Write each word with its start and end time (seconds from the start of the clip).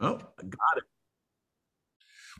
Oh, 0.00 0.16
got 0.18 0.76
it. 0.76 0.84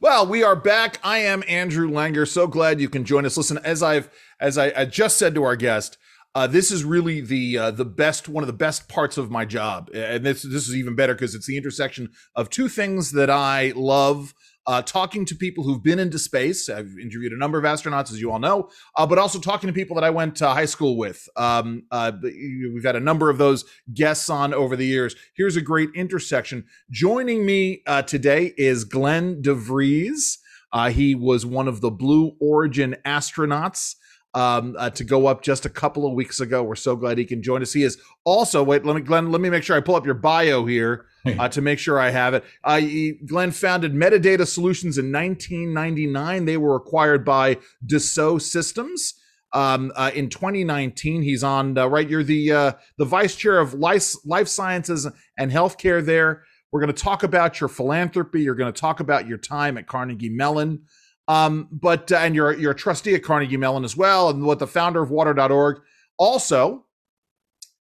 Well, 0.01 0.27
we 0.27 0.43
are 0.43 0.57
back. 0.57 1.01
I 1.03 1.19
am 1.19 1.43
Andrew 1.49 1.89
Langer. 1.91 2.29
So 2.29 2.47
glad 2.47 2.81
you 2.81 2.89
can 2.91 3.05
join 3.05 3.25
us. 3.25 3.37
Listen, 3.37 3.59
as 3.65 3.83
I've 3.83 4.11
as 4.39 4.59
I, 4.59 4.73
I 4.77 4.85
just 4.85 5.17
said 5.17 5.35
to 5.35 5.43
our 5.45 5.57
guest, 5.57 5.97
uh, 6.35 6.47
this 6.47 6.71
is 6.71 6.85
really 6.85 7.23
the 7.23 7.57
uh, 7.57 7.71
the 7.71 7.87
best 7.87 8.29
one 8.29 8.43
of 8.43 8.47
the 8.47 8.53
best 8.53 8.91
parts 8.91 9.17
of 9.17 9.31
my 9.31 9.47
job, 9.47 9.89
and 9.95 10.25
this 10.25 10.43
this 10.43 10.69
is 10.69 10.77
even 10.77 10.95
better 10.95 11.15
because 11.15 11.35
it's 11.35 11.47
the 11.47 11.57
intersection 11.57 12.11
of 12.35 12.51
two 12.51 12.69
things 12.69 13.13
that 13.13 13.31
I 13.31 13.73
love 13.75 14.35
uh, 14.67 14.83
talking 14.83 15.25
to 15.25 15.35
people 15.35 15.65
who've 15.65 15.83
been 15.83 15.99
into 15.99 16.19
space. 16.19 16.69
I've 16.69 16.99
interviewed 17.01 17.33
a 17.33 17.39
number 17.39 17.59
of 17.59 17.65
astronauts, 17.65 18.11
as 18.11 18.21
you 18.21 18.33
all 18.33 18.39
know, 18.39 18.71
uh, 18.97 19.07
but 19.07 19.19
also 19.19 19.39
talking 19.39 19.69
to 19.69 19.73
people 19.73 19.95
that 19.95 20.05
I 20.05 20.11
went 20.11 20.37
to 20.37 20.49
high 20.49 20.65
school 20.65 20.97
with. 20.97 21.29
Um, 21.37 21.85
uh, 21.91 22.13
we've 22.23 22.85
had 22.85 22.97
a 22.97 23.01
number 23.01 23.31
of 23.31 23.39
those 23.39 23.65
guests 23.95 24.29
on 24.29 24.53
over 24.53 24.77
the 24.77 24.87
years. 24.87 25.15
Here's 25.35 25.57
a 25.57 25.61
great 25.61 25.91
intersection. 25.95 26.65
Joining 26.91 27.47
me 27.47 27.83
uh, 27.87 28.03
today 28.03 28.55
is 28.57 28.85
Glen 28.85 29.41
de 29.41 29.55
Vries. 29.55 30.39
Uh, 30.73 30.91
he 30.91 31.15
was 31.15 31.47
one 31.47 31.69
of 31.69 31.81
the 31.81 31.91
Blue 31.91 32.33
Origin 32.41 32.97
astronauts. 33.05 33.95
Um, 34.35 34.77
uh, 34.79 34.91
to 34.91 35.03
go 35.03 35.29
up 35.29 35.41
just 35.41 35.65
a 35.65 35.71
couple 35.71 36.07
of 36.07 36.13
weeks 36.13 36.41
ago. 36.41 36.63
We're 36.63 36.75
so 36.75 36.95
glad 36.95 37.17
he 37.17 37.25
can 37.25 37.43
join 37.43 37.63
us. 37.63 37.73
He 37.73 37.85
is 37.85 37.97
also 38.23 38.63
wait. 38.63 38.85
Let 38.85 38.95
me, 38.95 39.01
Glen. 39.01 39.33
Let 39.33 39.41
me 39.41 39.49
make 39.49 39.63
sure 39.63 39.79
I 39.79 39.81
pull 39.81 39.95
up 39.95 40.05
your 40.05 40.15
bio 40.15 40.67
here 40.67 41.07
uh, 41.39 41.49
to 41.49 41.61
make 41.61 41.79
sure 41.79 41.99
I 41.99 42.11
have 42.11 42.35
it. 42.35 42.45
Uh, 42.65 42.81
Glen 43.27 43.51
founded 43.51 43.93
Medidata 43.95 44.47
Solutions 44.47 44.99
in 44.99 45.13
1999. 45.13 46.45
They 46.45 46.57
were 46.57 46.77
acquired 46.77 47.25
by 47.25 47.59
Dassault 47.85 48.43
Systems. 48.43 49.15
Um, 49.53 49.93
uh, 49.95 50.11
in 50.15 50.29
2019, 50.29 51.23
he's 51.23 51.43
on 51.45 51.79
uh, 51.79 51.87
right. 51.87 52.09
You're 52.09 52.25
the 52.25 52.53
uh, 52.53 52.73
the 52.99 53.05
vice 53.05 53.37
chair 53.37 53.59
of 53.59 53.75
life, 53.75 54.15
life 54.25 54.49
sciences 54.49 55.07
and 55.39 55.51
healthcare 55.51 56.05
there. 56.05 56.43
We're 56.73 56.81
going 56.81 56.95
to 56.95 57.03
talk 57.03 57.23
about 57.23 57.61
your 57.61 57.69
philanthropy. 57.69 58.43
You're 58.43 58.55
going 58.55 58.73
to 58.73 58.81
talk 58.81 59.01
about 59.01 59.27
your 59.27 59.39
time 59.39 59.79
at 59.79 59.87
Carnegie 59.87 60.29
Mellon. 60.29 60.83
Um, 61.29 61.69
but 61.73 62.13
uh, 62.13 62.17
and 62.17 62.35
you're 62.35 62.55
you're 62.55 62.73
a 62.73 62.77
trustee 62.77 63.15
at 63.15 63.23
Carnegie 63.23 63.57
Mellon 63.57 63.85
as 63.85 63.97
well, 63.97 64.31
and 64.31 64.45
what 64.45 64.59
the 64.59 64.67
founder 64.67 65.03
of 65.03 65.11
Water.org. 65.11 65.79
Also, 66.19 66.86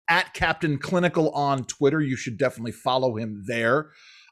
at 0.09 0.33
Captain 0.33 0.77
Clinical 0.77 1.29
on 1.31 1.65
Twitter. 1.65 2.01
You 2.01 2.15
should 2.15 2.37
definitely 2.37 2.71
follow 2.71 3.17
him 3.17 3.43
there. 3.47 3.91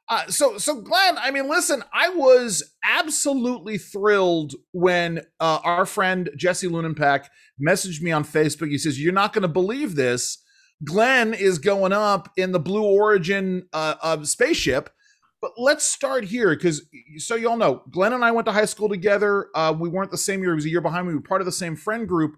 Uh, 0.10 0.28
so, 0.28 0.58
so 0.58 0.82
Glen, 0.82 1.18
I 1.18 1.32
mean, 1.32 1.48
listen, 1.48 1.84
I 1.94 2.10
was 2.10 2.74
absolutely 2.84 3.78
thrilled 3.78 4.56
when 4.74 5.22
uh, 5.40 5.60
our 5.64 5.86
friend 5.86 6.30
Jesse 6.36 6.68
Lunenpack 6.68 7.28
messaged 7.66 8.02
me 8.02 8.12
on 8.12 8.26
Facebook. 8.26 8.70
He 8.70 8.78
says, 8.78 9.02
"You're 9.02 9.14
not 9.14 9.32
going 9.32 9.44
to 9.44 9.48
believe 9.48 9.96
this. 9.96 10.44
Glen 10.84 11.34
is 11.34 11.60
going 11.60 11.94
up 11.94 12.30
in 12.36 12.52
the 12.52 12.60
Blue 12.60 12.84
Origin 12.84 13.68
uh, 13.72 14.22
spaceship." 14.24 14.90
But 15.42 15.54
let's 15.58 15.86
start 15.86 16.26
here 16.26 16.50
because, 16.56 16.84
so 17.18 17.36
you 17.36 17.50
all 17.50 17.58
know, 17.58 17.84
Glen 17.90 18.14
and 18.14 18.24
I 18.24 18.32
went 18.32 18.46
to 18.48 18.52
high 18.52 18.66
school 18.66 18.90
together. 18.90 19.48
Uh, 19.56 19.74
we 19.78 19.88
weren't 19.88 20.12
the 20.12 20.18
same 20.18 20.42
year; 20.42 20.52
he 20.52 20.56
was 20.56 20.66
a 20.66 20.70
year 20.70 20.82
behind 20.82 21.08
me. 21.08 21.14
We 21.14 21.20
were 21.20 21.24
part 21.24 21.42
of 21.42 21.46
the 21.46 21.54
same 21.54 21.78
friend 21.78 22.06
group. 22.06 22.36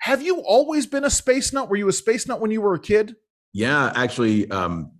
Have 0.00 0.22
you 0.22 0.38
always 0.40 0.86
been 0.86 1.04
a 1.04 1.10
space 1.10 1.52
nut? 1.52 1.68
Were 1.68 1.76
you 1.76 1.88
a 1.88 1.92
space 1.92 2.26
nut 2.26 2.40
when 2.40 2.50
you 2.50 2.60
were 2.60 2.74
a 2.74 2.78
kid? 2.78 3.16
Yeah, 3.52 3.92
actually, 3.94 4.50
um, 4.50 4.92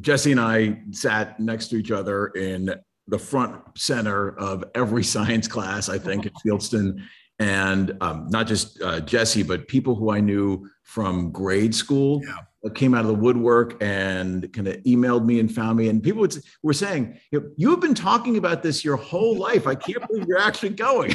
Jesse 0.00 0.32
and 0.32 0.40
I 0.40 0.80
sat 0.90 1.38
next 1.38 1.68
to 1.68 1.76
each 1.76 1.90
other 1.90 2.28
in 2.28 2.74
the 3.08 3.18
front 3.18 3.60
center 3.76 4.36
of 4.38 4.64
every 4.74 5.04
science 5.14 5.48
class, 5.48 5.88
I 5.88 5.98
think, 5.98 6.26
at 6.26 6.32
Fieldston. 6.44 7.02
And 7.38 7.96
um, 8.00 8.28
not 8.28 8.46
just 8.46 8.80
uh, 8.82 9.00
Jesse, 9.00 9.42
but 9.42 9.66
people 9.66 9.94
who 9.94 10.10
I 10.10 10.20
knew 10.20 10.68
from 10.84 11.32
grade 11.32 11.74
school 11.74 12.22
yeah. 12.24 12.70
came 12.74 12.94
out 12.94 13.00
of 13.00 13.08
the 13.08 13.14
woodwork 13.14 13.82
and 13.82 14.52
kind 14.52 14.68
of 14.68 14.76
emailed 14.84 15.24
me 15.24 15.40
and 15.40 15.52
found 15.52 15.78
me. 15.78 15.88
And 15.88 16.02
people 16.02 16.20
would, 16.20 16.36
were 16.62 16.72
saying, 16.72 17.18
you 17.30 17.70
have 17.70 17.80
been 17.80 17.94
talking 17.94 18.36
about 18.36 18.62
this 18.62 18.84
your 18.84 18.96
whole 18.96 19.36
life. 19.36 19.66
I 19.66 19.74
can't 19.74 20.06
believe 20.06 20.26
you're 20.28 20.38
actually 20.38 20.70
going. 20.70 21.14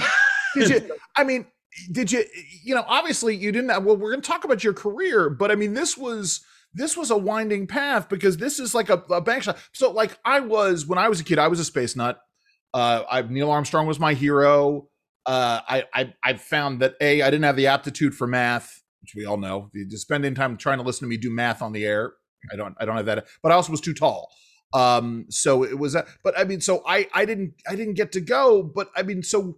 You, 0.55 0.89
I 1.15 1.23
mean, 1.23 1.45
did 1.91 2.11
you 2.11 2.23
you 2.63 2.73
know 2.73 2.83
obviously 2.87 3.35
you 3.35 3.51
didn't 3.51 3.67
well 3.83 3.97
we're 3.97 4.11
going 4.11 4.21
to 4.21 4.27
talk 4.27 4.43
about 4.43 4.63
your 4.63 4.73
career 4.73 5.29
but 5.29 5.51
i 5.51 5.55
mean 5.55 5.73
this 5.73 5.97
was 5.97 6.41
this 6.73 6.95
was 6.95 7.09
a 7.09 7.17
winding 7.17 7.67
path 7.67 8.07
because 8.09 8.37
this 8.37 8.59
is 8.59 8.75
like 8.75 8.89
a, 8.89 9.03
a 9.09 9.21
bank 9.21 9.43
shot. 9.43 9.57
So 9.73 9.91
like 9.91 10.17
i 10.23 10.39
was 10.39 10.85
when 10.85 10.99
i 10.99 11.09
was 11.09 11.19
a 11.19 11.23
kid 11.23 11.39
i 11.39 11.47
was 11.47 11.59
a 11.59 11.65
space 11.65 11.95
nut. 11.95 12.19
Uh 12.73 13.03
I, 13.09 13.21
neil 13.23 13.51
armstrong 13.51 13.87
was 13.87 13.99
my 13.99 14.13
hero. 14.13 14.87
Uh 15.25 15.61
I, 15.67 15.83
I 15.93 16.13
i 16.23 16.33
found 16.33 16.81
that 16.81 16.95
a 17.01 17.21
i 17.21 17.25
didn't 17.29 17.43
have 17.43 17.55
the 17.55 17.67
aptitude 17.67 18.15
for 18.15 18.27
math 18.27 18.83
which 19.01 19.13
we 19.15 19.25
all 19.25 19.37
know. 19.37 19.69
You 19.73 19.87
just 19.87 20.01
spending 20.01 20.35
time 20.35 20.57
trying 20.57 20.79
to 20.79 20.83
listen 20.83 21.05
to 21.05 21.09
me 21.09 21.17
do 21.17 21.29
math 21.29 21.61
on 21.61 21.71
the 21.71 21.85
air. 21.85 22.13
I 22.51 22.55
don't 22.55 22.75
i 22.79 22.85
don't 22.85 22.97
have 22.97 23.05
that 23.07 23.27
but 23.41 23.51
i 23.51 23.55
also 23.55 23.71
was 23.71 23.81
too 23.81 23.93
tall. 23.93 24.29
Um 24.73 25.25
so 25.29 25.63
it 25.63 25.79
was 25.79 25.95
a, 25.95 26.05
but 26.23 26.37
i 26.37 26.43
mean 26.43 26.61
so 26.61 26.83
i 26.85 27.07
i 27.13 27.25
didn't 27.25 27.53
i 27.67 27.75
didn't 27.75 27.95
get 27.95 28.11
to 28.13 28.21
go 28.21 28.61
but 28.61 28.89
i 28.95 29.01
mean 29.01 29.23
so 29.23 29.57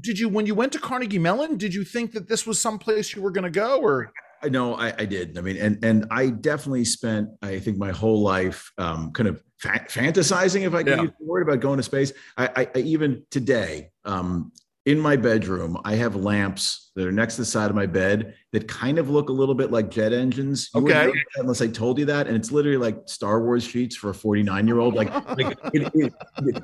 did 0.00 0.18
you 0.18 0.28
when 0.28 0.46
you 0.46 0.54
went 0.54 0.72
to 0.72 0.78
Carnegie 0.78 1.18
Mellon? 1.18 1.56
Did 1.56 1.74
you 1.74 1.84
think 1.84 2.12
that 2.12 2.28
this 2.28 2.46
was 2.46 2.60
someplace 2.60 3.14
you 3.14 3.22
were 3.22 3.30
going 3.30 3.44
to 3.44 3.50
go, 3.50 3.80
or? 3.80 4.12
I 4.42 4.48
no, 4.48 4.74
I, 4.74 4.94
I 4.98 5.04
did. 5.06 5.38
I 5.38 5.40
mean, 5.40 5.56
and 5.56 5.82
and 5.84 6.06
I 6.10 6.28
definitely 6.28 6.84
spent, 6.84 7.30
I 7.42 7.58
think, 7.58 7.78
my 7.78 7.90
whole 7.90 8.20
life 8.20 8.70
um, 8.76 9.12
kind 9.12 9.28
of 9.28 9.42
fa- 9.58 9.86
fantasizing, 9.88 10.66
if 10.66 10.74
I 10.74 10.82
can 10.82 10.98
yeah. 10.98 11.02
use 11.02 11.12
the 11.18 11.26
word, 11.26 11.42
about 11.42 11.60
going 11.60 11.78
to 11.78 11.82
space. 11.82 12.12
I, 12.36 12.48
I, 12.54 12.68
I 12.74 12.78
even 12.80 13.24
today, 13.30 13.90
um, 14.04 14.52
in 14.86 15.00
my 15.00 15.16
bedroom, 15.16 15.78
I 15.84 15.94
have 15.94 16.14
lamps 16.14 16.90
that 16.94 17.06
are 17.06 17.12
next 17.12 17.36
to 17.36 17.42
the 17.42 17.46
side 17.46 17.70
of 17.70 17.76
my 17.76 17.86
bed 17.86 18.34
that 18.52 18.68
kind 18.68 18.98
of 18.98 19.08
look 19.08 19.30
a 19.30 19.32
little 19.32 19.54
bit 19.54 19.70
like 19.70 19.90
jet 19.90 20.12
engines. 20.12 20.68
You 20.74 20.82
okay. 20.82 21.12
Unless 21.36 21.62
I 21.62 21.68
told 21.68 21.98
you 21.98 22.04
that. 22.04 22.26
And 22.26 22.36
it's 22.36 22.52
literally 22.52 22.76
like 22.76 22.98
Star 23.06 23.42
Wars 23.42 23.64
sheets 23.64 23.96
for 23.96 24.10
a 24.10 24.14
49 24.14 24.66
year 24.66 24.78
old. 24.78 24.94
Like, 24.94 25.12
like 25.36 25.56
it, 25.72 25.90
it, 25.94 26.12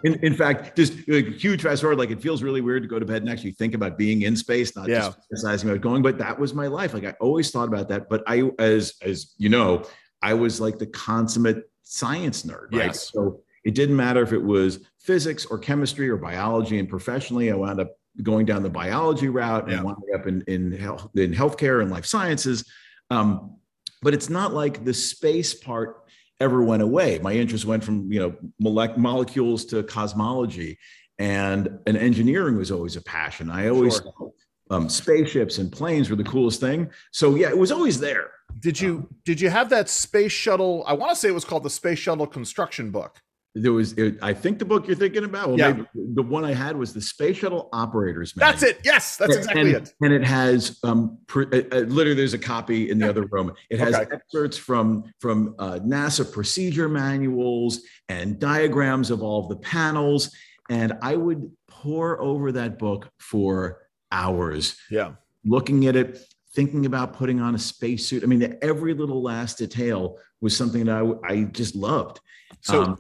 in, 0.05 0.23
in, 0.23 0.35
fact, 0.35 0.77
just 0.77 1.09
like 1.09 1.29
huge 1.29 1.63
fast 1.63 1.81
forward. 1.81 1.99
Like 1.99 2.11
it 2.11 2.21
feels 2.21 2.43
really 2.43 2.61
weird 2.61 2.83
to 2.83 2.89
go 2.89 2.99
to 2.99 3.07
bed 3.07 3.23
and 3.23 3.31
actually 3.31 3.53
think 3.53 3.75
about 3.75 3.97
being 3.97 4.23
in 4.23 4.37
space, 4.37 4.77
not 4.77 4.89
yeah. 4.89 4.99
just 4.99 5.19
fantasizing 5.33 5.71
about 5.71 5.81
going. 5.81 6.03
But 6.03 6.19
that 6.19 6.39
was 6.39 6.53
my 6.53 6.67
life. 6.67 6.93
Like 6.93 7.05
I 7.05 7.15
always 7.21 7.51
thought 7.51 7.69
about 7.69 7.89
that. 7.89 8.11
But 8.11 8.23
I, 8.27 8.51
as, 8.59 8.95
as 9.01 9.35
you 9.39 9.49
know, 9.49 9.85
I 10.21 10.35
was 10.35 10.61
like 10.61 10.79
the 10.79 10.87
consummate 10.87 11.71
science 11.85 12.43
nerd, 12.43 12.75
right? 12.75 12.87
Yes. 12.87 13.11
So 13.11 13.41
it 13.65 13.75
didn't 13.75 13.97
matter 13.97 14.23
if 14.23 14.33
it 14.35 14.43
was 14.43 14.81
physics 14.99 15.47
or 15.47 15.59
chemistry 15.59 16.09
or 16.09 16.19
biology. 16.19 16.79
And 16.79 16.89
professionally, 16.89 17.51
I 17.51 17.55
wound 17.55 17.81
up 17.81 17.97
going 18.23 18.47
down 18.47 18.63
the 18.63 18.71
biology 18.71 19.29
route 19.29 19.65
and 19.65 19.73
yeah. 19.73 19.83
winding 19.83 20.15
up 20.15 20.27
in 20.27 20.43
in 20.47 20.73
health 20.73 21.09
in 21.15 21.33
healthcare 21.33 21.83
and 21.83 21.91
life 21.91 22.07
sciences. 22.07 22.65
Um, 23.11 23.57
but 24.03 24.15
it's 24.15 24.31
not 24.31 24.55
like 24.55 24.85
the 24.85 24.95
space 24.95 25.55
part 25.55 26.05
ever 26.41 26.63
went 26.63 26.83
away. 26.83 27.19
My 27.19 27.33
interest 27.33 27.65
went 27.65 27.85
from 27.85 28.11
you 28.13 28.21
know 28.21 28.37
molec- 28.63 28.97
molecules 28.97 29.65
to 29.67 29.83
cosmology, 29.83 30.79
and 31.19 31.79
and 31.87 31.97
engineering 31.97 32.57
was 32.57 32.71
always 32.71 32.97
a 32.97 33.03
passion. 33.03 33.51
I 33.51 33.69
always 33.69 33.95
sure. 33.95 34.13
thought, 34.19 34.33
um, 34.71 34.89
spaceships 34.89 35.59
and 35.59 35.71
planes 35.71 36.09
were 36.09 36.17
the 36.17 36.25
coolest 36.25 36.61
thing. 36.61 36.91
So 37.13 37.35
yeah, 37.35 37.49
it 37.49 37.59
was 37.59 37.73
always 37.73 38.01
there. 38.01 38.31
Did 38.59 38.81
you 38.81 38.97
um, 38.97 39.15
did 39.25 39.41
you 39.41 39.51
have 39.51 39.71
that 39.71 39.89
space 39.89 40.33
shuttle? 40.33 40.85
I 40.87 40.95
want 40.95 41.11
to 41.11 41.17
say 41.17 41.29
it 41.29 41.35
was 41.35 41.45
called 41.45 41.65
the 41.65 41.71
space 41.71 41.99
shuttle 41.99 42.27
construction 42.27 42.91
book 42.91 43.21
there 43.55 43.73
was 43.73 43.93
it, 43.95 44.17
i 44.23 44.33
think 44.33 44.59
the 44.59 44.65
book 44.65 44.87
you're 44.87 44.97
thinking 44.97 45.25
about 45.25 45.49
well, 45.49 45.59
yeah. 45.59 45.83
the 45.95 46.23
one 46.23 46.45
i 46.45 46.55
had 46.55 46.77
was 46.77 46.95
the 46.95 47.01
space 47.01 47.39
shuttle 47.39 47.69
operators 47.73 48.37
manual. 48.37 48.53
that's 48.53 48.63
it. 48.63 48.81
Yes 48.85 49.17
that's 49.17 49.37
exactly 49.37 49.61
and, 49.61 49.71
it. 49.71 49.93
and 50.01 50.13
it 50.13 50.25
has 50.25 50.79
um 50.85 51.19
uh, 51.35 51.41
uh, 51.41 51.79
literally 51.81 52.15
there's 52.15 52.35
a 52.35 52.39
copy 52.39 52.91
in 52.91 52.99
the 52.99 53.09
other 53.09 53.27
room. 53.27 53.53
It 53.71 53.81
has 53.81 53.95
okay. 53.95 54.15
excerpts 54.15 54.57
from 54.57 55.13
from 55.21 55.55
uh, 55.59 55.79
nasa 55.83 56.31
procedure 56.31 56.89
manuals 56.89 57.81
and 58.09 58.39
diagrams 58.39 59.11
of 59.11 59.23
all 59.23 59.43
of 59.43 59.49
the 59.49 59.57
panels. 59.57 60.35
And 60.69 60.93
i 61.03 61.17
would 61.17 61.51
pore 61.69 62.21
over 62.21 62.53
that 62.53 62.79
book 62.79 63.11
for 63.19 63.79
hours. 64.13 64.77
Yeah. 64.91 65.13
Looking 65.45 65.87
at 65.87 65.97
it 65.97 66.21
thinking 66.53 66.87
about 66.87 67.15
putting 67.15 67.41
on 67.41 67.55
a 67.55 67.59
spacesuit. 67.59 68.23
I 68.23 68.27
mean 68.27 68.57
every 68.63 68.95
little 68.95 69.23
last 69.23 69.59
detail 69.59 70.19
was 70.41 70.57
something 70.57 70.85
that 70.85 71.21
i, 71.27 71.33
I 71.33 71.43
just 71.45 71.75
loved. 71.75 72.21
So 72.61 72.83
um, 72.83 72.99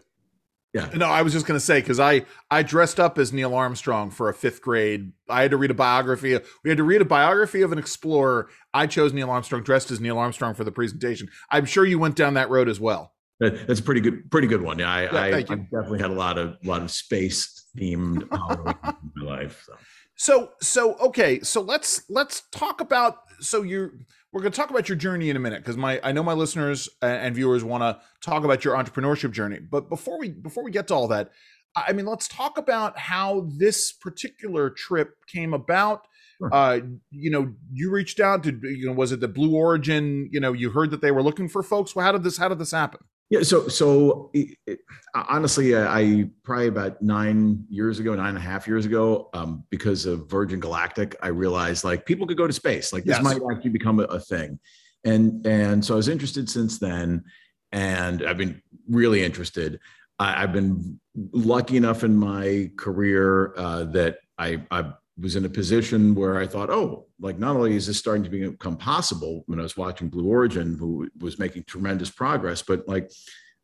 yeah. 0.72 0.88
No, 0.94 1.06
I 1.06 1.22
was 1.22 1.32
just 1.32 1.46
going 1.46 1.58
to 1.58 1.64
say 1.64 1.80
because 1.80 1.98
I 1.98 2.24
I 2.50 2.62
dressed 2.62 3.00
up 3.00 3.18
as 3.18 3.32
Neil 3.32 3.54
Armstrong 3.54 4.10
for 4.10 4.28
a 4.28 4.34
fifth 4.34 4.62
grade. 4.62 5.12
I 5.28 5.42
had 5.42 5.50
to 5.50 5.56
read 5.56 5.70
a 5.70 5.74
biography. 5.74 6.38
We 6.62 6.70
had 6.70 6.76
to 6.76 6.84
read 6.84 7.00
a 7.00 7.06
biography 7.06 7.62
of 7.62 7.72
an 7.72 7.78
explorer. 7.78 8.48
I 8.72 8.86
chose 8.86 9.12
Neil 9.12 9.30
Armstrong, 9.30 9.62
dressed 9.62 9.90
as 9.90 10.00
Neil 10.00 10.18
Armstrong 10.18 10.54
for 10.54 10.62
the 10.62 10.72
presentation. 10.72 11.28
I'm 11.50 11.64
sure 11.64 11.84
you 11.84 11.98
went 11.98 12.14
down 12.14 12.34
that 12.34 12.50
road 12.50 12.68
as 12.68 12.78
well. 12.78 13.14
That's 13.40 13.80
a 13.80 13.82
pretty 13.82 14.02
good, 14.02 14.30
pretty 14.30 14.46
good 14.46 14.62
one. 14.62 14.78
Yeah, 14.78 14.92
I, 14.92 15.02
yeah, 15.02 15.10
I, 15.18 15.38
I 15.38 15.42
definitely 15.42 16.00
had 16.00 16.10
a 16.10 16.14
lot 16.14 16.38
of 16.38 16.56
lot 16.62 16.82
of 16.82 16.90
space 16.90 17.66
themed 17.76 18.22
in 18.22 18.92
my 19.16 19.24
life. 19.24 19.66
So. 19.66 19.74
so 20.14 20.50
so 20.60 20.94
okay, 21.06 21.40
so 21.40 21.62
let's 21.62 22.02
let's 22.10 22.42
talk 22.52 22.80
about 22.80 23.16
so 23.40 23.62
you're 23.62 23.94
we're 24.32 24.42
going 24.42 24.52
to 24.52 24.56
talk 24.56 24.70
about 24.70 24.88
your 24.88 24.96
journey 24.96 25.28
in 25.30 25.36
a 25.36 25.40
minute 25.40 25.60
because 25.60 25.76
my 25.76 26.00
I 26.02 26.12
know 26.12 26.22
my 26.22 26.32
listeners 26.32 26.88
and 27.02 27.34
viewers 27.34 27.64
want 27.64 27.82
to 27.82 28.00
talk 28.20 28.44
about 28.44 28.64
your 28.64 28.76
entrepreneurship 28.76 29.32
journey. 29.32 29.58
But 29.58 29.88
before 29.88 30.18
we 30.18 30.30
before 30.30 30.62
we 30.62 30.70
get 30.70 30.88
to 30.88 30.94
all 30.94 31.08
that, 31.08 31.30
I 31.74 31.92
mean, 31.92 32.06
let's 32.06 32.28
talk 32.28 32.58
about 32.58 32.98
how 32.98 33.48
this 33.56 33.92
particular 33.92 34.70
trip 34.70 35.26
came 35.26 35.52
about. 35.54 36.06
Sure. 36.38 36.54
Uh, 36.54 36.80
you 37.10 37.30
know, 37.30 37.52
you 37.72 37.90
reached 37.90 38.20
out 38.20 38.44
to 38.44 38.58
you 38.62 38.86
know, 38.86 38.92
was 38.92 39.12
it 39.12 39.20
the 39.20 39.28
Blue 39.28 39.54
Origin? 39.54 40.28
You 40.32 40.40
know, 40.40 40.52
you 40.52 40.70
heard 40.70 40.90
that 40.92 41.00
they 41.00 41.10
were 41.10 41.22
looking 41.22 41.48
for 41.48 41.62
folks. 41.62 41.94
Well, 41.94 42.04
how 42.04 42.12
did 42.12 42.22
this 42.22 42.38
how 42.38 42.48
did 42.48 42.58
this 42.58 42.70
happen? 42.70 43.00
Yeah. 43.30 43.42
So, 43.42 43.68
so 43.68 44.30
it, 44.34 44.58
it, 44.66 44.80
honestly, 45.14 45.76
I 45.76 46.28
probably 46.42 46.66
about 46.66 47.00
nine 47.00 47.64
years 47.70 48.00
ago, 48.00 48.14
nine 48.14 48.30
and 48.30 48.38
a 48.38 48.40
half 48.40 48.66
years 48.66 48.86
ago, 48.86 49.30
um, 49.32 49.64
because 49.70 50.04
of 50.04 50.28
Virgin 50.28 50.58
Galactic, 50.58 51.16
I 51.22 51.28
realized 51.28 51.84
like 51.84 52.04
people 52.04 52.26
could 52.26 52.36
go 52.36 52.48
to 52.48 52.52
space. 52.52 52.92
Like 52.92 53.04
this 53.04 53.16
yes. 53.16 53.24
might 53.24 53.40
actually 53.52 53.70
become 53.70 54.00
a, 54.00 54.04
a 54.04 54.20
thing, 54.20 54.58
and 55.04 55.46
and 55.46 55.84
so 55.84 55.94
I 55.94 55.96
was 55.96 56.08
interested 56.08 56.50
since 56.50 56.80
then, 56.80 57.24
and 57.70 58.26
I've 58.26 58.38
been 58.38 58.60
really 58.88 59.22
interested. 59.22 59.78
I, 60.18 60.40
have 60.40 60.52
been 60.52 61.00
lucky 61.32 61.78
enough 61.78 62.04
in 62.04 62.14
my 62.14 62.70
career 62.76 63.54
uh, 63.56 63.84
that 63.84 64.18
I, 64.36 64.62
I 64.70 64.92
was 65.20 65.36
in 65.36 65.44
a 65.44 65.48
position 65.48 66.14
where 66.14 66.38
I 66.38 66.46
thought, 66.46 66.70
oh, 66.70 67.06
like 67.18 67.38
not 67.38 67.56
only 67.56 67.74
is 67.74 67.86
this 67.86 67.98
starting 67.98 68.24
to 68.24 68.30
become 68.30 68.76
possible 68.76 69.44
when 69.46 69.60
I 69.60 69.62
was 69.62 69.76
watching 69.76 70.08
Blue 70.08 70.26
Origin, 70.26 70.76
who 70.78 71.08
was 71.20 71.38
making 71.38 71.64
tremendous 71.64 72.10
progress, 72.10 72.62
but 72.62 72.86
like 72.88 73.10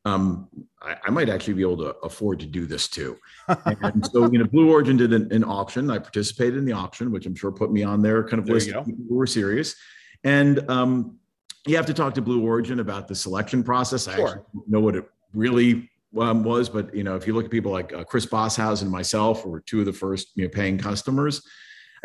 um, 0.05 0.49
I, 0.81 0.97
I, 1.05 1.11
might 1.11 1.29
actually 1.29 1.55
be 1.55 1.63
able 1.63 1.79
to 1.79 1.97
afford 2.05 2.39
to 2.41 2.47
do 2.47 2.65
this 2.65 2.87
too. 2.87 3.19
and 3.49 4.07
so, 4.07 4.31
you 4.31 4.39
know, 4.39 4.45
Blue 4.45 4.71
Origin 4.71 4.97
did 4.97 5.13
an, 5.13 5.33
an, 5.33 5.43
auction. 5.43 5.91
I 5.91 5.99
participated 5.99 6.57
in 6.57 6.65
the 6.65 6.73
auction, 6.73 7.11
which 7.11 7.27
I'm 7.27 7.35
sure 7.35 7.51
put 7.51 7.73
me 7.73 7.83
on 7.83 8.03
their 8.03 8.23
kind 8.23 8.39
of 8.39 8.47
there 8.47 8.55
list 8.55 8.71
of 8.71 8.87
people 8.87 9.05
who 9.09 9.17
were 9.17 9.27
serious. 9.27 9.75
And 10.23 10.71
um, 10.71 11.19
you 11.67 11.75
have 11.75 11.87
to 11.87 11.95
talk 11.95 12.15
to 12.15 12.23
Blue 12.23 12.45
Origin 12.45 12.79
about 12.79 13.09
the 13.09 13.17
selection 13.17 13.65
process. 13.65 14.07
I 14.07 14.15
sure. 14.15 14.29
actually 14.29 14.63
know 14.69 14.79
what 14.79 14.95
it 14.95 15.11
really 15.35 15.91
um, 16.19 16.45
was, 16.45 16.69
but 16.69 16.95
you 16.95 17.05
know, 17.05 17.17
if 17.17 17.27
you 17.27 17.35
look 17.35 17.45
at 17.45 17.51
people 17.51 17.73
like 17.73 17.93
uh, 17.93 18.05
Chris 18.05 18.27
Boshuizen 18.27 18.83
and 18.83 18.91
myself, 18.91 19.45
were 19.45 19.61
two 19.61 19.81
of 19.81 19.87
the 19.87 19.93
first 19.93 20.29
you 20.35 20.45
know 20.45 20.49
paying 20.49 20.79
customers. 20.79 21.43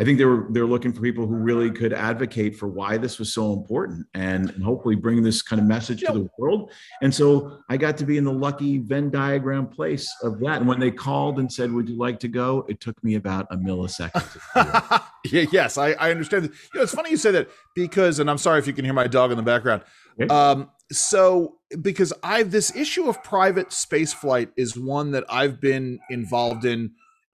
I 0.01 0.03
think 0.03 0.18
they 0.18 0.25
were 0.25 0.48
they're 0.50 0.65
looking 0.65 0.92
for 0.92 1.00
people 1.00 1.27
who 1.27 1.36
really 1.36 1.69
could 1.69 1.94
advocate 1.94 2.56
for 2.56 2.68
why 2.68 2.98
this 2.98 3.19
was 3.19 3.31
so 3.31 3.53
important 3.53 4.07
and, 4.15 4.50
and 4.50 4.63
hopefully 4.63 4.95
bring 4.95 5.21
this 5.21 5.44
kind 5.44 5.62
of 5.62 5.68
message 5.68 6.00
to 6.01 6.12
the 6.12 6.27
world. 6.39 6.71
And 7.03 7.13
so 7.13 7.59
I 7.69 7.77
got 7.77 7.98
to 7.98 8.06
be 8.06 8.18
in 8.18 8.24
the 8.24 8.33
lucky 8.33 8.80
Venn 8.80 9.12
diagram 9.12 9.68
place 9.68 10.12
of 10.24 10.39
that. 10.39 10.57
And 10.57 10.68
when 10.68 10.80
they 10.80 10.89
called 10.89 11.38
and 11.38 11.53
said, 11.53 11.71
"Would 11.71 11.88
you 11.88 12.00
like 12.00 12.19
to 12.21 12.27
go?" 12.27 12.65
It 12.68 12.80
took 12.80 13.01
me 13.03 13.13
about 13.13 13.45
a 13.51 13.57
millisecond. 13.57 15.03
yeah, 15.25 15.45
yes, 15.51 15.77
I, 15.77 15.92
I 15.92 16.09
understand. 16.09 16.45
You 16.45 16.80
know, 16.80 16.81
it's 16.81 16.95
funny 16.95 17.12
you 17.12 17.18
say 17.18 17.30
that 17.33 17.50
because, 17.75 18.18
and 18.18 18.27
I'm 18.27 18.39
sorry 18.39 18.57
if 18.57 18.65
you 18.65 18.74
can 18.74 18.86
hear 18.86 18.95
my 18.95 19.06
dog 19.06 19.30
in 19.30 19.38
the 19.38 19.44
background. 19.44 19.83
Okay. 20.19 20.33
Um, 20.33 20.71
so 20.92 21.57
because 21.80 22.12
I've 22.24 22.50
this 22.50 22.75
issue 22.75 23.07
of 23.07 23.24
private 23.24 23.71
space 23.71 24.13
flight 24.13 24.50
is 24.57 24.75
one 24.75 25.12
that 25.12 25.25
I've 25.30 25.62
been 25.62 26.00
involved 26.09 26.65
in 26.65 26.92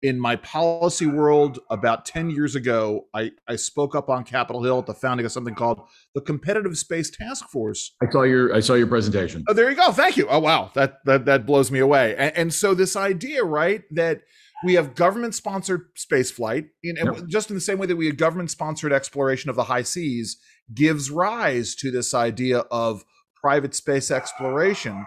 in 0.07 0.17
my 0.17 0.37
policy 0.37 1.05
world 1.05 1.59
about 1.69 2.05
10 2.05 2.29
years 2.29 2.55
ago 2.55 3.07
I, 3.13 3.31
I 3.45 3.57
spoke 3.57 3.93
up 3.93 4.09
on 4.09 4.23
capitol 4.23 4.63
hill 4.63 4.79
at 4.79 4.85
the 4.85 4.93
founding 4.93 5.25
of 5.25 5.33
something 5.33 5.53
called 5.53 5.81
the 6.15 6.21
competitive 6.21 6.77
space 6.77 7.09
task 7.09 7.49
force. 7.49 7.93
I 8.01 8.09
saw 8.09 8.23
your 8.23 8.55
i 8.55 8.61
saw 8.61 8.75
your 8.75 8.87
presentation. 8.87 9.43
Oh 9.49 9.53
there 9.53 9.69
you 9.69 9.75
go. 9.75 9.91
Thank 9.91 10.15
you. 10.15 10.25
Oh 10.29 10.39
wow. 10.39 10.71
That 10.75 11.03
that, 11.03 11.25
that 11.25 11.45
blows 11.45 11.71
me 11.71 11.79
away. 11.79 12.15
And, 12.15 12.37
and 12.37 12.53
so 12.53 12.73
this 12.73 12.95
idea 12.95 13.43
right 13.43 13.83
that 13.91 14.21
we 14.63 14.75
have 14.75 14.95
government 14.95 15.35
sponsored 15.35 15.87
space 15.95 16.31
flight 16.31 16.67
in, 16.81 16.95
yep. 16.95 17.27
just 17.27 17.49
in 17.49 17.55
the 17.57 17.61
same 17.61 17.77
way 17.77 17.85
that 17.87 17.97
we 17.97 18.05
have 18.07 18.15
government 18.15 18.49
sponsored 18.49 18.93
exploration 18.93 19.49
of 19.49 19.57
the 19.57 19.65
high 19.65 19.83
seas 19.83 20.37
gives 20.73 21.11
rise 21.11 21.75
to 21.75 21.91
this 21.91 22.13
idea 22.13 22.59
of 22.71 23.03
private 23.35 23.75
space 23.75 24.09
exploration. 24.09 25.05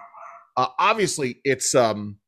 Uh, 0.59 0.69
obviously, 0.79 1.41
it's 1.43 1.75
um, 1.75 2.20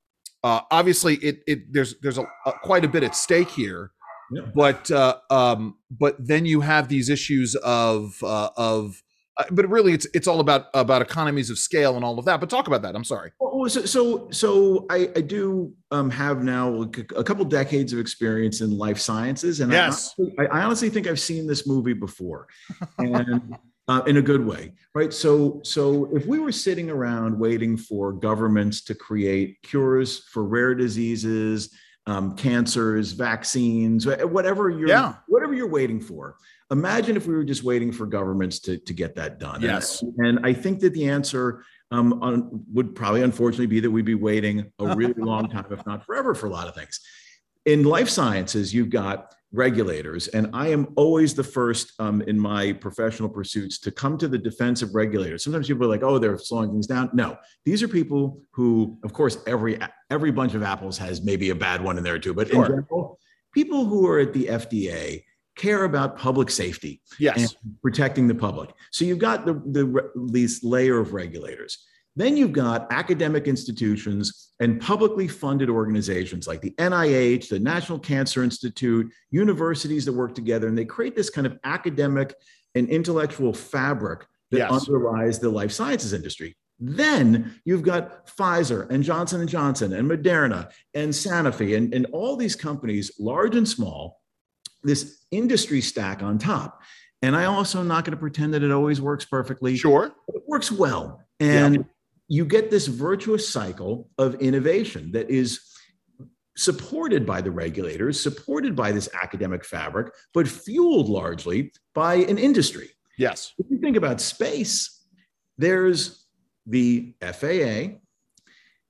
uh, 0.44 0.60
obviously 0.70 1.16
it, 1.16 1.42
it 1.46 1.72
there's 1.72 1.98
there's 2.00 2.18
a, 2.18 2.26
a, 2.46 2.52
quite 2.62 2.84
a 2.84 2.88
bit 2.88 3.02
at 3.02 3.14
stake 3.14 3.50
here, 3.50 3.92
yeah. 4.32 4.42
but 4.54 4.90
uh, 4.90 5.16
um, 5.30 5.76
but 5.90 6.16
then 6.18 6.44
you 6.44 6.60
have 6.60 6.88
these 6.88 7.08
issues 7.08 7.54
of 7.56 8.22
uh, 8.22 8.50
of 8.56 9.02
uh, 9.38 9.44
but 9.50 9.68
really 9.68 9.92
it's 9.92 10.06
it's 10.14 10.26
all 10.26 10.40
about 10.40 10.66
about 10.74 11.00
economies 11.00 11.48
of 11.48 11.58
scale 11.58 11.96
and 11.96 12.04
all 12.04 12.18
of 12.18 12.24
that. 12.24 12.40
But 12.40 12.50
talk 12.50 12.66
about 12.66 12.82
that. 12.82 12.94
I'm 12.94 13.04
sorry. 13.04 13.32
Well, 13.40 13.68
so 13.68 13.84
so, 13.84 14.28
so 14.30 14.86
I, 14.90 15.10
I 15.16 15.20
do 15.20 15.72
um, 15.90 16.10
have 16.10 16.42
now 16.42 16.82
a 17.16 17.24
couple 17.24 17.44
decades 17.44 17.92
of 17.92 17.98
experience 17.98 18.60
in 18.60 18.76
life 18.76 18.98
sciences, 18.98 19.60
and 19.60 19.70
yes, 19.70 20.14
I, 20.38 20.46
I 20.46 20.62
honestly 20.62 20.90
think 20.90 21.06
I've 21.06 21.20
seen 21.20 21.46
this 21.46 21.66
movie 21.66 21.92
before, 21.92 22.48
and 22.98 23.56
uh, 23.88 24.02
in 24.06 24.16
a 24.16 24.22
good 24.22 24.44
way, 24.44 24.72
right? 24.94 25.12
So, 25.12 25.60
so 25.64 26.14
if 26.14 26.26
we 26.26 26.38
were 26.38 26.52
sitting 26.52 26.90
around 26.90 27.38
waiting 27.38 27.76
for 27.76 28.12
governments 28.12 28.82
to 28.84 28.94
create 28.94 29.60
cures 29.62 30.24
for 30.28 30.44
rare 30.44 30.74
diseases, 30.74 31.74
um, 32.06 32.36
cancers, 32.36 33.12
vaccines, 33.12 34.06
whatever 34.06 34.70
you're, 34.70 34.88
yeah. 34.88 35.14
whatever 35.28 35.54
you're 35.54 35.68
waiting 35.68 36.00
for, 36.00 36.36
imagine 36.70 37.16
if 37.16 37.26
we 37.26 37.34
were 37.34 37.44
just 37.44 37.62
waiting 37.62 37.92
for 37.92 38.06
governments 38.06 38.58
to 38.60 38.78
to 38.78 38.92
get 38.92 39.14
that 39.16 39.38
done. 39.38 39.60
Yes, 39.60 40.02
and, 40.02 40.14
and 40.26 40.46
I 40.46 40.52
think 40.52 40.80
that 40.80 40.94
the 40.94 41.08
answer 41.08 41.64
um, 41.92 42.22
on, 42.22 42.64
would 42.72 42.94
probably, 42.94 43.22
unfortunately, 43.22 43.66
be 43.66 43.80
that 43.80 43.90
we'd 43.90 44.04
be 44.04 44.14
waiting 44.14 44.72
a 44.78 44.96
really 44.96 45.14
long 45.16 45.48
time, 45.48 45.66
if 45.70 45.84
not 45.86 46.04
forever, 46.04 46.34
for 46.34 46.46
a 46.46 46.50
lot 46.50 46.66
of 46.66 46.74
things. 46.74 47.00
In 47.66 47.84
life 47.84 48.08
sciences, 48.08 48.74
you've 48.74 48.90
got 48.90 49.34
regulators. 49.52 50.28
And 50.28 50.48
I 50.52 50.68
am 50.68 50.88
always 50.96 51.34
the 51.34 51.44
first 51.44 51.92
um, 52.00 52.22
in 52.22 52.38
my 52.38 52.72
professional 52.72 53.28
pursuits 53.28 53.78
to 53.80 53.90
come 53.90 54.16
to 54.18 54.28
the 54.28 54.38
defense 54.38 54.82
of 54.82 54.94
regulators. 54.94 55.44
Sometimes 55.44 55.68
people 55.68 55.84
are 55.84 55.90
like, 55.90 56.02
"Oh, 56.02 56.18
they're 56.18 56.38
slowing 56.38 56.70
things 56.70 56.86
down." 56.86 57.10
No, 57.12 57.36
these 57.64 57.82
are 57.82 57.88
people 57.88 58.40
who, 58.52 58.98
of 59.04 59.12
course, 59.12 59.38
every 59.46 59.78
every 60.10 60.30
bunch 60.30 60.54
of 60.54 60.62
apples 60.62 60.98
has 60.98 61.22
maybe 61.22 61.50
a 61.50 61.54
bad 61.54 61.82
one 61.82 61.98
in 61.98 62.04
there 62.04 62.18
too. 62.18 62.34
But 62.34 62.48
sure. 62.48 62.64
in 62.64 62.70
general, 62.70 63.18
people 63.52 63.84
who 63.84 64.06
are 64.06 64.18
at 64.18 64.32
the 64.32 64.46
FDA 64.46 65.24
care 65.54 65.84
about 65.84 66.16
public 66.16 66.50
safety 66.50 67.02
yes. 67.18 67.36
and 67.36 67.54
protecting 67.82 68.26
the 68.26 68.34
public. 68.34 68.70
So 68.90 69.04
you've 69.04 69.18
got 69.18 69.44
the, 69.44 69.54
the 69.54 70.10
this 70.28 70.64
layer 70.64 70.98
of 70.98 71.12
regulators. 71.12 71.86
Then 72.14 72.36
you've 72.36 72.52
got 72.52 72.92
academic 72.92 73.48
institutions 73.48 74.50
and 74.60 74.80
publicly 74.80 75.26
funded 75.26 75.70
organizations 75.70 76.46
like 76.46 76.60
the 76.60 76.72
NIH, 76.72 77.48
the 77.48 77.58
National 77.58 77.98
Cancer 77.98 78.42
Institute, 78.42 79.10
universities 79.30 80.04
that 80.04 80.12
work 80.12 80.34
together, 80.34 80.68
and 80.68 80.76
they 80.76 80.84
create 80.84 81.16
this 81.16 81.30
kind 81.30 81.46
of 81.46 81.58
academic 81.64 82.34
and 82.74 82.88
intellectual 82.88 83.54
fabric 83.54 84.26
that 84.50 84.58
yes. 84.58 84.70
underlies 84.70 85.38
the 85.38 85.48
life 85.48 85.72
sciences 85.72 86.12
industry. 86.12 86.54
Then 86.78 87.60
you've 87.64 87.82
got 87.82 88.26
Pfizer 88.26 88.90
and 88.90 89.02
Johnson 89.02 89.40
and 89.40 89.48
Johnson 89.48 89.92
and 89.92 90.10
Moderna 90.10 90.70
and 90.94 91.12
Sanofi 91.12 91.76
and, 91.76 91.94
and 91.94 92.06
all 92.12 92.36
these 92.36 92.56
companies, 92.56 93.12
large 93.18 93.56
and 93.56 93.68
small, 93.68 94.20
this 94.82 95.24
industry 95.30 95.80
stack 95.80 96.22
on 96.22 96.38
top. 96.38 96.82
And 97.22 97.36
I 97.36 97.44
also 97.44 97.80
am 97.80 97.88
not 97.88 98.04
going 98.04 98.16
to 98.16 98.20
pretend 98.20 98.52
that 98.52 98.64
it 98.64 98.72
always 98.72 99.00
works 99.00 99.24
perfectly. 99.24 99.76
Sure. 99.76 100.12
It 100.28 100.42
works 100.46 100.72
well. 100.72 101.22
And 101.40 101.76
yeah 101.76 101.82
you 102.28 102.44
get 102.44 102.70
this 102.70 102.86
virtuous 102.86 103.48
cycle 103.48 104.08
of 104.18 104.34
innovation 104.36 105.12
that 105.12 105.30
is 105.30 105.60
supported 106.56 107.26
by 107.26 107.40
the 107.40 107.50
regulators, 107.50 108.20
supported 108.20 108.76
by 108.76 108.92
this 108.92 109.08
academic 109.20 109.64
fabric, 109.64 110.12
but 110.34 110.46
fueled 110.46 111.08
largely 111.08 111.72
by 111.94 112.14
an 112.14 112.38
industry. 112.38 112.90
Yes. 113.18 113.52
If 113.58 113.66
you 113.70 113.78
think 113.78 113.96
about 113.96 114.20
space, 114.20 115.04
there's 115.58 116.26
the 116.66 117.14
FAA 117.20 117.98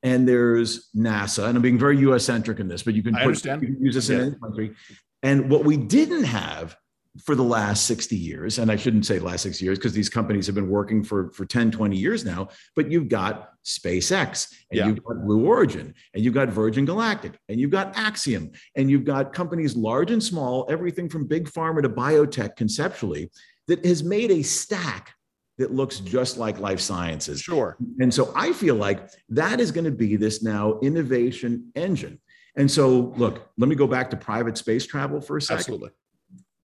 and 0.03 0.29
there's 0.29 0.89
NASA, 0.97 1.47
and 1.47 1.57
I'm 1.57 1.63
being 1.63 1.79
very 1.79 1.99
US 1.99 2.25
centric 2.25 2.59
in 2.59 2.69
this, 2.69 2.83
but 2.83 2.95
you 2.95 3.03
can, 3.03 3.15
put, 3.15 3.45
you 3.45 3.59
can 3.59 3.79
use 3.81 3.95
this 3.95 4.09
yeah. 4.09 4.17
in 4.17 4.23
any 4.23 4.37
country. 4.37 4.75
And 5.23 5.51
what 5.51 5.65
we 5.65 5.77
didn't 5.77 6.25
have 6.25 6.77
for 7.21 7.35
the 7.35 7.43
last 7.43 7.87
60 7.87 8.17
years 8.17 8.59
and 8.59 8.71
i 8.71 8.77
shouldn't 8.77 9.05
say 9.05 9.19
last 9.19 9.43
six 9.43 9.61
years 9.61 9.79
because 9.79 9.93
these 9.93 10.09
companies 10.09 10.47
have 10.47 10.55
been 10.55 10.71
working 10.71 11.05
for, 11.05 11.31
for 11.33 11.45
10 11.45 11.71
20 11.71 11.97
years 11.97 12.25
now 12.25 12.49
but 12.75 12.91
you've 12.91 13.09
got 13.09 13.51
spacex 13.65 14.51
and 14.71 14.79
yeah. 14.79 14.87
you've 14.87 15.05
got 15.05 15.23
blue 15.23 15.47
origin 15.47 15.95
and 16.15 16.25
you've 16.25 16.33
got 16.33 16.49
virgin 16.49 16.85
galactic 16.85 17.39
and 17.49 17.61
you've 17.61 17.71
got 17.71 17.95
axiom 17.97 18.51
and 18.77 18.91
you've 18.91 19.05
got 19.05 19.33
companies 19.33 19.77
large 19.77 20.11
and 20.11 20.23
small 20.23 20.67
everything 20.71 21.09
from 21.09 21.27
big 21.27 21.49
pharma 21.49 21.83
to 21.83 21.89
biotech 21.89 22.57
conceptually 22.57 23.31
that 23.69 23.85
has 23.85 24.03
made 24.03 24.31
a 24.31 24.43
stack 24.43 25.15
that 25.59 25.73
looks 25.73 26.01
just 26.01 26.39
like 26.39 26.59
life 26.59 26.81
sciences. 26.81 27.41
Sure. 27.41 27.77
And 28.01 28.13
so 28.13 28.33
i 28.35 28.53
feel 28.53 28.75
like 28.75 29.11
that 29.29 29.61
is 29.61 29.71
going 29.71 29.85
to 29.85 29.91
be 29.91 30.17
this 30.17 30.43
now 30.43 30.79
innovation 30.81 31.71
engine. 31.75 32.21
And 32.57 32.71
so 32.71 33.15
look 33.17 33.51
let 33.59 33.69
me 33.69 33.77
go 33.77 33.87
back 33.87 34.11
to 34.11 34.17
private 34.17 34.57
space 34.59 34.87
travel 34.87 35.21
for 35.21 35.37
a 35.37 35.43
second. 35.43 35.59
Absolutely 35.59 35.91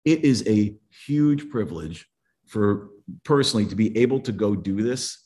it 0.08 0.24
is 0.24 0.48
a 0.48 0.74
huge 1.06 1.50
privilege 1.50 2.08
for 2.46 2.92
personally 3.26 3.66
to 3.66 3.76
be 3.76 3.96
able 3.98 4.22
to 4.22 4.32
go 4.32 4.56
do 4.56 4.82
this 4.82 5.22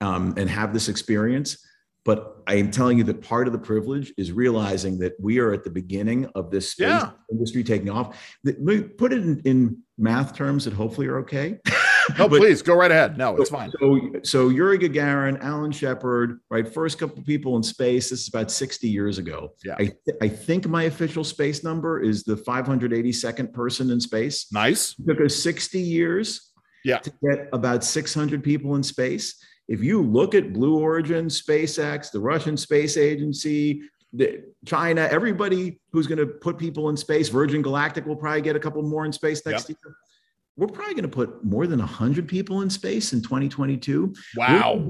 um, 0.00 0.32
and 0.38 0.48
have 0.48 0.72
this 0.72 0.88
experience. 0.88 1.58
But 2.06 2.38
I 2.46 2.54
am 2.54 2.70
telling 2.70 2.96
you 2.96 3.04
that 3.04 3.20
part 3.20 3.46
of 3.46 3.52
the 3.52 3.58
privilege 3.58 4.14
is 4.16 4.32
realizing 4.32 4.98
that 5.00 5.12
we 5.20 5.40
are 5.40 5.52
at 5.52 5.62
the 5.62 5.68
beginning 5.68 6.26
of 6.34 6.50
this 6.50 6.70
space 6.70 6.88
yeah. 6.88 7.10
industry 7.30 7.62
taking 7.62 7.90
off. 7.90 8.18
Let 8.44 8.60
me 8.62 8.80
put 8.80 9.12
it 9.12 9.22
in, 9.22 9.40
in 9.44 9.82
math 9.98 10.34
terms 10.34 10.64
that 10.64 10.72
hopefully 10.72 11.06
are 11.06 11.18
okay. 11.18 11.58
no, 12.18 12.28
but, 12.28 12.38
please 12.40 12.62
go 12.62 12.74
right 12.74 12.90
ahead. 12.90 13.16
No, 13.16 13.36
it's 13.36 13.50
fine. 13.50 13.70
So, 13.80 14.10
so 14.22 14.48
Yuri 14.48 14.78
Gagarin, 14.78 15.40
Alan 15.40 15.72
Shepard, 15.72 16.40
right? 16.50 16.66
First 16.66 16.98
couple 16.98 17.18
of 17.18 17.26
people 17.26 17.56
in 17.56 17.62
space. 17.62 18.10
This 18.10 18.22
is 18.22 18.28
about 18.28 18.50
60 18.50 18.88
years 18.88 19.18
ago. 19.18 19.52
Yeah. 19.64 19.74
I, 19.74 19.84
th- 19.84 20.16
I 20.22 20.28
think 20.28 20.66
my 20.68 20.84
official 20.84 21.24
space 21.24 21.64
number 21.64 22.00
is 22.00 22.24
the 22.24 22.36
582nd 22.36 23.52
person 23.52 23.90
in 23.90 24.00
space. 24.00 24.46
Nice. 24.52 24.94
It 24.98 25.06
took 25.06 25.24
us 25.24 25.36
60 25.36 25.80
years 25.80 26.52
yeah. 26.84 26.98
to 26.98 27.12
get 27.22 27.48
about 27.52 27.84
600 27.84 28.42
people 28.42 28.74
in 28.76 28.82
space. 28.82 29.42
if 29.66 29.82
you 29.82 30.02
look 30.02 30.34
at 30.34 30.52
Blue 30.52 30.78
Origin, 30.78 31.26
SpaceX, 31.26 32.10
the 32.10 32.20
Russian 32.20 32.56
Space 32.56 32.98
Agency, 32.98 33.82
the, 34.12 34.44
China, 34.66 35.08
everybody 35.10 35.80
who's 35.90 36.06
going 36.06 36.18
to 36.18 36.26
put 36.26 36.58
people 36.58 36.88
in 36.90 36.96
space, 36.96 37.28
Virgin 37.28 37.62
Galactic 37.62 38.06
will 38.06 38.16
probably 38.16 38.42
get 38.42 38.56
a 38.56 38.60
couple 38.60 38.82
more 38.82 39.04
in 39.04 39.12
space 39.12 39.44
next 39.46 39.68
yep. 39.68 39.78
year. 39.84 39.96
We're 40.56 40.68
probably 40.68 40.94
going 40.94 41.02
to 41.02 41.08
put 41.08 41.44
more 41.44 41.66
than 41.66 41.80
100 41.80 42.28
people 42.28 42.62
in 42.62 42.70
space 42.70 43.12
in 43.12 43.22
2022. 43.22 44.14
Wow. 44.36 44.84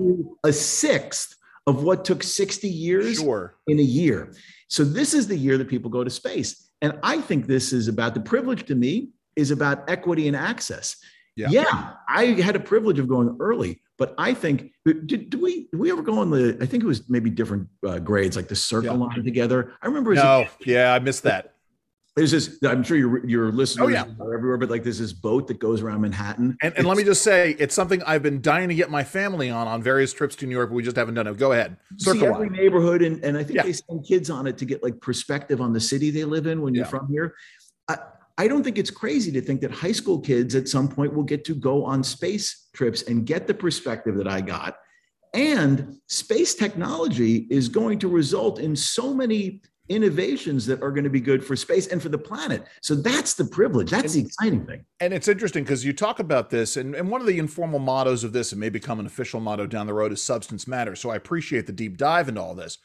A 0.45 0.53
sixth 0.53 1.37
of 1.67 1.83
what 1.83 2.05
took 2.05 2.23
60 2.23 2.69
years 2.69 3.17
sure. 3.17 3.57
in 3.67 3.79
a 3.79 3.83
year. 3.83 4.35
So 4.69 4.85
this 4.85 5.15
is 5.15 5.27
the 5.27 5.37
year 5.37 5.57
that 5.57 5.69
people 5.69 5.91
go 5.91 6.05
to 6.05 6.11
space. 6.11 6.71
And 6.83 6.99
I 7.03 7.21
think 7.21 7.47
this 7.47 7.73
is 7.73 7.89
about 7.89 8.13
the 8.15 8.21
privilege 8.21 8.67
to 8.67 8.75
me 8.75 9.11
is 9.37 9.51
about 9.51 9.89
equity 9.89 10.29
and 10.29 10.37
access. 10.37 10.97
Yeah. 11.37 11.49
yeah, 11.51 11.93
I 12.09 12.27
had 12.27 12.55
a 12.55 12.61
privilege 12.61 13.01
of 13.01 13.09
going 13.09 13.37
early, 13.41 13.83
but 13.99 14.15
I 14.19 14.35
think 14.35 14.71
did, 14.85 15.09
did 15.09 15.35
we 15.35 15.67
did 15.73 15.81
we 15.81 15.91
ever 15.91 16.03
go 16.03 16.21
on 16.21 16.31
the? 16.31 16.57
I 16.61 16.67
think 16.67 16.85
it 16.85 16.87
was 16.87 17.11
maybe 17.11 17.29
different 17.29 17.67
uh, 17.85 17.99
grades, 17.99 18.37
like 18.37 18.47
the 18.47 18.55
circle 18.55 18.93
yeah. 18.93 19.05
line 19.07 19.25
together. 19.25 19.73
I 19.83 19.87
remember. 19.87 20.15
No, 20.15 20.43
a, 20.43 20.49
yeah, 20.65 20.95
I 20.95 21.01
missed 21.01 21.25
that. 21.25 21.54
There's 22.17 22.31
this. 22.31 22.59
I'm 22.65 22.85
sure 22.85 22.97
your 22.97 23.27
your 23.27 23.47
oh, 23.47 23.51
listeners 23.51 23.87
oh, 23.87 23.89
yeah. 23.89 24.05
are 24.21 24.35
everywhere, 24.35 24.57
but 24.57 24.71
like 24.71 24.85
there's 24.85 25.01
this 25.01 25.13
boat 25.13 25.49
that 25.49 25.59
goes 25.59 25.83
around 25.83 26.01
Manhattan. 26.03 26.57
And, 26.63 26.73
and 26.77 26.87
let 26.87 26.97
me 26.97 27.03
just 27.03 27.23
say, 27.23 27.57
it's 27.59 27.75
something 27.75 28.03
I've 28.05 28.23
been 28.23 28.41
dying 28.41 28.69
to 28.69 28.75
get 28.75 28.89
my 28.89 29.03
family 29.03 29.51
on 29.51 29.67
on 29.67 29.83
various 29.83 30.13
trips 30.13 30.37
to 30.37 30.47
New 30.47 30.53
York, 30.53 30.71
but 30.71 30.77
we 30.77 30.85
just 30.85 30.97
haven't 30.97 31.15
done 31.15 31.27
it. 31.27 31.37
Go 31.39 31.51
ahead. 31.51 31.77
Circle 31.97 32.21
see 32.21 32.27
every 32.27 32.51
neighborhood, 32.51 33.03
and 33.03 33.23
and 33.25 33.37
I 33.37 33.43
think 33.43 33.57
yeah. 33.57 33.63
they 33.65 33.73
send 33.73 34.07
kids 34.07 34.31
on 34.31 34.47
it 34.47 34.57
to 34.59 34.65
get 34.65 34.81
like 34.81 35.01
perspective 35.01 35.61
on 35.61 35.73
the 35.73 35.81
city 35.81 36.11
they 36.11 36.25
live 36.25 36.47
in 36.47 36.63
when 36.63 36.73
you're 36.73 36.87
from 36.87 37.09
here. 37.09 37.35
I, 37.89 37.99
I 38.39 38.47
don't 38.47 38.63
think 38.63 38.79
it's 38.79 38.91
crazy 38.91 39.33
to 39.33 39.41
think 39.41 39.61
that 39.63 39.73
high 39.73 39.93
school 39.93 40.21
kids 40.21 40.55
at 40.55 40.69
some 40.69 40.89
point 40.89 41.15
will 41.15 41.25
get 41.25 41.45
to 41.47 41.55
go 41.55 41.85
on 41.85 42.05
space 42.05 42.69
trips 42.75 43.03
and 43.03 43.27
get 43.27 43.49
the 43.49 43.55
perspective 43.55 44.17
that 44.17 44.29
I 44.29 44.41
got. 44.41 44.77
And 45.35 45.97
space 46.07 46.55
technology 46.55 47.49
is 47.51 47.69
going 47.69 47.99
to 47.99 48.09
result 48.09 48.61
in 48.61 48.77
so 48.77 49.13
many 49.13 49.63
innovations 49.89 50.65
that 50.67 50.83
are 50.83 50.91
going 50.91 51.05
to 51.05 51.11
be 51.11 51.21
good 51.21 51.45
for 51.45 51.57
space 51.57 51.89
and 51.89 52.03
for 52.03 52.09
the 52.09 52.19
planet. 52.19 52.67
So 52.81 52.95
that's 52.95 53.35
the 53.35 53.45
privilege. 53.45 53.91
That's 53.91 54.15
and, 54.15 54.25
the 54.25 54.27
exciting 54.27 54.67
thing. 54.67 54.85
And 55.01 55.13
it's 55.13 55.29
interesting 55.29 55.65
because 55.65 55.85
you 55.85 55.93
talk 55.93 56.21
about 56.21 56.51
this, 56.51 56.77
and, 56.77 56.95
and 56.95 57.11
one 57.11 57.21
of 57.21 57.27
the 57.27 57.39
informal 57.39 57.79
mottos 57.79 58.25
of 58.25 58.33
this, 58.33 58.53
and 58.53 58.61
may 58.61 58.71
become 58.71 58.99
an 58.99 59.07
official 59.07 59.41
motto 59.41 59.67
down 59.67 59.87
the 59.87 59.95
road, 59.95 60.13
is 60.13 60.23
substance 60.23 60.67
matters. 60.67 61.01
So 61.01 61.11
I 61.11 61.17
appreciate 61.17 61.67
the 61.67 61.73
deep 61.73 61.99
dive 61.99 62.29
into 62.29 62.41
all 62.41 62.55
this 62.55 62.79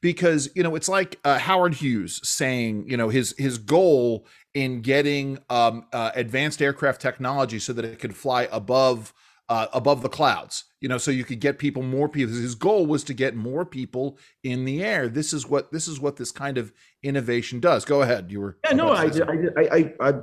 because 0.00 0.48
you 0.54 0.62
know 0.62 0.74
it's 0.74 0.88
like 0.88 1.18
uh, 1.24 1.38
Howard 1.38 1.74
Hughes 1.74 2.20
saying 2.26 2.84
you 2.88 2.96
know 2.96 3.08
his 3.08 3.34
his 3.38 3.58
goal 3.58 4.26
in 4.54 4.80
getting 4.80 5.38
um, 5.50 5.86
uh, 5.92 6.10
advanced 6.14 6.62
aircraft 6.62 7.00
technology 7.00 7.58
so 7.58 7.72
that 7.72 7.84
it 7.84 7.98
could 7.98 8.16
fly 8.16 8.48
above 8.52 9.12
uh, 9.48 9.66
above 9.72 10.02
the 10.02 10.08
clouds 10.08 10.64
you 10.80 10.88
know 10.88 10.98
so 10.98 11.10
you 11.10 11.24
could 11.24 11.40
get 11.40 11.58
people 11.58 11.82
more 11.82 12.08
people 12.08 12.34
his 12.34 12.54
goal 12.54 12.84
was 12.84 13.04
to 13.04 13.14
get 13.14 13.36
more 13.36 13.64
people 13.64 14.18
in 14.42 14.64
the 14.64 14.82
air 14.82 15.08
this 15.08 15.32
is 15.32 15.46
what 15.46 15.70
this 15.72 15.86
is 15.86 16.00
what 16.00 16.16
this 16.16 16.32
kind 16.32 16.58
of 16.58 16.72
innovation 17.02 17.60
does 17.60 17.84
go 17.84 18.02
ahead 18.02 18.30
you 18.30 18.40
were 18.40 18.58
yeah 18.64 18.72
no 18.72 18.88
I, 18.90 19.04
I, 19.04 19.62
I 19.72 19.94
i 20.00 20.14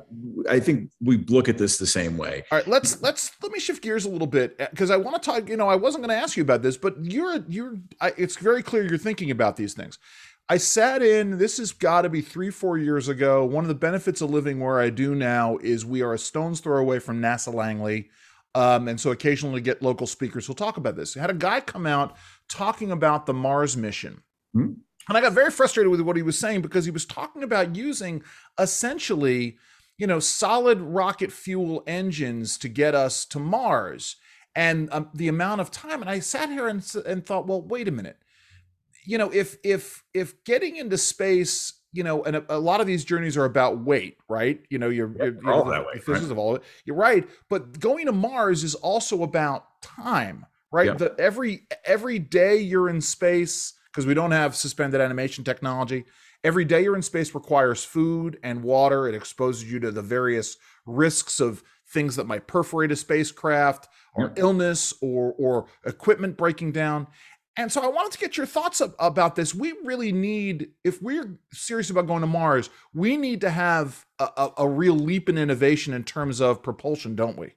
i 0.50 0.60
think 0.60 0.90
we 1.02 1.18
look 1.26 1.48
at 1.48 1.58
this 1.58 1.78
the 1.78 1.88
same 1.88 2.18
way 2.18 2.44
all 2.52 2.58
right 2.58 2.68
let's 2.68 3.02
let's 3.02 3.32
let 3.42 3.52
me 3.52 3.60
shift 3.60 3.82
gears 3.82 4.06
a 4.06 4.10
little 4.10 4.28
bit 4.28 4.58
because 4.58 4.92
i 4.92 4.98
want 4.98 5.22
to 5.22 5.32
talk 5.32 5.48
you 5.48 5.58
know 5.58 5.70
i 5.70 5.76
wasn't 5.76 6.06
going 6.06 6.16
to 6.16 6.22
ask 6.22 6.36
you 6.36 6.44
about 6.44 6.62
this 6.62 6.76
but 6.76 6.96
you're 7.02 7.44
you're 7.48 7.76
I, 8.02 8.14
it's 8.18 8.36
very 8.36 8.62
clear 8.62 8.84
you're 8.84 8.98
thinking 8.98 9.32
about 9.32 9.56
these 9.56 9.74
things 9.74 9.98
I 10.50 10.58
sat 10.58 11.02
in, 11.02 11.38
this 11.38 11.58
has 11.58 11.72
got 11.72 12.02
to 12.02 12.10
be 12.10 12.20
three, 12.20 12.50
four 12.50 12.78
years 12.78 13.08
ago. 13.08 13.46
One 13.46 13.64
of 13.64 13.70
the 13.70 13.76
benefits 13.76 14.20
of 14.20 14.30
living 14.30 14.60
where 14.60 14.78
I 14.78 14.90
do 14.90 15.16
now 15.16 15.58
is 15.62 15.86
we 15.86 16.02
are 16.02 16.14
a 16.14 16.20
stone's 16.20 16.60
throw 16.60 16.80
away 16.80 17.00
from 17.00 17.22
NASA 17.22 17.54
Langley. 17.54 18.10
Um, 18.56 18.88
and 18.88 19.00
so 19.00 19.12
occasionally 19.12 19.62
get 19.62 19.82
local 19.82 20.06
speakers 20.06 20.46
who'll 20.46 20.56
talk 20.56 20.78
about 20.78 20.96
this. 20.96 21.18
I 21.18 21.22
had 21.22 21.30
a 21.30 21.36
guy 21.36 21.60
come 21.60 21.88
out 21.88 22.16
talking 22.50 22.92
about 22.92 23.26
the 23.26 23.34
Mars 23.34 23.76
mission. 23.76 24.22
Mm-hmm. 24.56 24.74
And 25.10 25.18
I 25.18 25.22
got 25.22 25.34
very 25.34 25.52
frustrated 25.52 25.90
with 25.90 26.02
what 26.02 26.16
he 26.16 26.22
was 26.22 26.38
saying 26.38 26.62
because 26.62 26.86
he 26.86 26.92
was 26.92 27.06
talking 27.06 27.44
about 27.44 27.76
using 27.76 28.24
essentially, 28.60 29.58
you 29.98 30.08
know, 30.08 30.20
solid 30.20 30.80
rocket 30.80 31.32
fuel 31.32 31.84
engines 31.88 32.58
to 32.60 32.70
get 32.70 32.96
us 32.96 33.26
to 33.26 33.40
Mars 33.40 34.16
and 34.56 34.88
um, 34.92 35.10
the 35.14 35.28
amount 35.28 35.62
of 35.62 35.72
time. 35.72 36.02
And 36.02 36.10
I 36.10 36.20
sat 36.20 36.50
here 36.50 36.68
and, 36.68 36.86
and 37.06 37.26
thought, 37.26 37.48
well, 37.48 37.62
wait 37.62 37.88
a 37.88 37.92
minute 37.92 38.18
you 39.06 39.18
know, 39.18 39.30
if 39.32 39.58
if 39.64 40.04
if 40.14 40.44
getting 40.44 40.78
into 40.78 40.98
space, 40.98 41.74
you 41.94 42.04
know, 42.04 42.24
and 42.24 42.36
a, 42.36 42.46
a 42.50 42.58
lot 42.58 42.82
of 42.82 42.88
these 42.88 43.06
journeys 43.06 43.38
are 43.38 43.46
about 43.46 43.80
weight, 43.80 44.18
right? 44.28 44.60
You 44.70 44.80
know, 44.80 44.90
you're, 44.90 45.16
you're, 45.16 45.42
you're 45.42 45.54
all 45.54 45.64
that 45.66 45.86
way. 45.86 45.94
Physics 46.00 46.24
right? 46.24 46.32
of 46.32 46.38
all 46.38 46.56
of 46.56 46.62
it. 46.62 46.68
You're 46.86 46.98
right, 46.98 47.28
but 47.50 47.80
going 47.80 48.08
to 48.08 48.12
Mars 48.12 48.64
is 48.64 48.76
also 48.76 49.24
about 49.24 49.82
time, 49.82 50.46
right? 50.72 50.98
The 50.98 51.16
every 51.18 51.68
every 51.86 52.20
day 52.20 52.58
you're 52.58 52.90
in 52.90 53.00
space 53.00 53.74
because 53.92 54.06
we 54.06 54.16
don't 54.16 54.32
have 54.32 54.56
suspended 54.56 55.00
animation 55.00 55.44
technology. 55.44 56.06
Every 56.44 56.66
day 56.66 56.84
you're 56.84 56.96
in 56.96 57.04
space 57.04 57.34
requires 57.34 57.86
food 57.86 58.38
and 58.44 58.64
water. 58.64 59.08
It 59.08 59.16
exposes 59.16 59.72
you 59.72 59.80
to 59.80 59.92
the 59.92 60.02
various 60.02 60.58
risks 60.86 61.40
of 61.40 61.64
things 61.88 62.16
that 62.16 62.26
might 62.26 62.48
perforate 62.48 62.92
a 62.92 62.96
spacecraft 62.96 63.88
or 64.16 64.34
illness 64.36 64.94
or 65.02 65.34
or 65.38 65.68
equipment 65.86 66.38
breaking 66.38 66.72
down 66.72 67.08
and 67.56 67.72
so 67.72 67.82
I 67.82 67.88
wanted 67.88 68.12
to 68.14 68.18
get 68.18 68.36
your 68.36 68.46
thoughts 68.46 68.82
about 69.00 69.36
this. 69.36 69.54
We 69.54 69.74
really 69.84 70.12
need, 70.12 70.70
if 70.84 71.02
we're 71.02 71.38
serious 71.52 71.90
about 71.92 72.08
going 72.08 72.22
to 72.22 72.28
Mars, 72.28 72.70
we 72.94 73.16
need 73.16 73.42
to 73.42 73.50
have 73.50 74.06
a, 74.20 74.30
a, 74.38 74.54
a 74.60 74.68
real 74.68 74.96
leap 74.96 75.30
in 75.30 75.38
innovation 75.38 75.94
in 75.94 76.04
terms 76.04 76.42
of 76.42 76.64
propulsion, 76.64 77.16
don't 77.16 77.38
we? 77.38 77.54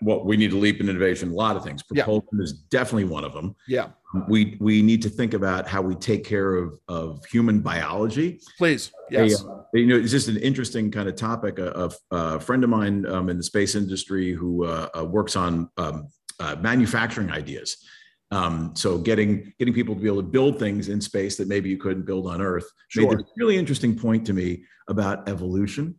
Well, 0.00 0.24
we 0.24 0.36
need 0.36 0.50
to 0.52 0.58
leap 0.58 0.80
in 0.80 0.88
innovation. 0.88 1.30
A 1.30 1.34
lot 1.34 1.56
of 1.56 1.64
things. 1.64 1.82
Propulsion 1.82 2.28
yeah. 2.38 2.42
is 2.42 2.52
definitely 2.52 3.04
one 3.04 3.24
of 3.24 3.34
them. 3.34 3.54
Yeah. 3.66 3.88
We 4.26 4.56
we 4.60 4.80
need 4.80 5.02
to 5.02 5.10
think 5.10 5.34
about 5.34 5.68
how 5.68 5.82
we 5.82 5.94
take 5.94 6.24
care 6.24 6.54
of 6.54 6.78
of 6.88 7.22
human 7.26 7.60
biology. 7.60 8.40
Please. 8.56 8.90
Yes. 9.10 9.44
uh, 9.44 9.62
you 9.74 9.86
know, 9.86 9.96
it's 9.96 10.10
just 10.10 10.28
an 10.28 10.38
interesting 10.38 10.90
kind 10.90 11.06
of 11.06 11.16
topic. 11.16 11.58
A, 11.58 11.90
a, 12.10 12.16
a 12.16 12.40
friend 12.40 12.64
of 12.64 12.70
mine 12.70 13.04
um, 13.04 13.28
in 13.28 13.36
the 13.36 13.42
space 13.42 13.74
industry 13.74 14.32
who 14.32 14.64
uh, 14.64 14.88
uh, 14.98 15.04
works 15.04 15.36
on 15.36 15.68
um, 15.76 16.08
uh, 16.40 16.56
manufacturing 16.58 17.30
ideas 17.30 17.84
um, 18.30 18.72
so 18.74 18.98
getting 18.98 19.52
getting 19.58 19.74
people 19.74 19.94
to 19.94 20.00
be 20.00 20.06
able 20.06 20.22
to 20.22 20.28
build 20.28 20.58
things 20.58 20.88
in 20.88 21.00
space 21.00 21.36
that 21.36 21.48
maybe 21.48 21.70
you 21.70 21.78
couldn't 21.78 22.04
build 22.04 22.26
on 22.26 22.42
Earth 22.42 22.70
sure. 22.88 23.08
made 23.08 23.20
a 23.20 23.24
really 23.36 23.56
interesting 23.56 23.98
point 23.98 24.26
to 24.26 24.32
me 24.32 24.62
about 24.88 25.28
evolution 25.28 25.94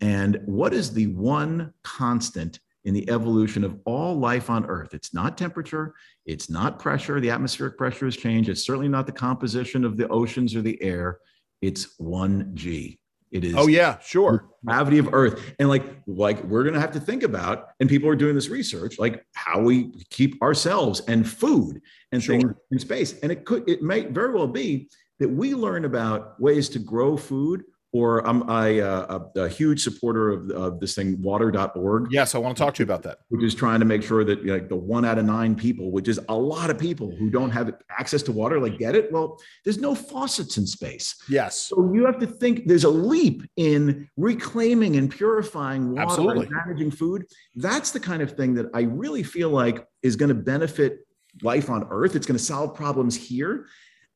and 0.00 0.40
what 0.46 0.74
is 0.74 0.92
the 0.92 1.08
one 1.08 1.72
constant 1.84 2.60
in 2.84 2.94
the 2.94 3.08
evolution 3.08 3.62
of 3.62 3.78
all 3.84 4.18
life 4.18 4.50
on 4.50 4.66
Earth. 4.66 4.94
It's 4.94 5.14
not 5.14 5.38
temperature, 5.38 5.94
it's 6.26 6.50
not 6.50 6.78
pressure. 6.78 7.20
The 7.20 7.30
atmospheric 7.30 7.78
pressure 7.78 8.06
has 8.06 8.16
changed. 8.16 8.48
It's 8.48 8.64
certainly 8.64 8.88
not 8.88 9.06
the 9.06 9.12
composition 9.12 9.84
of 9.84 9.96
the 9.96 10.08
oceans 10.08 10.54
or 10.56 10.62
the 10.62 10.80
air. 10.82 11.18
It's 11.60 11.94
one 11.98 12.50
G. 12.54 12.98
It 13.32 13.44
is. 13.44 13.54
Oh 13.56 13.66
yeah, 13.66 13.98
sure. 14.00 14.50
Gravity 14.64 14.98
of 14.98 15.12
Earth, 15.14 15.54
and 15.58 15.68
like 15.68 15.84
like 16.06 16.44
we're 16.44 16.64
gonna 16.64 16.80
have 16.80 16.92
to 16.92 17.00
think 17.00 17.22
about, 17.22 17.70
and 17.80 17.88
people 17.88 18.08
are 18.08 18.14
doing 18.14 18.34
this 18.34 18.50
research, 18.50 18.98
like 18.98 19.24
how 19.34 19.58
we 19.60 19.90
keep 20.10 20.40
ourselves 20.42 21.00
and 21.08 21.28
food 21.28 21.80
and 22.12 22.22
sure. 22.22 22.38
things 22.38 22.52
in 22.70 22.78
space. 22.78 23.18
And 23.20 23.32
it 23.32 23.46
could, 23.46 23.68
it 23.68 23.82
may 23.82 24.02
very 24.02 24.34
well 24.34 24.46
be 24.46 24.90
that 25.18 25.28
we 25.28 25.54
learn 25.54 25.86
about 25.86 26.38
ways 26.40 26.68
to 26.70 26.78
grow 26.78 27.16
food 27.16 27.64
or 27.92 28.26
I'm 28.26 28.48
I, 28.48 28.80
uh, 28.80 29.20
a, 29.36 29.40
a, 29.40 29.48
huge 29.48 29.82
supporter 29.82 30.30
of, 30.30 30.50
of, 30.50 30.80
this 30.80 30.94
thing, 30.94 31.20
water.org. 31.20 32.08
Yes, 32.10 32.34
I 32.34 32.38
want 32.38 32.56
to 32.56 32.62
talk 32.62 32.74
to 32.74 32.82
you 32.82 32.84
about 32.84 33.02
that. 33.02 33.18
Which 33.28 33.42
is 33.42 33.54
trying 33.54 33.80
to 33.80 33.86
make 33.86 34.02
sure 34.02 34.24
that 34.24 34.46
like 34.46 34.70
the 34.70 34.76
one 34.76 35.04
out 35.04 35.18
of 35.18 35.26
nine 35.26 35.54
people, 35.54 35.90
which 35.90 36.08
is 36.08 36.18
a 36.30 36.34
lot 36.34 36.70
of 36.70 36.78
people 36.78 37.14
who 37.14 37.28
don't 37.28 37.50
have 37.50 37.74
access 37.90 38.22
to 38.24 38.32
water, 38.32 38.58
like 38.58 38.78
get 38.78 38.94
it. 38.94 39.12
Well, 39.12 39.38
there's 39.64 39.78
no 39.78 39.94
faucets 39.94 40.56
in 40.56 40.66
space. 40.66 41.16
Yes. 41.28 41.58
So 41.58 41.92
you 41.92 42.06
have 42.06 42.18
to 42.20 42.26
think 42.26 42.66
there's 42.66 42.84
a 42.84 42.90
leap 42.90 43.42
in 43.56 44.08
reclaiming 44.16 44.96
and 44.96 45.10
purifying 45.10 45.90
water 45.90 46.02
Absolutely. 46.02 46.46
and 46.46 46.54
managing 46.66 46.90
food. 46.90 47.26
That's 47.56 47.90
the 47.90 48.00
kind 48.00 48.22
of 48.22 48.32
thing 48.32 48.54
that 48.54 48.70
I 48.72 48.82
really 48.82 49.22
feel 49.22 49.50
like 49.50 49.86
is 50.02 50.16
going 50.16 50.30
to 50.30 50.34
benefit 50.34 51.06
life 51.42 51.68
on 51.68 51.86
Earth. 51.90 52.16
It's 52.16 52.26
going 52.26 52.38
to 52.38 52.44
solve 52.44 52.74
problems 52.74 53.16
here. 53.16 53.66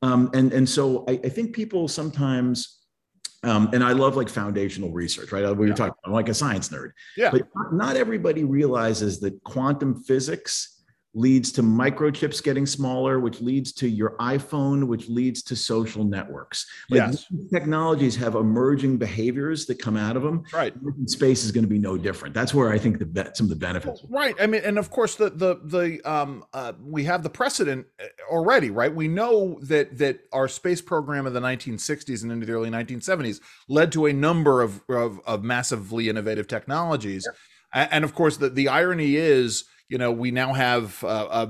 Um, 0.01 0.31
and, 0.33 0.51
and 0.51 0.67
so 0.67 1.05
I, 1.07 1.13
I 1.23 1.29
think 1.29 1.53
people 1.53 1.87
sometimes 1.87 2.77
um, 3.43 3.69
and 3.73 3.83
I 3.83 3.91
love 3.91 4.15
like 4.15 4.29
foundational 4.29 4.91
research, 4.91 5.31
right? 5.31 5.43
We 5.55 5.69
were 5.69 5.75
talking, 5.75 5.93
I'm 6.05 6.11
like 6.11 6.29
a 6.29 6.33
science 6.33 6.69
nerd. 6.69 6.91
Yeah. 7.15 7.31
But 7.31 7.43
not 7.71 7.95
everybody 7.95 8.43
realizes 8.43 9.19
that 9.19 9.43
quantum 9.43 10.03
physics 10.03 10.76
leads 11.13 11.51
to 11.51 11.63
microchips 11.63 12.43
getting 12.43 12.65
smaller, 12.65 13.19
which 13.19 13.41
leads 13.41 13.71
to 13.71 13.89
your 13.89 14.15
iPhone, 14.19 14.85
which 14.85 15.09
leads 15.09 15.41
to 15.41 15.55
social 15.55 16.03
networks. 16.03 16.65
Like 16.89 17.11
yes. 17.11 17.25
technologies 17.51 18.15
have 18.17 18.35
emerging 18.35 18.97
behaviors 18.97 19.65
that 19.65 19.79
come 19.79 19.97
out 19.97 20.15
of 20.15 20.21
them. 20.21 20.43
Right. 20.53 20.73
Space 21.07 21.43
is 21.43 21.51
going 21.51 21.63
to 21.63 21.69
be 21.69 21.79
no 21.79 21.97
different. 21.97 22.35
That's 22.35 22.53
where 22.53 22.71
I 22.71 22.77
think 22.77 22.99
the 22.99 23.31
some 23.33 23.45
of 23.45 23.49
the 23.49 23.55
benefits. 23.55 24.03
Right. 24.09 24.35
I 24.39 24.45
mean, 24.47 24.61
and 24.63 24.77
of 24.77 24.89
course, 24.89 25.15
the 25.15 25.29
the 25.29 25.59
the 25.63 26.01
um 26.09 26.43
uh, 26.53 26.73
we 26.79 27.03
have 27.05 27.23
the 27.23 27.29
precedent 27.29 27.87
uh, 27.99 28.05
already, 28.29 28.69
right? 28.69 28.93
We 28.93 29.07
know 29.07 29.59
that 29.63 29.97
that 29.97 30.19
our 30.31 30.47
space 30.47 30.81
program 30.81 31.25
of 31.25 31.33
the 31.33 31.41
1960s 31.41 32.23
and 32.23 32.31
into 32.31 32.45
the 32.45 32.53
early 32.53 32.69
1970s 32.69 33.41
led 33.67 33.91
to 33.93 34.05
a 34.05 34.13
number 34.13 34.61
of 34.61 34.81
of, 34.89 35.19
of 35.25 35.43
massively 35.43 36.09
innovative 36.09 36.47
technologies, 36.47 37.27
yeah. 37.73 37.87
and 37.91 38.03
of 38.03 38.13
course, 38.13 38.37
the 38.37 38.49
the 38.49 38.67
irony 38.67 39.15
is 39.15 39.65
you 39.89 39.97
know 39.97 40.11
we 40.11 40.31
now 40.31 40.53
have 40.53 41.01
uh, 41.03 41.07
uh, 41.25 41.47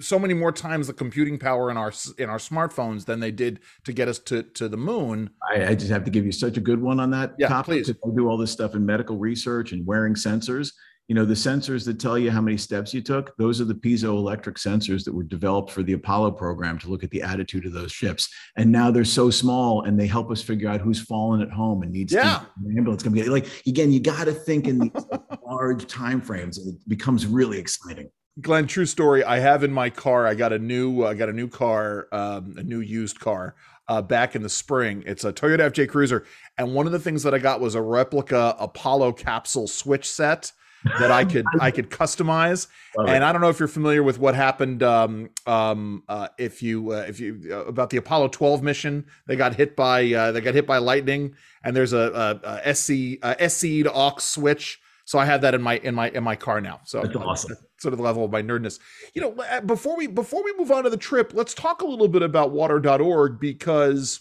so 0.00 0.18
many 0.18 0.34
more 0.34 0.52
times 0.52 0.86
the 0.86 0.92
computing 0.92 1.38
power 1.38 1.70
in 1.70 1.76
our 1.76 1.92
in 2.18 2.28
our 2.28 2.38
smartphones 2.38 3.04
than 3.04 3.20
they 3.20 3.30
did 3.30 3.60
to 3.84 3.92
get 3.92 4.08
us 4.08 4.18
to 4.20 4.42
to 4.42 4.68
the 4.68 4.76
moon. 4.76 5.30
I, 5.54 5.68
I 5.68 5.74
just 5.74 5.90
have 5.90 6.04
to 6.04 6.10
give 6.10 6.24
you 6.24 6.32
such 6.32 6.56
a 6.56 6.60
good 6.60 6.80
one 6.80 7.00
on 7.00 7.10
that. 7.10 7.34
Yeah, 7.38 7.48
topic. 7.48 7.84
please. 7.84 7.90
I 7.90 8.14
do 8.14 8.28
all 8.28 8.36
this 8.36 8.50
stuff 8.50 8.74
in 8.74 8.84
medical 8.84 9.16
research 9.16 9.72
and 9.72 9.86
wearing 9.86 10.14
sensors 10.14 10.72
you 11.08 11.14
know 11.14 11.24
the 11.24 11.34
sensors 11.34 11.84
that 11.84 12.00
tell 12.00 12.18
you 12.18 12.30
how 12.30 12.40
many 12.40 12.56
steps 12.56 12.94
you 12.94 13.02
took 13.02 13.36
those 13.36 13.60
are 13.60 13.64
the 13.64 13.74
piezoelectric 13.74 14.54
sensors 14.54 15.04
that 15.04 15.14
were 15.14 15.22
developed 15.22 15.70
for 15.70 15.82
the 15.82 15.92
apollo 15.92 16.30
program 16.30 16.78
to 16.78 16.88
look 16.88 17.04
at 17.04 17.10
the 17.10 17.22
attitude 17.22 17.66
of 17.66 17.72
those 17.72 17.92
ships. 17.92 18.28
And 18.56 18.70
now 18.70 18.90
they're 18.90 19.04
so 19.04 19.30
small 19.30 19.82
and 19.82 19.98
they 19.98 20.06
help 20.06 20.30
us 20.30 20.42
figure 20.42 20.68
out 20.68 20.80
who's 20.80 21.00
fallen 21.00 21.40
at 21.40 21.50
home 21.50 21.82
and 21.82 21.92
needs 21.92 22.12
yeah. 22.12 22.44
an 22.64 22.76
ambulance 22.76 23.02
can 23.02 23.12
be 23.12 23.22
like 23.24 23.46
again 23.66 23.92
you 23.92 24.00
got 24.00 24.24
to 24.24 24.32
think 24.32 24.66
in 24.66 24.78
these 24.78 25.04
large 25.46 25.86
time 25.86 26.20
frames 26.20 26.58
and 26.58 26.74
it 26.74 26.88
becomes 26.88 27.26
really 27.26 27.58
exciting. 27.58 28.10
Glen 28.40 28.66
true 28.66 28.86
story. 28.86 29.22
I 29.22 29.38
have 29.38 29.62
in 29.62 29.72
my 29.72 29.90
car 29.90 30.26
i 30.26 30.34
got 30.34 30.52
a 30.52 30.58
new 30.58 31.04
i 31.04 31.14
got 31.14 31.28
a 31.28 31.32
new 31.32 31.48
car 31.48 32.08
um, 32.12 32.54
a 32.56 32.62
new 32.62 32.80
used 32.80 33.20
car 33.20 33.56
uh, 33.88 34.00
back 34.00 34.34
in 34.34 34.42
the 34.42 34.48
spring. 34.48 35.04
It's 35.06 35.24
a 35.24 35.32
Toyota 35.32 35.70
FJ 35.70 35.90
Cruiser, 35.90 36.24
and 36.56 36.74
one 36.74 36.86
of 36.86 36.92
the 36.92 36.98
things 36.98 37.22
that 37.24 37.34
I 37.34 37.38
got 37.38 37.60
was 37.60 37.74
a 37.74 37.82
replica 37.82 38.56
Apollo 38.58 39.12
capsule 39.12 39.66
switch 39.66 40.10
set 40.10 40.52
that 40.98 41.10
I 41.10 41.24
could 41.24 41.46
I 41.60 41.70
could 41.70 41.90
customize. 41.90 42.68
Love 42.96 43.08
and 43.08 43.16
it. 43.16 43.22
I 43.22 43.32
don't 43.32 43.40
know 43.40 43.48
if 43.48 43.58
you're 43.58 43.68
familiar 43.68 44.02
with 44.02 44.18
what 44.18 44.34
happened 44.34 44.82
um, 44.82 45.30
um, 45.46 46.02
uh, 46.08 46.28
if 46.38 46.62
you 46.62 46.92
uh, 46.92 47.04
if 47.08 47.20
you 47.20 47.40
uh, 47.50 47.64
about 47.64 47.90
the 47.90 47.96
Apollo 47.96 48.28
12 48.28 48.62
mission. 48.62 49.06
They 49.26 49.36
got 49.36 49.54
hit 49.54 49.76
by 49.76 50.12
uh, 50.12 50.32
they 50.32 50.40
got 50.40 50.54
hit 50.54 50.66
by 50.66 50.78
lightning, 50.78 51.34
and 51.62 51.74
there's 51.74 51.92
a, 51.92 52.40
a, 52.44 52.48
a 52.48 52.72
SCE 52.72 53.18
a 53.22 53.34
SCE 53.36 53.84
to 53.84 53.92
aux 53.92 54.18
switch. 54.18 54.80
So 55.06 55.18
I 55.18 55.24
have 55.26 55.42
that 55.42 55.54
in 55.54 55.62
my 55.62 55.78
in 55.78 55.94
my 55.94 56.10
in 56.10 56.24
my 56.24 56.36
car 56.36 56.60
now. 56.60 56.80
So 56.84 57.00
that's 57.00 57.16
awesome. 57.16 57.56
Sort 57.78 57.92
of 57.92 57.98
the 57.98 58.04
level 58.04 58.24
of 58.24 58.30
my 58.30 58.42
nerdness. 58.42 58.78
You 59.14 59.22
know, 59.22 59.42
uh, 59.50 59.60
before 59.60 59.96
we 59.96 60.06
before 60.06 60.42
we 60.44 60.54
move 60.56 60.70
on 60.70 60.84
to 60.84 60.90
the 60.90 60.96
trip, 60.96 61.32
let's 61.34 61.54
talk 61.54 61.82
a 61.82 61.86
little 61.86 62.08
bit 62.08 62.22
about 62.22 62.52
water.org 62.52 63.40
because 63.40 64.20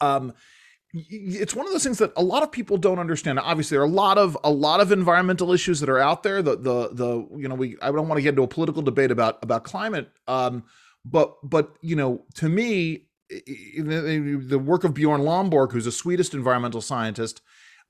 um 0.00 0.32
it's 0.94 1.54
one 1.54 1.66
of 1.66 1.72
those 1.72 1.84
things 1.84 1.98
that 1.98 2.12
a 2.16 2.22
lot 2.22 2.42
of 2.42 2.50
people 2.50 2.78
don't 2.78 2.98
understand. 2.98 3.38
Obviously, 3.38 3.74
there 3.74 3.82
are 3.82 3.86
a 3.86 3.90
lot 3.90 4.16
of 4.16 4.38
a 4.42 4.50
lot 4.50 4.80
of 4.80 4.90
environmental 4.90 5.52
issues 5.52 5.80
that 5.80 5.88
are 5.88 5.98
out 5.98 6.22
there. 6.22 6.42
The 6.42 6.56
the 6.56 6.88
the 6.92 7.28
you 7.36 7.48
know 7.48 7.54
we 7.54 7.76
I 7.82 7.92
don't 7.92 8.08
want 8.08 8.18
to 8.18 8.22
get 8.22 8.30
into 8.30 8.42
a 8.42 8.48
political 8.48 8.82
debate 8.82 9.10
about 9.10 9.42
about 9.42 9.64
climate. 9.64 10.10
Um, 10.26 10.64
but 11.04 11.36
but 11.42 11.76
you 11.82 11.96
know 11.96 12.24
to 12.34 12.48
me 12.48 13.04
the 13.28 14.60
work 14.62 14.84
of 14.84 14.94
Bjorn 14.94 15.20
Lomborg, 15.22 15.72
who's 15.72 15.86
a 15.86 15.92
Swedish 15.92 16.32
environmental 16.32 16.80
scientist, 16.80 17.42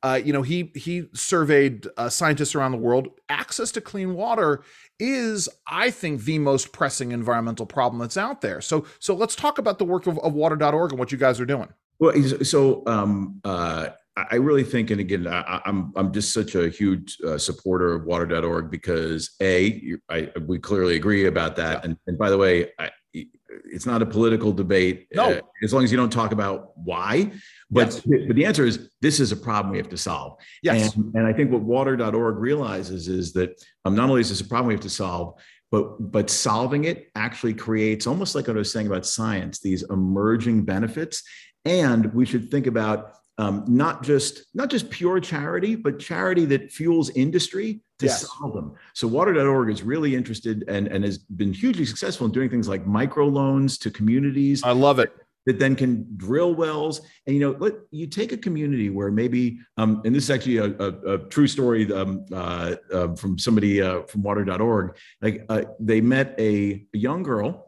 uh, 0.02 0.20
you 0.22 0.32
know 0.32 0.42
he 0.42 0.72
he 0.74 1.08
surveyed 1.14 1.86
uh, 1.96 2.08
scientists 2.08 2.56
around 2.56 2.72
the 2.72 2.78
world. 2.78 3.08
Access 3.28 3.70
to 3.72 3.80
clean 3.80 4.14
water 4.14 4.64
is, 4.98 5.48
I 5.68 5.90
think, 5.90 6.22
the 6.22 6.40
most 6.40 6.72
pressing 6.72 7.12
environmental 7.12 7.66
problem 7.66 8.00
that's 8.00 8.16
out 8.16 8.40
there. 8.40 8.60
So 8.60 8.86
so 8.98 9.14
let's 9.14 9.36
talk 9.36 9.58
about 9.58 9.78
the 9.78 9.84
work 9.84 10.08
of, 10.08 10.18
of 10.18 10.34
Water.org 10.34 10.90
and 10.90 10.98
what 10.98 11.12
you 11.12 11.18
guys 11.18 11.38
are 11.38 11.46
doing. 11.46 11.68
Well, 12.00 12.14
so 12.44 12.82
um, 12.86 13.40
uh, 13.44 13.88
I 14.30 14.36
really 14.36 14.64
think, 14.64 14.90
and 14.90 15.00
again, 15.00 15.26
I, 15.26 15.60
am 15.64 15.92
I'm, 15.96 16.06
I'm 16.06 16.12
just 16.12 16.32
such 16.32 16.54
a 16.54 16.68
huge 16.68 17.18
uh, 17.26 17.38
supporter 17.38 17.94
of 17.94 18.04
Water.org 18.04 18.70
because 18.70 19.30
a 19.40 19.96
I, 20.08 20.30
we 20.46 20.58
clearly 20.58 20.96
agree 20.96 21.26
about 21.26 21.56
that, 21.56 21.78
yeah. 21.78 21.80
and, 21.84 21.96
and 22.06 22.18
by 22.18 22.30
the 22.30 22.38
way, 22.38 22.70
I, 22.78 22.90
it's 23.12 23.86
not 23.86 24.02
a 24.02 24.06
political 24.06 24.52
debate. 24.52 25.08
No. 25.14 25.30
Uh, 25.30 25.40
as 25.62 25.72
long 25.72 25.84
as 25.84 25.90
you 25.90 25.96
don't 25.96 26.12
talk 26.12 26.32
about 26.32 26.76
why. 26.76 27.32
But 27.70 27.86
yes. 27.86 28.00
but 28.26 28.36
the 28.36 28.44
answer 28.44 28.64
is 28.64 28.90
this 29.00 29.20
is 29.20 29.32
a 29.32 29.36
problem 29.36 29.72
we 29.72 29.78
have 29.78 29.88
to 29.90 29.96
solve. 29.96 30.38
Yes. 30.62 30.94
And, 30.94 31.14
and 31.14 31.26
I 31.26 31.32
think 31.32 31.50
what 31.50 31.62
Water.org 31.62 32.38
realizes 32.38 33.08
is 33.08 33.32
that 33.34 33.62
um, 33.84 33.94
not 33.94 34.08
only 34.08 34.20
is 34.20 34.30
this 34.30 34.40
a 34.40 34.44
problem 34.44 34.68
we 34.68 34.74
have 34.74 34.82
to 34.82 34.90
solve, 34.90 35.40
but 35.70 35.98
but 36.12 36.30
solving 36.30 36.84
it 36.84 37.10
actually 37.14 37.54
creates 37.54 38.06
almost 38.06 38.34
like 38.34 38.46
what 38.46 38.56
I 38.56 38.58
was 38.58 38.72
saying 38.72 38.86
about 38.86 39.06
science, 39.06 39.60
these 39.60 39.82
emerging 39.90 40.64
benefits 40.64 41.22
and 41.68 42.12
we 42.14 42.24
should 42.24 42.50
think 42.50 42.66
about 42.66 43.14
um, 43.36 43.64
not 43.68 44.02
just 44.02 44.46
not 44.54 44.68
just 44.68 44.90
pure 44.90 45.20
charity, 45.20 45.76
but 45.76 46.00
charity 46.00 46.44
that 46.46 46.72
fuels 46.72 47.10
industry 47.10 47.80
to 48.00 48.06
yes. 48.06 48.26
solve 48.26 48.54
them. 48.54 48.74
So 48.94 49.06
water.org 49.06 49.70
is 49.70 49.82
really 49.82 50.14
interested 50.14 50.64
and, 50.68 50.88
and 50.88 51.04
has 51.04 51.18
been 51.18 51.52
hugely 51.52 51.84
successful 51.84 52.26
in 52.26 52.32
doing 52.32 52.50
things 52.50 52.68
like 52.68 52.84
microloans 52.84 53.78
to 53.80 53.90
communities. 53.90 54.62
I 54.64 54.72
love 54.72 54.98
it. 54.98 55.12
That 55.46 55.58
then 55.58 55.76
can 55.76 56.06
drill 56.16 56.54
wells. 56.54 57.00
And 57.26 57.34
you 57.34 57.40
know, 57.40 57.56
let 57.58 57.74
you 57.90 58.06
take 58.06 58.32
a 58.32 58.36
community 58.36 58.90
where 58.90 59.10
maybe, 59.10 59.58
um, 59.76 60.02
and 60.04 60.14
this 60.14 60.24
is 60.24 60.30
actually 60.30 60.58
a, 60.58 60.66
a, 60.78 61.14
a 61.14 61.18
true 61.28 61.46
story 61.46 61.90
um, 61.92 62.26
uh, 62.32 62.74
uh, 62.92 63.14
from 63.14 63.38
somebody 63.38 63.80
uh, 63.80 64.02
from 64.02 64.22
water.org. 64.22 64.96
Like 65.22 65.46
uh, 65.48 65.62
they 65.80 66.00
met 66.00 66.34
a, 66.38 66.84
a 66.94 66.98
young 66.98 67.22
girl 67.22 67.67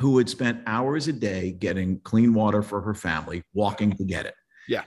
who 0.00 0.18
had 0.18 0.28
spent 0.28 0.60
hours 0.66 1.08
a 1.08 1.12
day 1.12 1.52
getting 1.52 2.00
clean 2.00 2.34
water 2.34 2.62
for 2.62 2.80
her 2.80 2.94
family, 2.94 3.42
walking 3.52 3.92
to 3.96 4.04
get 4.04 4.26
it. 4.26 4.34
Yeah. 4.68 4.82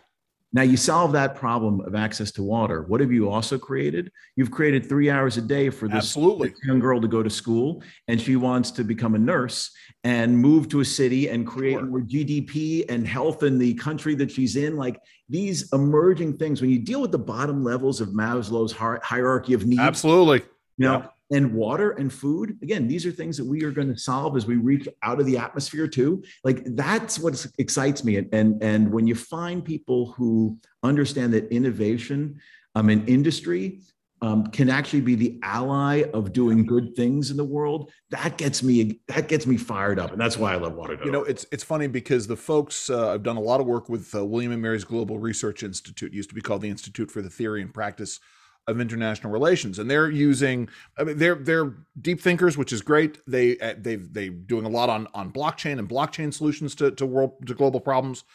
Now 0.53 0.61
you 0.61 0.77
solve 0.77 1.11
that 1.11 1.35
problem 1.35 1.81
of 1.81 1.93
access 1.93 2.31
to 2.31 2.43
water. 2.43 2.83
What 2.83 3.01
have 3.01 3.11
you 3.11 3.29
also 3.29 3.57
created? 3.57 4.11
You've 4.35 4.49
created 4.49 4.87
three 4.87 5.09
hours 5.09 5.37
a 5.37 5.41
day 5.41 5.69
for 5.69 5.87
this 5.87 5.97
Absolutely. 5.97 6.53
young 6.65 6.79
girl 6.79 7.01
to 7.01 7.07
go 7.07 7.21
to 7.21 7.29
school, 7.29 7.83
and 8.07 8.19
she 8.19 8.37
wants 8.37 8.71
to 8.71 8.83
become 8.83 9.15
a 9.15 9.19
nurse 9.19 9.71
and 10.03 10.37
move 10.37 10.69
to 10.69 10.79
a 10.79 10.85
city 10.85 11.29
and 11.29 11.45
create 11.45 11.73
sure. 11.73 11.85
more 11.85 12.01
GDP 12.01 12.85
and 12.89 13.05
health 13.05 13.43
in 13.43 13.57
the 13.57 13.73
country 13.73 14.15
that 14.15 14.31
she's 14.31 14.55
in. 14.55 14.77
Like 14.77 14.99
these 15.27 15.71
emerging 15.73 16.37
things, 16.37 16.61
when 16.61 16.69
you 16.69 16.79
deal 16.79 17.01
with 17.01 17.11
the 17.11 17.19
bottom 17.19 17.63
levels 17.63 17.99
of 17.99 18.09
Maslow's 18.09 18.71
hierarchy 18.71 19.53
of 19.53 19.65
needs, 19.65 19.81
absolutely, 19.81 20.39
you 20.77 20.87
know, 20.87 21.09
and 21.31 21.53
water 21.53 21.91
and 21.91 22.11
food 22.11 22.57
again 22.61 22.87
these 22.87 23.05
are 23.05 23.11
things 23.11 23.37
that 23.37 23.45
we 23.45 23.63
are 23.63 23.71
going 23.71 23.93
to 23.93 23.99
solve 23.99 24.37
as 24.37 24.45
we 24.45 24.55
reach 24.55 24.87
out 25.03 25.19
of 25.19 25.25
the 25.25 25.37
atmosphere 25.37 25.87
too. 25.87 26.23
Like 26.43 26.63
that's 26.75 27.19
what 27.19 27.45
excites 27.57 28.03
me 28.03 28.17
and 28.17 28.33
and, 28.33 28.63
and 28.63 28.91
when 28.91 29.07
you 29.07 29.15
find 29.15 29.63
people 29.63 30.11
who 30.13 30.57
understand 30.83 31.33
that 31.33 31.51
innovation 31.51 32.39
um, 32.75 32.89
in 32.89 33.05
industry 33.07 33.81
um, 34.21 34.47
can 34.47 34.69
actually 34.69 35.01
be 35.01 35.13
the 35.13 35.39
ally 35.43 36.03
of 36.13 36.33
doing 36.33 36.65
good 36.65 36.95
things 36.95 37.29
in 37.29 37.37
the 37.37 37.43
world 37.43 37.91
that 38.09 38.37
gets 38.37 38.63
me 38.63 38.99
that 39.07 39.27
gets 39.27 39.45
me 39.45 39.57
fired 39.57 39.99
up 39.99 40.11
and 40.11 40.19
that's 40.19 40.37
why 40.37 40.53
i 40.53 40.55
love 40.55 40.73
water 40.73 40.97
you 41.05 41.11
know 41.11 41.23
it's 41.23 41.45
it's 41.51 41.63
funny 41.63 41.85
because 41.85 42.25
the 42.25 42.35
folks 42.35 42.89
uh, 42.89 43.11
i've 43.11 43.21
done 43.21 43.37
a 43.37 43.41
lot 43.41 43.61
of 43.61 43.67
work 43.67 43.89
with 43.89 44.13
uh, 44.15 44.25
william 44.25 44.51
and 44.51 44.61
mary's 44.61 44.83
global 44.83 45.19
research 45.19 45.61
institute 45.61 46.13
used 46.13 46.29
to 46.29 46.35
be 46.35 46.41
called 46.41 46.61
the 46.61 46.69
institute 46.69 47.11
for 47.11 47.21
the 47.21 47.29
theory 47.29 47.61
and 47.61 47.73
practice 47.73 48.19
of 48.67 48.81
international 48.81 49.31
relations, 49.31 49.79
and 49.79 49.89
they're 49.89 50.09
using. 50.09 50.67
I 50.97 51.03
mean, 51.03 51.17
they're 51.17 51.35
they're 51.35 51.75
deep 52.01 52.21
thinkers, 52.21 52.57
which 52.57 52.73
is 52.73 52.81
great. 52.81 53.19
They 53.25 53.57
uh, 53.59 53.75
they 53.77 53.95
they 53.95 54.29
doing 54.29 54.65
a 54.65 54.69
lot 54.69 54.89
on 54.89 55.07
on 55.13 55.31
blockchain 55.31 55.79
and 55.79 55.87
blockchain 55.87 56.33
solutions 56.33 56.75
to 56.75 56.91
to 56.91 57.05
world 57.05 57.47
to 57.47 57.53
global 57.53 57.79
problems, 57.79 58.25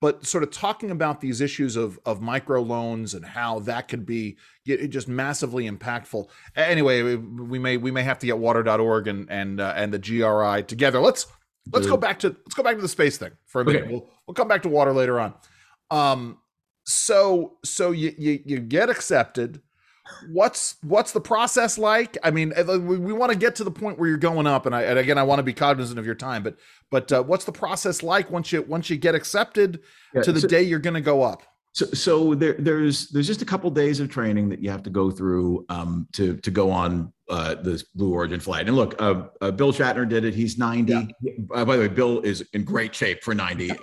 but 0.00 0.26
sort 0.26 0.44
of 0.44 0.50
talking 0.50 0.90
about 0.90 1.20
these 1.20 1.40
issues 1.40 1.76
of 1.76 1.98
of 2.04 2.20
micro 2.20 2.60
loans 2.60 3.14
and 3.14 3.24
how 3.24 3.60
that 3.60 3.88
could 3.88 4.04
be 4.04 4.36
just 4.66 5.08
massively 5.08 5.68
impactful. 5.68 6.28
Anyway, 6.54 7.16
we 7.16 7.58
may 7.58 7.78
we 7.78 7.90
may 7.90 8.02
have 8.02 8.18
to 8.18 8.26
get 8.26 8.38
water.org 8.38 9.08
and 9.08 9.30
and 9.30 9.60
uh, 9.60 9.72
and 9.74 9.92
the 9.92 9.98
GRI 9.98 10.64
together. 10.64 11.00
Let's 11.00 11.26
let's 11.72 11.86
go 11.86 11.96
back 11.96 12.18
to 12.20 12.28
let's 12.28 12.54
go 12.54 12.62
back 12.62 12.76
to 12.76 12.82
the 12.82 12.88
space 12.88 13.16
thing 13.16 13.32
for 13.46 13.62
a 13.62 13.64
minute. 13.64 13.84
Okay. 13.84 13.92
We'll 13.92 14.10
we'll 14.26 14.34
come 14.34 14.48
back 14.48 14.62
to 14.62 14.68
water 14.68 14.92
later 14.92 15.18
on. 15.18 15.34
Um, 15.90 16.38
so 16.84 17.56
so 17.64 17.90
you 17.90 18.14
you, 18.18 18.40
you 18.44 18.60
get 18.60 18.90
accepted 18.90 19.62
what's 20.30 20.76
what's 20.82 21.12
the 21.12 21.20
process 21.20 21.78
like? 21.78 22.16
I 22.22 22.30
mean 22.30 22.52
uh, 22.56 22.78
we, 22.78 22.98
we 22.98 23.12
want 23.12 23.32
to 23.32 23.38
get 23.38 23.56
to 23.56 23.64
the 23.64 23.70
point 23.70 23.98
where 23.98 24.08
you're 24.08 24.18
going 24.18 24.46
up 24.46 24.66
and, 24.66 24.74
I, 24.74 24.82
and 24.82 24.98
again 24.98 25.18
i 25.18 25.22
want 25.22 25.38
to 25.38 25.42
be 25.42 25.52
cognizant 25.52 25.98
of 25.98 26.06
your 26.06 26.14
time 26.14 26.42
but 26.42 26.56
but 26.90 27.12
uh, 27.12 27.22
what's 27.22 27.44
the 27.44 27.52
process 27.52 28.02
like 28.02 28.30
once 28.30 28.52
you 28.52 28.62
once 28.62 28.90
you 28.90 28.96
get 28.96 29.14
accepted 29.14 29.80
yeah, 30.14 30.22
to 30.22 30.32
the 30.32 30.40
so, 30.40 30.48
day 30.48 30.62
you're 30.62 30.78
going 30.78 30.94
to 30.94 31.00
go 31.00 31.22
up? 31.22 31.42
So, 31.72 31.86
so 31.86 32.34
there, 32.34 32.54
there's 32.58 33.08
there's 33.08 33.26
just 33.26 33.42
a 33.42 33.44
couple 33.44 33.70
days 33.70 34.00
of 34.00 34.08
training 34.08 34.48
that 34.48 34.60
you 34.60 34.70
have 34.70 34.82
to 34.84 34.90
go 34.90 35.10
through 35.10 35.66
um, 35.68 36.08
to 36.12 36.36
to 36.38 36.50
go 36.50 36.70
on 36.70 37.12
uh, 37.28 37.54
this 37.54 37.82
Blue 37.82 38.12
Origin 38.12 38.40
flight. 38.40 38.66
And 38.66 38.76
look, 38.76 39.00
uh, 39.00 39.24
uh, 39.40 39.50
Bill 39.50 39.72
Shatner 39.72 40.08
did 40.08 40.24
it. 40.24 40.34
He's 40.34 40.58
90. 40.58 40.92
Yeah. 41.20 41.32
Uh, 41.52 41.64
by 41.64 41.76
the 41.76 41.82
way, 41.82 41.88
Bill 41.88 42.20
is 42.20 42.42
in 42.52 42.64
great 42.64 42.94
shape 42.94 43.22
for 43.22 43.34
90. 43.34 43.72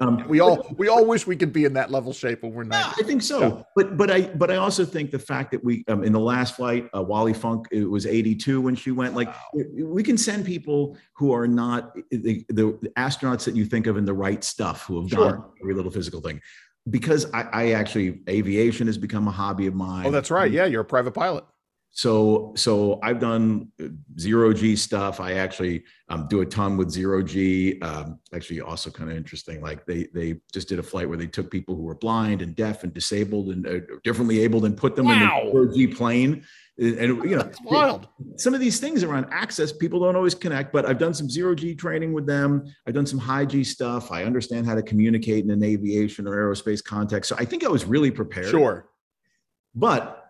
Um, 0.00 0.26
we 0.26 0.40
all 0.40 0.74
we 0.78 0.88
all 0.88 1.04
wish 1.04 1.28
we 1.28 1.36
could 1.36 1.52
be 1.52 1.64
in 1.64 1.74
that 1.74 1.92
level 1.92 2.12
shape 2.12 2.42
when 2.42 2.52
we're 2.52 2.64
90. 2.64 2.76
Yeah, 2.76 2.92
I 2.98 3.06
think 3.06 3.22
so. 3.22 3.40
Yeah. 3.40 3.62
But 3.76 3.96
but 3.96 4.10
I 4.10 4.22
but 4.22 4.50
I 4.50 4.56
also 4.56 4.84
think 4.84 5.12
the 5.12 5.18
fact 5.18 5.52
that 5.52 5.62
we 5.62 5.84
um, 5.86 6.02
in 6.02 6.12
the 6.12 6.20
last 6.20 6.56
flight, 6.56 6.88
uh, 6.92 7.02
Wally 7.02 7.32
Funk 7.32 7.68
it 7.70 7.84
was 7.84 8.04
82 8.04 8.60
when 8.60 8.74
she 8.74 8.90
went. 8.90 9.14
Like 9.14 9.28
wow. 9.28 9.62
we 9.78 10.02
can 10.02 10.18
send 10.18 10.44
people 10.44 10.96
who 11.12 11.32
are 11.32 11.46
not 11.46 11.94
the, 12.10 12.44
the, 12.48 12.72
astronauts 12.96 13.44
that 13.44 13.54
you 13.54 13.64
think 13.64 13.86
of 13.86 13.96
in 13.96 14.04
the 14.04 14.14
right 14.14 14.42
stuff 14.42 14.86
who 14.86 15.00
have 15.00 15.10
sure. 15.10 15.30
done 15.30 15.44
every 15.60 15.74
little 15.74 15.92
physical 15.92 16.20
thing 16.20 16.40
because 16.90 17.32
I, 17.32 17.42
I, 17.42 17.72
actually 17.72 18.22
aviation 18.28 18.88
has 18.88 18.98
become 18.98 19.28
a 19.28 19.30
hobby 19.30 19.66
of 19.68 19.74
mine. 19.74 20.06
Oh, 20.06 20.10
that's 20.10 20.30
right. 20.30 20.50
Yeah, 20.50 20.64
you're 20.64 20.80
a 20.80 20.84
private 20.84 21.12
pilot. 21.12 21.44
So 21.94 22.54
so 22.56 22.98
I've 23.02 23.20
done 23.20 23.68
zero 24.18 24.54
G 24.54 24.76
stuff. 24.76 25.20
I 25.20 25.34
actually 25.34 25.84
um, 26.08 26.26
do 26.26 26.40
a 26.40 26.46
ton 26.46 26.78
with 26.78 26.90
zero 26.90 27.22
G. 27.22 27.78
Um, 27.82 28.18
actually, 28.34 28.62
also 28.62 28.90
kind 28.90 29.10
of 29.10 29.16
interesting. 29.16 29.60
Like 29.60 29.84
they 29.84 30.08
they 30.14 30.40
just 30.54 30.68
did 30.68 30.78
a 30.78 30.82
flight 30.82 31.06
where 31.06 31.18
they 31.18 31.26
took 31.26 31.50
people 31.50 31.76
who 31.76 31.82
were 31.82 31.94
blind 31.94 32.40
and 32.40 32.56
deaf 32.56 32.82
and 32.82 32.94
disabled 32.94 33.50
and 33.50 33.66
uh, 33.66 33.80
differently 34.04 34.40
abled 34.40 34.64
and 34.64 34.74
put 34.74 34.96
them 34.96 35.04
wow. 35.04 35.40
in 35.40 35.46
the 35.46 35.52
zero 35.52 35.74
G 35.74 35.86
plane. 35.86 36.44
And, 36.78 36.96
and 36.96 37.24
you 37.24 37.36
know, 37.36 37.42
That's 37.42 37.60
wild. 37.60 38.08
Some 38.36 38.54
of 38.54 38.60
these 38.60 38.80
things 38.80 39.02
around 39.02 39.26
access, 39.30 39.70
people 39.70 40.00
don't 40.00 40.16
always 40.16 40.34
connect. 40.34 40.72
But 40.72 40.86
I've 40.86 40.98
done 40.98 41.12
some 41.12 41.28
zero 41.28 41.54
G 41.54 41.74
training 41.74 42.14
with 42.14 42.26
them. 42.26 42.64
I've 42.86 42.94
done 42.94 43.06
some 43.06 43.18
high 43.18 43.44
G 43.44 43.62
stuff. 43.62 44.10
I 44.10 44.24
understand 44.24 44.64
how 44.64 44.74
to 44.74 44.82
communicate 44.82 45.44
in 45.44 45.50
an 45.50 45.62
aviation 45.62 46.26
or 46.26 46.36
aerospace 46.36 46.82
context. 46.82 47.28
So 47.28 47.36
I 47.38 47.44
think 47.44 47.66
I 47.66 47.68
was 47.68 47.84
really 47.84 48.10
prepared. 48.10 48.48
Sure. 48.48 48.88
But 49.74 50.21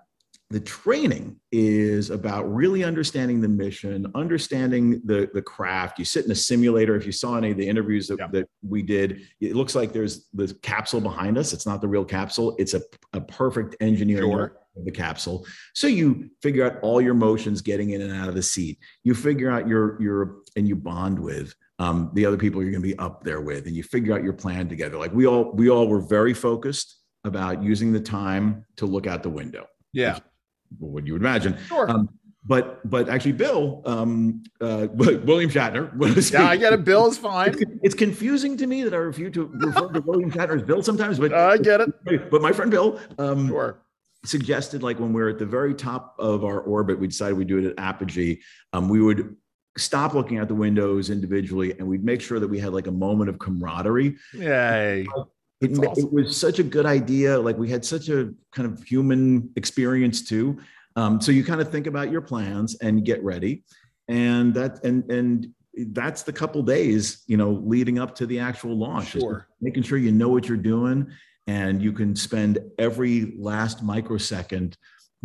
the 0.53 0.61
training 0.61 1.41
is 1.51 2.11
about 2.11 2.53
really 2.53 2.85
understanding 2.85 3.41
the 3.41 3.49
mission, 3.49 4.07
understanding 4.15 5.01
the, 5.07 5.31
the 5.33 5.41
craft. 5.41 5.99
You 5.99 6.05
sit 6.05 6.27
in 6.27 6.31
a 6.31 6.35
simulator. 6.35 6.95
If 6.95 7.07
you 7.07 7.13
saw 7.13 7.37
any 7.37 7.53
of 7.53 7.57
the 7.57 7.67
interviews 7.67 8.07
that, 8.09 8.19
yeah. 8.19 8.27
that 8.33 8.49
we 8.63 8.83
did, 8.83 9.23
it 9.41 9.57
looks 9.57 9.75
like 9.75 9.95
there's 9.95 10.29
the 10.35 10.55
capsule 10.63 11.01
behind 11.01 11.39
us. 11.39 11.55
It's 11.55 11.65
not 11.65 11.81
the 11.81 11.89
real 11.89 12.05
capsule. 12.05 12.55
It's 12.59 12.75
a, 12.75 12.83
a 13.15 13.21
perfect 13.23 13.77
engineering 13.81 14.31
sure. 14.31 14.59
of 14.77 14.85
the 14.85 14.91
capsule. 14.91 15.47
So 15.75 15.87
you 15.87 16.31
figure 16.43 16.67
out 16.67 16.83
all 16.83 17.01
your 17.01 17.15
motions 17.15 17.63
getting 17.63 17.91
in 17.91 18.03
and 18.03 18.13
out 18.13 18.29
of 18.29 18.35
the 18.35 18.43
seat. 18.43 18.79
You 19.05 19.15
figure 19.15 19.51
out 19.51 19.67
your 19.67 20.01
your 20.03 20.37
and 20.55 20.69
you 20.69 20.77
bond 20.77 21.19
with 21.19 21.55
um, 21.79 22.11
the 22.13 22.27
other 22.27 22.37
people 22.37 22.63
you're 22.63 22.73
going 22.73 22.83
to 22.83 22.89
be 22.89 22.99
up 22.99 23.25
there 23.25 23.41
with, 23.41 23.67
and 23.67 23.75
you 23.75 23.83
figure 23.83 24.15
out 24.15 24.23
your 24.23 24.35
plan 24.35 24.69
together. 24.69 24.99
Like 24.99 25.15
we 25.15 25.27
all 25.27 25.51
we 25.53 25.71
all 25.71 25.89
were 25.89 26.03
very 26.03 26.35
focused 26.35 26.99
about 27.25 27.63
using 27.63 27.91
the 27.91 28.01
time 28.01 28.67
to 28.77 28.85
look 28.85 29.07
out 29.07 29.23
the 29.23 29.31
window. 29.31 29.67
Yeah 29.95 30.19
what 30.79 31.07
you 31.07 31.15
would 31.15 31.23
imagine. 31.23 31.57
Sure. 31.69 31.91
Um, 31.91 32.09
but 32.45 32.89
but 32.89 33.09
actually, 33.09 33.33
Bill, 33.33 33.83
um, 33.87 34.43
uh, 34.61 34.89
William 34.95 35.51
Shatner 35.51 35.97
was. 35.97 36.33
Yeah, 36.33 36.49
I 36.49 36.57
get 36.57 36.73
it. 36.73 36.85
Bill 36.85 37.07
is 37.07 37.17
fine. 37.17 37.55
It's, 37.83 37.95
confusing 37.95 38.57
to 38.57 38.67
me 38.67 38.83
that 38.83 38.95
I 38.95 38.97
refuse 38.97 39.33
to 39.35 39.47
refer 39.47 39.93
to 39.93 40.01
William 40.01 40.31
Shatner 40.31 40.57
as 40.57 40.63
Bill 40.63 40.83
sometimes, 40.83 41.19
but 41.19 41.33
I 41.33 41.57
get 41.59 41.81
it. 41.81 42.31
But 42.31 42.43
my 42.43 42.53
friend 42.53 42.71
Bill, 42.71 42.99
um, 43.19 43.49
sure. 43.49 43.83
suggested 44.25 44.83
like 44.83 44.99
when 44.99 45.13
we 45.13 45.23
are 45.23 45.29
at 45.29 45.39
the 45.39 45.47
very 45.47 45.75
top 45.75 46.17
of 46.19 46.45
our 46.45 46.61
orbit, 46.61 46.99
we 46.99 47.07
decided 47.07 47.39
we'd 47.39 47.47
do 47.47 47.59
it 47.59 47.65
at 47.65 47.75
apogee. 47.79 48.41
Um, 48.73 48.89
we 48.89 49.01
would 49.01 49.37
stop 49.79 50.13
looking 50.15 50.39
at 50.39 50.49
the 50.49 50.55
windows 50.55 51.11
individually, 51.11 51.79
and 51.79 51.87
we'd 51.87 52.05
make 52.05 52.21
sure 52.21 52.41
that 52.41 52.49
we 52.49 52.59
had 52.59 52.73
like 52.73 52.89
a 52.89 52.93
moment 52.93 53.31
of 53.31 53.39
camaraderie. 53.39 54.17
Yay! 54.35 55.07
It, 55.63 55.79
awesome. 55.79 56.05
it, 56.05 56.13
was 56.13 56.37
such 56.37 56.59
a 56.59 56.63
good 56.63 56.87
idea. 56.87 57.39
Like 57.39 57.57
we 57.57 57.71
had 57.71 57.85
such 57.85 58.09
a 58.09 58.33
kind 58.51 58.71
of 58.71 58.83
human 58.83 59.51
experience 59.57 60.23
too. 60.23 60.59
Um, 60.97 61.21
so 61.21 61.33
you 61.33 61.45
kind 61.45 61.61
of 61.61 61.71
think 61.71 61.87
about 61.87 62.11
your 62.11 62.21
plans 62.21 62.77
and 62.81 63.05
get 63.05 63.23
ready, 63.23 63.65
and 64.09 64.53
that 64.55 64.85
and 64.85 65.11
and 65.11 65.49
that's 65.93 66.23
the 66.23 66.33
couple 66.33 66.63
days 66.63 67.23
you 67.27 67.37
know 67.37 67.53
leading 67.65 67.99
up 67.99 68.15
to 68.17 68.27
the 68.27 68.41
actual 68.41 68.77
launch. 68.77 69.11
Sure. 69.11 69.49
Making 69.61 69.85
sure 69.85 69.99
you 69.99 70.13
know 70.13 70.29
what 70.29 70.49
you're 70.49 70.57
doing, 70.57 71.11
and 71.47 71.81
you 71.81 71.93
can 71.93 72.15
spend 72.17 72.59
every 72.79 73.35
last 73.39 73.83
microsecond 73.83 74.77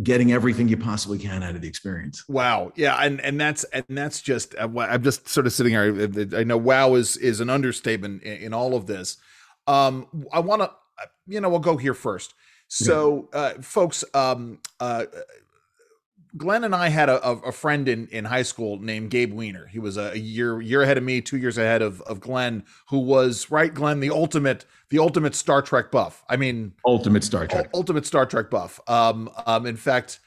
getting 0.02 0.32
everything 0.32 0.68
you 0.68 0.76
possibly 0.76 1.18
can 1.18 1.42
out 1.42 1.54
of 1.54 1.60
the 1.60 1.68
experience. 1.68 2.28
Wow. 2.28 2.72
Yeah, 2.76 2.96
and 2.96 3.20
and 3.20 3.40
that's 3.40 3.64
and 3.64 3.84
that's 3.88 4.22
just 4.22 4.54
uh, 4.54 4.68
I'm 4.78 5.02
just 5.02 5.28
sort 5.28 5.46
of 5.46 5.52
sitting 5.52 5.72
here 5.72 6.08
I 6.36 6.44
know 6.44 6.56
wow 6.56 6.94
is 6.94 7.16
is 7.16 7.40
an 7.40 7.50
understatement 7.50 8.22
in, 8.22 8.38
in 8.38 8.54
all 8.54 8.74
of 8.74 8.86
this. 8.86 9.16
Um, 9.68 10.08
I 10.32 10.40
want 10.40 10.62
to, 10.62 10.68
uh, 10.68 11.06
you 11.26 11.40
know, 11.40 11.48
we'll 11.48 11.60
go 11.60 11.76
here 11.76 11.94
first. 11.94 12.34
So, 12.70 13.28
uh, 13.32 13.54
folks, 13.62 14.04
um, 14.14 14.60
uh, 14.80 15.06
Glen 16.36 16.64
and 16.64 16.74
I 16.74 16.88
had 16.88 17.08
a, 17.08 17.20
a, 17.22 17.52
friend 17.52 17.88
in, 17.88 18.06
in 18.08 18.26
high 18.26 18.42
school 18.42 18.78
named 18.78 19.10
Gabe 19.10 19.32
Weiner. 19.32 19.66
He 19.66 19.78
was 19.78 19.96
a 19.96 20.18
year 20.18 20.60
year 20.60 20.82
ahead 20.82 20.98
of 20.98 21.04
me, 21.04 21.22
two 21.22 21.38
years 21.38 21.56
ahead 21.56 21.80
of, 21.80 22.02
of 22.02 22.20
Glen, 22.20 22.64
who 22.90 22.98
was 22.98 23.50
right, 23.50 23.72
Glen, 23.72 24.00
the 24.00 24.10
ultimate 24.10 24.66
the 24.90 24.98
ultimate 24.98 25.34
Star 25.34 25.62
Trek 25.62 25.90
buff. 25.90 26.24
I 26.28 26.36
mean, 26.36 26.74
ultimate 26.86 27.24
Star 27.24 27.46
Trek, 27.46 27.70
ultimate 27.74 28.04
Star 28.04 28.26
Trek 28.26 28.50
buff. 28.50 28.78
Um, 28.86 29.30
um, 29.46 29.64
in 29.64 29.76
fact, 29.76 30.20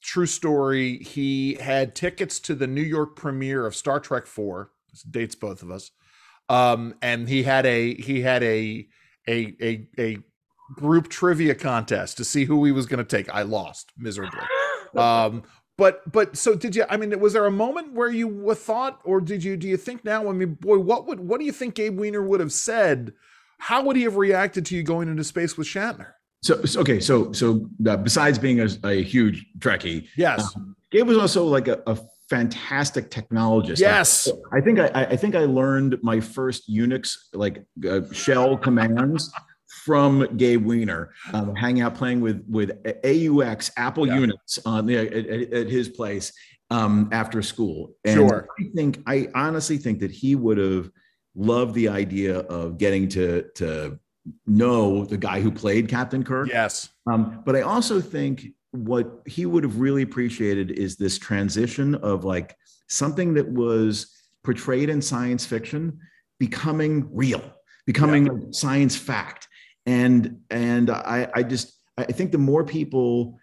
true 0.00 0.26
story. 0.26 0.98
He 0.98 1.54
had 1.54 1.94
tickets 1.94 2.40
to 2.40 2.54
the 2.54 2.66
New 2.66 2.82
York 2.82 3.16
premiere 3.16 3.66
of 3.66 3.76
Star 3.76 4.00
Trek 4.00 4.26
Four. 4.26 4.70
This 4.90 5.02
dates 5.02 5.34
both 5.34 5.62
of 5.62 5.70
us 5.70 5.90
um, 6.48 6.94
and 7.02 7.28
he 7.28 7.42
had 7.42 7.66
a 7.66 7.94
he 7.94 8.20
had 8.20 8.42
a 8.42 8.86
a 9.28 9.56
a, 9.60 9.88
a 9.98 10.18
group 10.74 11.08
trivia 11.08 11.54
contest 11.54 12.16
to 12.16 12.24
see 12.24 12.44
who 12.44 12.64
he 12.64 12.72
was 12.72 12.86
going 12.86 12.98
to 12.98 13.04
take. 13.04 13.32
I 13.34 13.42
lost 13.42 13.92
miserably. 13.96 14.40
Um, 14.96 15.42
but 15.76 16.10
but 16.10 16.36
so 16.36 16.54
did 16.54 16.74
you? 16.74 16.84
I 16.88 16.96
mean, 16.96 17.18
was 17.20 17.34
there 17.34 17.44
a 17.44 17.50
moment 17.50 17.92
where 17.92 18.10
you 18.10 18.54
thought, 18.54 19.00
or 19.04 19.20
did 19.20 19.44
you? 19.44 19.56
Do 19.56 19.68
you 19.68 19.76
think 19.76 20.04
now? 20.04 20.28
I 20.28 20.32
mean, 20.32 20.54
boy, 20.54 20.78
what 20.78 21.06
would 21.06 21.20
what 21.20 21.38
do 21.38 21.44
you 21.44 21.52
think 21.52 21.74
Gabe 21.74 21.98
Weiner 21.98 22.22
would 22.22 22.40
have 22.40 22.52
said? 22.52 23.12
How 23.58 23.82
would 23.84 23.96
he 23.96 24.02
have 24.02 24.16
reacted 24.16 24.64
to 24.66 24.76
you 24.76 24.82
going 24.82 25.08
into 25.08 25.24
space 25.24 25.56
with 25.56 25.66
Shatner? 25.66 26.12
So 26.42 26.62
okay, 26.76 27.00
so 27.00 27.32
so 27.32 27.68
uh, 27.86 27.96
besides 27.98 28.38
being 28.38 28.60
a, 28.60 28.68
a 28.84 29.02
huge 29.02 29.44
Trekkie, 29.58 30.08
yes, 30.16 30.54
um, 30.56 30.76
Gabe 30.90 31.06
was 31.06 31.18
also 31.18 31.44
like 31.44 31.68
a, 31.68 31.82
a 31.86 31.98
fantastic 32.28 33.10
technologist. 33.10 33.78
Yes, 33.78 34.28
I, 34.52 34.58
I 34.58 34.60
think 34.60 34.78
I, 34.78 34.88
I, 35.10 35.16
think 35.16 35.34
I 35.34 35.44
learned 35.44 35.98
my 36.02 36.20
first 36.20 36.70
Unix 36.70 37.16
like 37.32 37.64
uh, 37.88 38.00
shell 38.12 38.56
commands 38.56 39.32
from 39.84 40.36
Gabe 40.36 40.66
Weiner, 40.66 41.12
um, 41.32 41.54
hanging 41.54 41.82
out 41.82 41.94
playing 41.94 42.20
with 42.20 42.44
with 42.48 42.72
A/UX 43.04 43.70
Apple 43.76 44.06
yeah. 44.06 44.16
Unix 44.16 44.58
on 44.64 44.86
the, 44.86 44.96
at, 44.96 45.52
at, 45.52 45.70
his 45.70 45.88
place 45.88 46.32
um, 46.70 47.08
after 47.12 47.42
school. 47.42 47.94
And 48.04 48.14
sure, 48.14 48.48
I 48.58 48.64
think 48.74 49.02
I 49.06 49.28
honestly 49.34 49.78
think 49.78 50.00
that 50.00 50.10
he 50.10 50.34
would 50.34 50.58
have 50.58 50.90
loved 51.36 51.74
the 51.74 51.88
idea 51.88 52.38
of 52.40 52.78
getting 52.78 53.08
to 53.10 53.44
to 53.56 53.98
know 54.46 55.04
the 55.04 55.16
guy 55.16 55.40
who 55.40 55.52
played 55.52 55.88
Captain 55.88 56.24
Kirk. 56.24 56.48
Yes, 56.48 56.88
um, 57.06 57.42
but 57.46 57.54
I 57.54 57.60
also 57.60 58.00
think 58.00 58.46
what 58.76 59.22
he 59.26 59.46
would 59.46 59.62
have 59.62 59.78
really 59.78 60.02
appreciated 60.02 60.70
is 60.72 60.96
this 60.96 61.18
transition 61.18 61.94
of 61.96 62.24
like 62.24 62.56
something 62.88 63.34
that 63.34 63.48
was 63.48 64.14
portrayed 64.44 64.88
in 64.88 65.02
science 65.02 65.44
fiction 65.44 65.98
becoming 66.38 67.08
real, 67.12 67.42
becoming 67.86 68.26
yeah. 68.26 68.32
science 68.50 68.96
fact. 68.96 69.48
And 69.86 70.40
and 70.50 70.90
I, 70.90 71.28
I 71.34 71.42
just 71.42 71.72
I 71.96 72.04
think 72.04 72.32
the 72.32 72.38
more 72.38 72.64
people 72.64 73.38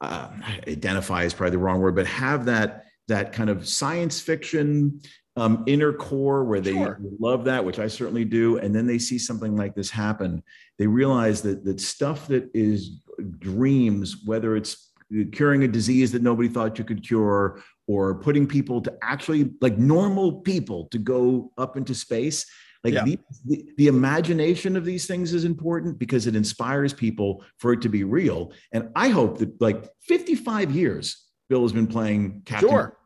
uh, 0.00 0.28
identify 0.66 1.24
is 1.24 1.34
probably 1.34 1.52
the 1.52 1.58
wrong 1.58 1.80
word, 1.80 1.94
but 1.94 2.06
have 2.06 2.46
that 2.46 2.86
that 3.08 3.32
kind 3.32 3.50
of 3.50 3.68
science 3.68 4.20
fiction 4.20 5.00
um, 5.36 5.64
inner 5.66 5.92
core 5.92 6.44
where 6.44 6.60
they 6.60 6.72
sure. 6.72 7.00
love 7.18 7.44
that, 7.44 7.64
which 7.64 7.78
I 7.78 7.86
certainly 7.86 8.24
do, 8.24 8.58
and 8.58 8.74
then 8.74 8.86
they 8.86 8.98
see 8.98 9.18
something 9.18 9.56
like 9.56 9.74
this 9.74 9.90
happen, 9.90 10.42
they 10.78 10.86
realize 10.86 11.40
that 11.42 11.64
that 11.64 11.80
stuff 11.80 12.26
that 12.28 12.50
is 12.52 13.00
dreams, 13.38 14.24
whether 14.24 14.56
it's 14.56 14.90
curing 15.32 15.64
a 15.64 15.68
disease 15.68 16.12
that 16.12 16.22
nobody 16.22 16.48
thought 16.48 16.78
you 16.78 16.84
could 16.84 17.02
cure 17.02 17.62
or 17.88 18.14
putting 18.14 18.46
people 18.46 18.80
to 18.80 18.92
actually 19.02 19.50
like 19.60 19.76
normal 19.76 20.40
people 20.40 20.86
to 20.86 20.98
go 20.98 21.50
up 21.58 21.76
into 21.76 21.94
space 21.94 22.46
like 22.84 22.94
yeah. 22.94 23.04
the, 23.04 23.18
the, 23.44 23.68
the, 23.76 23.86
imagination 23.88 24.74
of 24.74 24.86
these 24.86 25.06
things 25.06 25.34
is 25.34 25.44
important 25.44 25.98
because 25.98 26.26
it 26.26 26.34
inspires 26.34 26.94
people 26.94 27.44
for 27.58 27.72
it 27.72 27.82
to 27.82 27.88
be 27.88 28.04
real 28.04 28.52
and 28.72 28.88
i 28.94 29.08
hope 29.08 29.38
that 29.38 29.60
like 29.60 29.88
55 30.02 30.70
years 30.70 31.26
bill 31.48 31.62
has 31.62 31.72
been 31.72 31.88
playing 31.88 32.42
captain 32.44 32.70
sure 32.70 32.96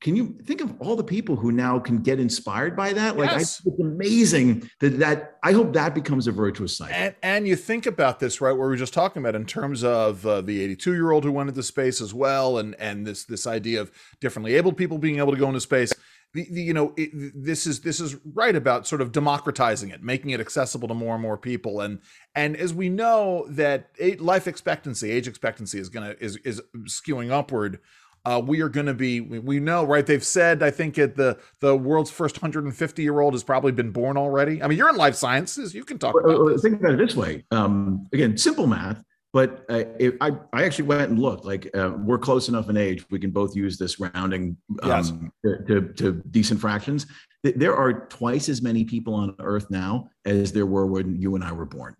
can 0.00 0.14
you 0.14 0.36
think 0.44 0.60
of 0.60 0.80
all 0.80 0.94
the 0.94 1.02
people 1.02 1.34
who 1.34 1.50
now 1.50 1.80
can 1.80 1.98
get 1.98 2.20
inspired 2.20 2.76
by 2.76 2.92
that? 2.92 3.16
Like 3.16 3.30
yes. 3.30 3.60
I, 3.66 3.70
it's 3.70 3.80
amazing 3.80 4.70
that 4.80 4.98
that 5.00 5.38
i 5.42 5.52
hope 5.52 5.72
that 5.72 5.94
becomes 5.94 6.28
a 6.28 6.32
virtuous 6.32 6.76
cycle. 6.76 6.94
And, 6.94 7.14
and 7.22 7.48
you 7.48 7.56
think 7.56 7.86
about 7.86 8.20
this 8.20 8.40
right 8.40 8.52
where 8.52 8.68
we 8.68 8.72
were 8.72 8.76
just 8.76 8.94
talking 8.94 9.22
about 9.22 9.34
in 9.34 9.44
terms 9.44 9.82
of 9.82 10.24
uh, 10.24 10.40
the 10.40 10.62
82 10.62 10.94
year 10.94 11.10
old 11.10 11.24
who 11.24 11.32
went 11.32 11.48
into 11.48 11.62
space 11.64 12.00
as 12.00 12.14
well 12.14 12.58
and 12.58 12.76
and 12.76 13.06
this 13.06 13.24
this 13.24 13.46
idea 13.46 13.80
of 13.80 13.90
differently 14.20 14.54
abled 14.54 14.76
people 14.76 14.98
being 14.98 15.18
able 15.18 15.32
to 15.32 15.38
go 15.38 15.48
into 15.48 15.60
space. 15.60 15.92
The, 16.34 16.46
the, 16.50 16.62
you 16.62 16.74
know 16.74 16.92
it, 16.96 17.10
this 17.34 17.66
is 17.66 17.80
this 17.80 17.98
is 17.98 18.14
right 18.34 18.54
about 18.54 18.86
sort 18.86 19.00
of 19.00 19.10
democratizing 19.10 19.90
it 19.90 20.02
making 20.02 20.30
it 20.30 20.40
accessible 20.40 20.86
to 20.88 20.94
more 20.94 21.14
and 21.14 21.22
more 21.22 21.38
people. 21.38 21.80
And 21.80 21.98
and 22.36 22.56
as 22.56 22.72
we 22.72 22.88
know 22.88 23.46
that 23.48 23.90
life 24.20 24.46
expectancy 24.46 25.10
age 25.10 25.26
expectancy 25.26 25.80
is 25.80 25.88
gonna 25.88 26.14
is 26.20 26.36
is 26.44 26.62
skewing 26.86 27.32
upward 27.32 27.80
uh, 28.28 28.38
we 28.38 28.60
are 28.60 28.68
going 28.68 28.86
to 28.86 28.94
be 28.94 29.20
we 29.20 29.58
know 29.58 29.84
right? 29.84 30.04
They've 30.06 30.24
said 30.24 30.62
i 30.62 30.70
think 30.70 30.98
at 30.98 31.16
the 31.16 31.38
the 31.60 31.74
world's 31.74 32.10
first 32.10 32.36
150 32.42 33.02
year 33.02 33.20
old 33.20 33.32
has 33.32 33.42
probably 33.42 33.72
been 33.72 33.90
born 33.90 34.16
already. 34.16 34.62
I 34.62 34.68
mean 34.68 34.76
you're 34.76 34.90
in 34.90 34.96
life 34.96 35.14
sciences. 35.14 35.74
You 35.74 35.84
can 35.84 35.98
talk 35.98 36.14
about 36.18 36.60
think 36.60 36.80
about 36.80 36.94
it 36.94 36.98
this 36.98 37.16
way. 37.16 37.44
Um, 37.50 38.06
again 38.12 38.36
simple 38.36 38.66
math 38.66 39.02
but 39.32 39.64
uh, 39.68 39.84
I, 40.22 40.32
I 40.52 40.64
actually 40.64 40.86
went 40.86 41.10
and 41.10 41.18
looked 41.18 41.44
like 41.44 41.68
uh, 41.74 41.92
we're 41.98 42.18
close 42.18 42.48
enough 42.48 42.70
in 42.70 42.76
age 42.76 43.04
we 43.10 43.18
can 43.18 43.30
both 43.30 43.54
use 43.54 43.76
this 43.78 44.00
rounding 44.00 44.56
um, 44.82 44.88
yes. 44.88 45.12
to, 45.44 45.64
to, 45.66 45.92
to 45.94 46.22
decent 46.30 46.60
fractions. 46.60 47.06
There 47.42 47.76
are 47.76 48.06
twice 48.08 48.48
as 48.48 48.62
many 48.62 48.84
people 48.84 49.14
on 49.14 49.34
earth 49.38 49.70
now 49.70 50.08
as 50.24 50.50
there 50.52 50.66
were 50.66 50.86
when 50.86 51.20
you 51.20 51.34
and 51.34 51.44
i 51.44 51.52
were 51.52 51.66
born 51.66 51.94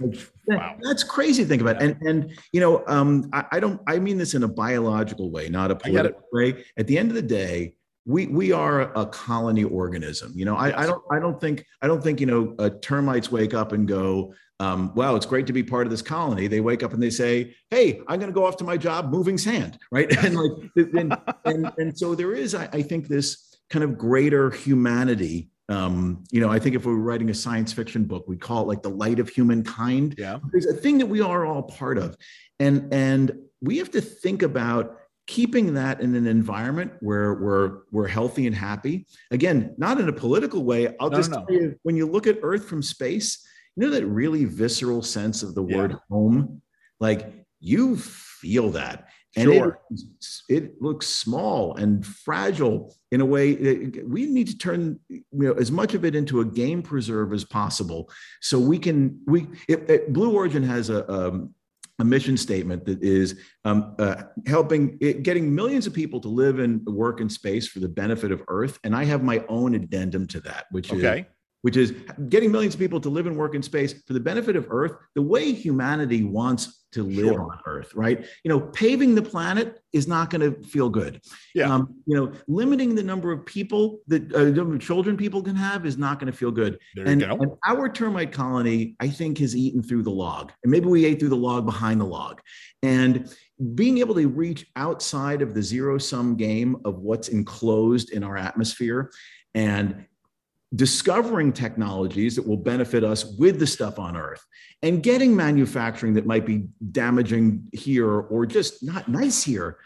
wow. 0.46 0.76
That's 0.80 1.02
crazy 1.02 1.42
to 1.42 1.48
think 1.48 1.62
about. 1.62 1.80
Yeah. 1.80 1.88
And 1.88 2.02
and 2.02 2.38
you 2.52 2.60
know, 2.60 2.84
um, 2.86 3.28
I, 3.32 3.44
I, 3.52 3.60
don't 3.60 3.80
I 3.86 3.98
mean 3.98 4.18
this 4.18 4.34
in 4.34 4.42
a 4.42 4.48
biological 4.48 5.30
way, 5.30 5.48
not 5.48 5.70
a 5.70 5.76
political 5.76 6.22
way. 6.32 6.64
At 6.76 6.86
the 6.86 6.98
end 6.98 7.10
of 7.10 7.14
the 7.14 7.22
day, 7.22 7.74
we 8.06 8.26
we 8.26 8.52
are 8.52 8.92
a 8.98 9.06
colony 9.06 9.64
organism. 9.64 10.32
You 10.34 10.46
know, 10.46 10.56
I, 10.56 10.68
yes. 10.68 10.78
I 10.78 10.86
don't 10.86 11.02
I 11.12 11.18
don't 11.18 11.40
think 11.40 11.64
I 11.82 11.86
don't 11.86 12.02
think 12.02 12.20
you 12.20 12.26
know 12.26 12.54
uh, 12.58 12.70
termites 12.80 13.30
wake 13.30 13.54
up 13.54 13.72
and 13.72 13.86
go, 13.86 14.34
um, 14.60 14.92
wow, 14.94 15.14
it's 15.14 15.26
great 15.26 15.46
to 15.46 15.52
be 15.52 15.62
part 15.62 15.86
of 15.86 15.90
this 15.90 16.02
colony. 16.02 16.48
They 16.48 16.60
wake 16.60 16.82
up 16.82 16.92
and 16.92 17.02
they 17.02 17.10
say, 17.10 17.54
hey, 17.70 18.00
I'm 18.08 18.18
going 18.18 18.32
to 18.32 18.34
go 18.34 18.44
off 18.44 18.56
to 18.58 18.64
my 18.64 18.76
job 18.76 19.10
moving 19.10 19.38
sand, 19.38 19.78
right? 19.92 20.10
and 20.24 20.36
like 20.36 20.52
and, 20.94 21.16
and, 21.44 21.72
and 21.78 21.98
so 21.98 22.14
there 22.14 22.34
is, 22.34 22.54
I, 22.54 22.68
I 22.72 22.82
think, 22.82 23.06
this 23.08 23.56
kind 23.70 23.84
of 23.84 23.96
greater 23.96 24.50
humanity 24.50 25.50
um, 25.68 26.24
you 26.30 26.40
know, 26.40 26.48
I 26.48 26.58
think 26.58 26.74
if 26.76 26.86
we 26.86 26.92
were 26.92 26.98
writing 26.98 27.28
a 27.30 27.34
science 27.34 27.72
fiction 27.72 28.04
book, 28.04 28.26
we'd 28.26 28.40
call 28.40 28.62
it 28.62 28.66
like 28.68 28.82
the 28.82 28.90
light 28.90 29.18
of 29.18 29.28
humankind. 29.28 30.14
Yeah. 30.16 30.38
There's 30.50 30.66
a 30.66 30.72
thing 30.72 30.98
that 30.98 31.06
we 31.06 31.20
are 31.20 31.44
all 31.44 31.62
part 31.62 31.98
of. 31.98 32.16
And 32.58 32.92
and 32.92 33.38
we 33.60 33.78
have 33.78 33.90
to 33.92 34.00
think 34.00 34.42
about 34.42 34.96
keeping 35.26 35.74
that 35.74 36.00
in 36.00 36.14
an 36.14 36.26
environment 36.26 36.92
where 37.00 37.34
we're 37.34 37.80
we're 37.92 38.08
healthy 38.08 38.46
and 38.46 38.56
happy. 38.56 39.06
Again, 39.30 39.74
not 39.76 40.00
in 40.00 40.08
a 40.08 40.12
political 40.12 40.64
way. 40.64 40.94
I'll 40.98 41.10
no, 41.10 41.16
just 41.16 41.30
no. 41.30 41.44
tell 41.44 41.54
you, 41.54 41.78
when 41.82 41.96
you 41.96 42.06
look 42.06 42.26
at 42.26 42.38
Earth 42.42 42.64
from 42.64 42.82
space, 42.82 43.46
you 43.76 43.82
know 43.84 43.90
that 43.90 44.06
really 44.06 44.46
visceral 44.46 45.02
sense 45.02 45.42
of 45.42 45.54
the 45.54 45.62
word 45.62 45.90
yeah. 45.90 45.98
home? 46.10 46.62
Like 46.98 47.32
you 47.60 47.96
feel 47.96 48.70
that 48.70 49.08
and 49.38 49.52
sure. 49.52 49.80
it, 49.90 50.00
it 50.48 50.82
looks 50.82 51.06
small 51.06 51.74
and 51.76 52.04
fragile 52.04 52.94
in 53.12 53.20
a 53.20 53.24
way 53.24 53.54
we 54.06 54.26
need 54.26 54.48
to 54.48 54.58
turn 54.58 54.98
you 55.08 55.22
know 55.32 55.52
as 55.52 55.70
much 55.70 55.94
of 55.94 56.04
it 56.04 56.14
into 56.14 56.40
a 56.40 56.44
game 56.44 56.82
preserve 56.82 57.32
as 57.32 57.44
possible 57.44 58.10
so 58.40 58.58
we 58.58 58.78
can 58.78 59.18
we 59.26 59.46
it, 59.68 59.88
it, 59.88 60.12
blue 60.12 60.32
origin 60.32 60.62
has 60.62 60.90
a 60.90 61.10
um, 61.10 61.54
a 62.00 62.04
mission 62.04 62.36
statement 62.36 62.84
that 62.84 63.02
is 63.02 63.40
um, 63.64 63.96
uh, 63.98 64.22
helping 64.46 64.96
it, 65.00 65.24
getting 65.24 65.52
millions 65.52 65.84
of 65.84 65.92
people 65.92 66.20
to 66.20 66.28
live 66.28 66.60
and 66.60 66.84
work 66.86 67.20
in 67.20 67.28
space 67.28 67.66
for 67.66 67.80
the 67.80 67.88
benefit 67.88 68.32
of 68.32 68.42
earth 68.48 68.78
and 68.84 68.94
i 68.94 69.04
have 69.04 69.22
my 69.22 69.44
own 69.48 69.74
addendum 69.74 70.26
to 70.26 70.40
that 70.40 70.66
which 70.70 70.92
okay. 70.92 71.20
is 71.20 71.26
which 71.62 71.76
is 71.76 71.92
getting 72.28 72.52
millions 72.52 72.74
of 72.74 72.80
people 72.80 73.00
to 73.00 73.08
live 73.08 73.26
and 73.26 73.36
work 73.36 73.54
in 73.54 73.62
space 73.62 73.92
for 74.06 74.12
the 74.12 74.20
benefit 74.20 74.56
of 74.56 74.66
Earth, 74.70 74.92
the 75.14 75.22
way 75.22 75.52
humanity 75.52 76.24
wants 76.24 76.77
to 76.92 77.02
live 77.02 77.34
sure. 77.34 77.42
on 77.42 77.58
Earth, 77.66 77.94
right? 77.94 78.24
You 78.44 78.48
know, 78.48 78.60
paving 78.60 79.14
the 79.14 79.22
planet 79.22 79.80
is 79.92 80.08
not 80.08 80.30
going 80.30 80.40
to 80.40 80.62
feel 80.68 80.88
good. 80.88 81.20
Yeah. 81.54 81.72
Um, 81.72 81.94
you 82.06 82.16
know, 82.16 82.32
limiting 82.46 82.94
the 82.94 83.02
number 83.02 83.30
of 83.32 83.44
people 83.44 84.00
that 84.06 84.34
uh, 84.34 84.78
children 84.78 85.16
people 85.16 85.42
can 85.42 85.56
have 85.56 85.84
is 85.84 85.98
not 85.98 86.18
going 86.18 86.32
to 86.32 86.36
feel 86.36 86.50
good. 86.50 86.78
there 86.94 87.06
And, 87.06 87.22
and, 87.22 87.52
our 87.66 87.88
termite 87.88 88.32
colony, 88.32 88.96
I 89.00 89.08
think, 89.08 89.38
has 89.38 89.54
eaten 89.54 89.82
through 89.82 90.02
the 90.02 90.10
log, 90.10 90.52
and 90.62 90.70
maybe 90.70 90.86
we 90.86 91.04
ate 91.04 91.20
through 91.20 91.28
the 91.28 91.36
log 91.36 91.66
behind 91.66 92.00
the 92.00 92.06
log, 92.06 92.40
and 92.82 93.32
being 93.74 93.98
able 93.98 94.14
to 94.14 94.28
reach 94.28 94.66
outside 94.76 95.42
of 95.42 95.52
the 95.52 95.62
zero 95.62 95.98
sum 95.98 96.36
game 96.36 96.76
of 96.84 97.00
what's 97.00 97.28
enclosed 97.28 98.10
in 98.10 98.22
our 98.22 98.36
atmosphere 98.36 99.10
and 99.54 100.06
discovering 100.74 101.52
technologies 101.52 102.36
that 102.36 102.46
will 102.46 102.56
benefit 102.56 103.02
us 103.02 103.24
with 103.38 103.58
the 103.58 103.66
stuff 103.66 103.98
on 103.98 104.16
earth 104.16 104.44
and 104.82 105.02
getting 105.02 105.34
manufacturing 105.34 106.14
that 106.14 106.26
might 106.26 106.44
be 106.44 106.66
damaging 106.92 107.64
here 107.72 108.10
or 108.10 108.44
just 108.44 108.82
not 108.82 109.08
nice 109.08 109.42
here 109.42 109.78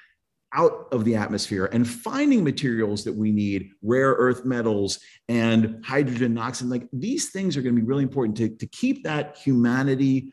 out 0.55 0.89
of 0.93 1.05
the 1.05 1.15
atmosphere 1.15 1.67
and 1.73 1.89
finding 1.89 2.45
materials 2.45 3.05
that 3.05 3.15
we 3.15 3.31
need 3.31 3.71
rare 3.81 4.11
earth 4.11 4.45
metals 4.45 5.01
and 5.29 5.83
hydrogen 5.85 6.37
and 6.37 6.71
like 6.71 6.87
these 6.93 7.31
things 7.31 7.57
are 7.57 7.63
going 7.63 7.75
to 7.75 7.81
be 7.81 7.87
really 7.87 8.03
important 8.03 8.37
to, 8.37 8.49
to 8.51 8.67
keep 8.67 9.05
that 9.05 9.37
humanity 9.39 10.33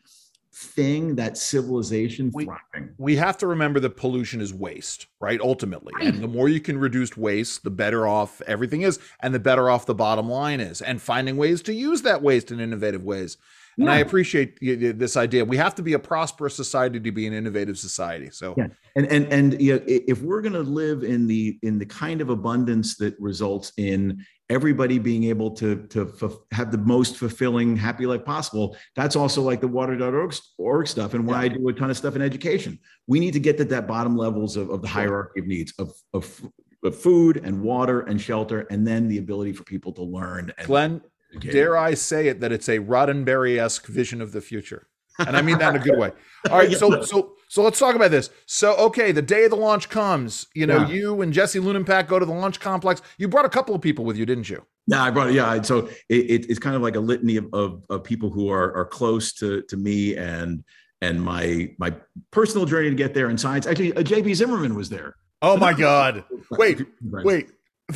thing, 0.52 1.14
that 1.16 1.38
civilization 1.38 2.30
we, 2.34 2.44
thriving. 2.44 2.94
We 2.98 3.16
have 3.16 3.38
to 3.38 3.46
remember 3.46 3.80
that 3.80 3.96
pollution 3.96 4.40
is 4.40 4.52
waste, 4.52 5.06
right? 5.20 5.40
Ultimately. 5.40 5.92
Right. 5.96 6.06
And 6.06 6.22
the 6.22 6.28
more 6.28 6.48
you 6.48 6.60
can 6.60 6.78
reduce 6.78 7.16
waste, 7.16 7.62
the 7.62 7.70
better 7.70 8.06
off 8.06 8.42
everything 8.46 8.82
is, 8.82 8.98
and 9.20 9.34
the 9.34 9.38
better 9.38 9.70
off 9.70 9.86
the 9.86 9.94
bottom 9.94 10.28
line 10.28 10.60
is, 10.60 10.82
and 10.82 11.00
finding 11.00 11.36
ways 11.36 11.62
to 11.62 11.72
use 11.72 12.02
that 12.02 12.22
waste 12.22 12.50
in 12.50 12.60
innovative 12.60 13.04
ways. 13.04 13.36
And 13.80 13.88
yeah. 13.88 13.94
I 13.94 13.98
appreciate 14.00 14.58
this 14.60 15.16
idea. 15.16 15.42
We 15.42 15.56
have 15.56 15.74
to 15.76 15.82
be 15.82 15.94
a 15.94 15.98
prosperous 15.98 16.54
society 16.54 17.00
to 17.00 17.12
be 17.12 17.26
an 17.26 17.32
innovative 17.32 17.78
society. 17.78 18.28
So, 18.30 18.54
yeah. 18.58 18.66
and 18.94 19.06
and 19.06 19.32
and 19.32 19.60
you 19.60 19.76
know, 19.76 19.82
if 19.86 20.20
we're 20.20 20.42
going 20.42 20.52
to 20.52 20.60
live 20.60 21.02
in 21.02 21.26
the 21.26 21.58
in 21.62 21.78
the 21.78 21.86
kind 21.86 22.20
of 22.20 22.28
abundance 22.28 22.98
that 22.98 23.18
results 23.18 23.72
in 23.78 24.22
everybody 24.50 24.98
being 24.98 25.24
able 25.24 25.50
to 25.52 25.86
to 25.86 26.12
f- 26.20 26.36
have 26.52 26.70
the 26.70 26.78
most 26.78 27.16
fulfilling 27.16 27.74
happy 27.74 28.04
life 28.04 28.24
possible 28.24 28.76
that's 28.96 29.14
also 29.14 29.40
like 29.40 29.60
the 29.60 29.68
water.org 29.68 30.34
org 30.58 30.88
stuff 30.88 31.14
and 31.14 31.24
why 31.24 31.44
yeah. 31.44 31.44
i 31.44 31.48
do 31.48 31.68
a 31.68 31.72
ton 31.72 31.88
of 31.88 31.96
stuff 31.96 32.16
in 32.16 32.22
education 32.22 32.76
we 33.06 33.20
need 33.20 33.32
to 33.32 33.38
get 33.38 33.56
to 33.56 33.64
that 33.64 33.86
bottom 33.86 34.16
levels 34.16 34.56
of, 34.56 34.68
of 34.68 34.82
the 34.82 34.88
hierarchy 34.88 35.38
of 35.38 35.46
needs 35.46 35.72
of, 35.78 35.92
of, 36.14 36.42
of 36.82 36.96
food 36.96 37.40
and 37.44 37.62
water 37.62 38.00
and 38.00 38.20
shelter 38.20 38.66
and 38.72 38.84
then 38.84 39.06
the 39.06 39.18
ability 39.18 39.52
for 39.52 39.62
people 39.62 39.92
to 39.92 40.02
learn 40.02 40.52
and 40.58 40.66
glenn. 40.66 41.00
Dare 41.38 41.76
i 41.76 41.94
say 41.94 42.28
it 42.28 42.40
that 42.40 42.52
it's 42.52 42.68
a 42.68 42.78
roddenberry-esque 42.78 43.86
vision 43.86 44.20
of 44.20 44.32
the 44.32 44.40
future 44.40 44.88
and 45.18 45.36
i 45.36 45.42
mean 45.42 45.58
that 45.58 45.74
in 45.74 45.80
a 45.80 45.84
good 45.84 45.98
way 45.98 46.10
all 46.50 46.58
right 46.58 46.72
so 46.72 47.02
so 47.02 47.34
so 47.50 47.64
let's 47.64 47.80
talk 47.80 47.96
about 47.96 48.12
this. 48.12 48.30
So, 48.46 48.76
okay, 48.76 49.10
the 49.10 49.22
day 49.22 49.42
of 49.42 49.50
the 49.50 49.56
launch 49.56 49.88
comes. 49.88 50.46
You 50.54 50.68
know, 50.68 50.82
yeah. 50.82 50.88
you 50.88 51.20
and 51.20 51.32
Jesse 51.32 51.58
Lunenpack 51.58 52.06
go 52.06 52.20
to 52.20 52.24
the 52.24 52.32
launch 52.32 52.60
complex. 52.60 53.02
You 53.18 53.26
brought 53.26 53.44
a 53.44 53.48
couple 53.48 53.74
of 53.74 53.80
people 53.80 54.04
with 54.04 54.16
you, 54.16 54.24
didn't 54.24 54.48
you? 54.48 54.64
Yeah, 54.86 55.02
I 55.02 55.10
brought 55.10 55.30
it. 55.30 55.34
Yeah, 55.34 55.60
so 55.62 55.88
it, 56.08 56.48
it's 56.48 56.60
kind 56.60 56.76
of 56.76 56.82
like 56.82 56.94
a 56.94 57.00
litany 57.00 57.38
of, 57.38 57.52
of, 57.52 57.84
of, 57.90 58.04
people 58.04 58.30
who 58.30 58.50
are 58.50 58.72
are 58.76 58.84
close 58.84 59.32
to 59.34 59.62
to 59.62 59.76
me 59.76 60.16
and 60.16 60.62
and 61.02 61.20
my 61.20 61.74
my 61.78 61.92
personal 62.30 62.66
journey 62.66 62.88
to 62.88 62.94
get 62.94 63.14
there 63.14 63.30
in 63.30 63.36
science. 63.36 63.66
Actually, 63.66 63.94
uh, 63.94 64.02
JB 64.02 64.32
Zimmerman 64.36 64.76
was 64.76 64.88
there. 64.88 65.16
Oh 65.42 65.56
my 65.56 65.72
God! 65.72 66.22
Wait, 66.52 66.86
wait. 67.02 67.50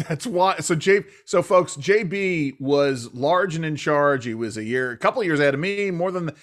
That's 0.08 0.26
why. 0.26 0.58
So 0.58 0.74
J. 0.74 1.04
So 1.24 1.42
folks, 1.42 1.76
JB 1.76 2.60
was 2.60 3.12
large 3.14 3.56
and 3.56 3.64
in 3.64 3.76
charge. 3.76 4.24
He 4.24 4.34
was 4.34 4.56
a 4.56 4.64
year, 4.64 4.90
a 4.90 4.98
couple 4.98 5.20
of 5.20 5.26
years 5.26 5.40
ahead 5.40 5.54
of 5.54 5.60
me, 5.60 5.90
more 5.90 6.10
than. 6.10 6.26
The, 6.26 6.34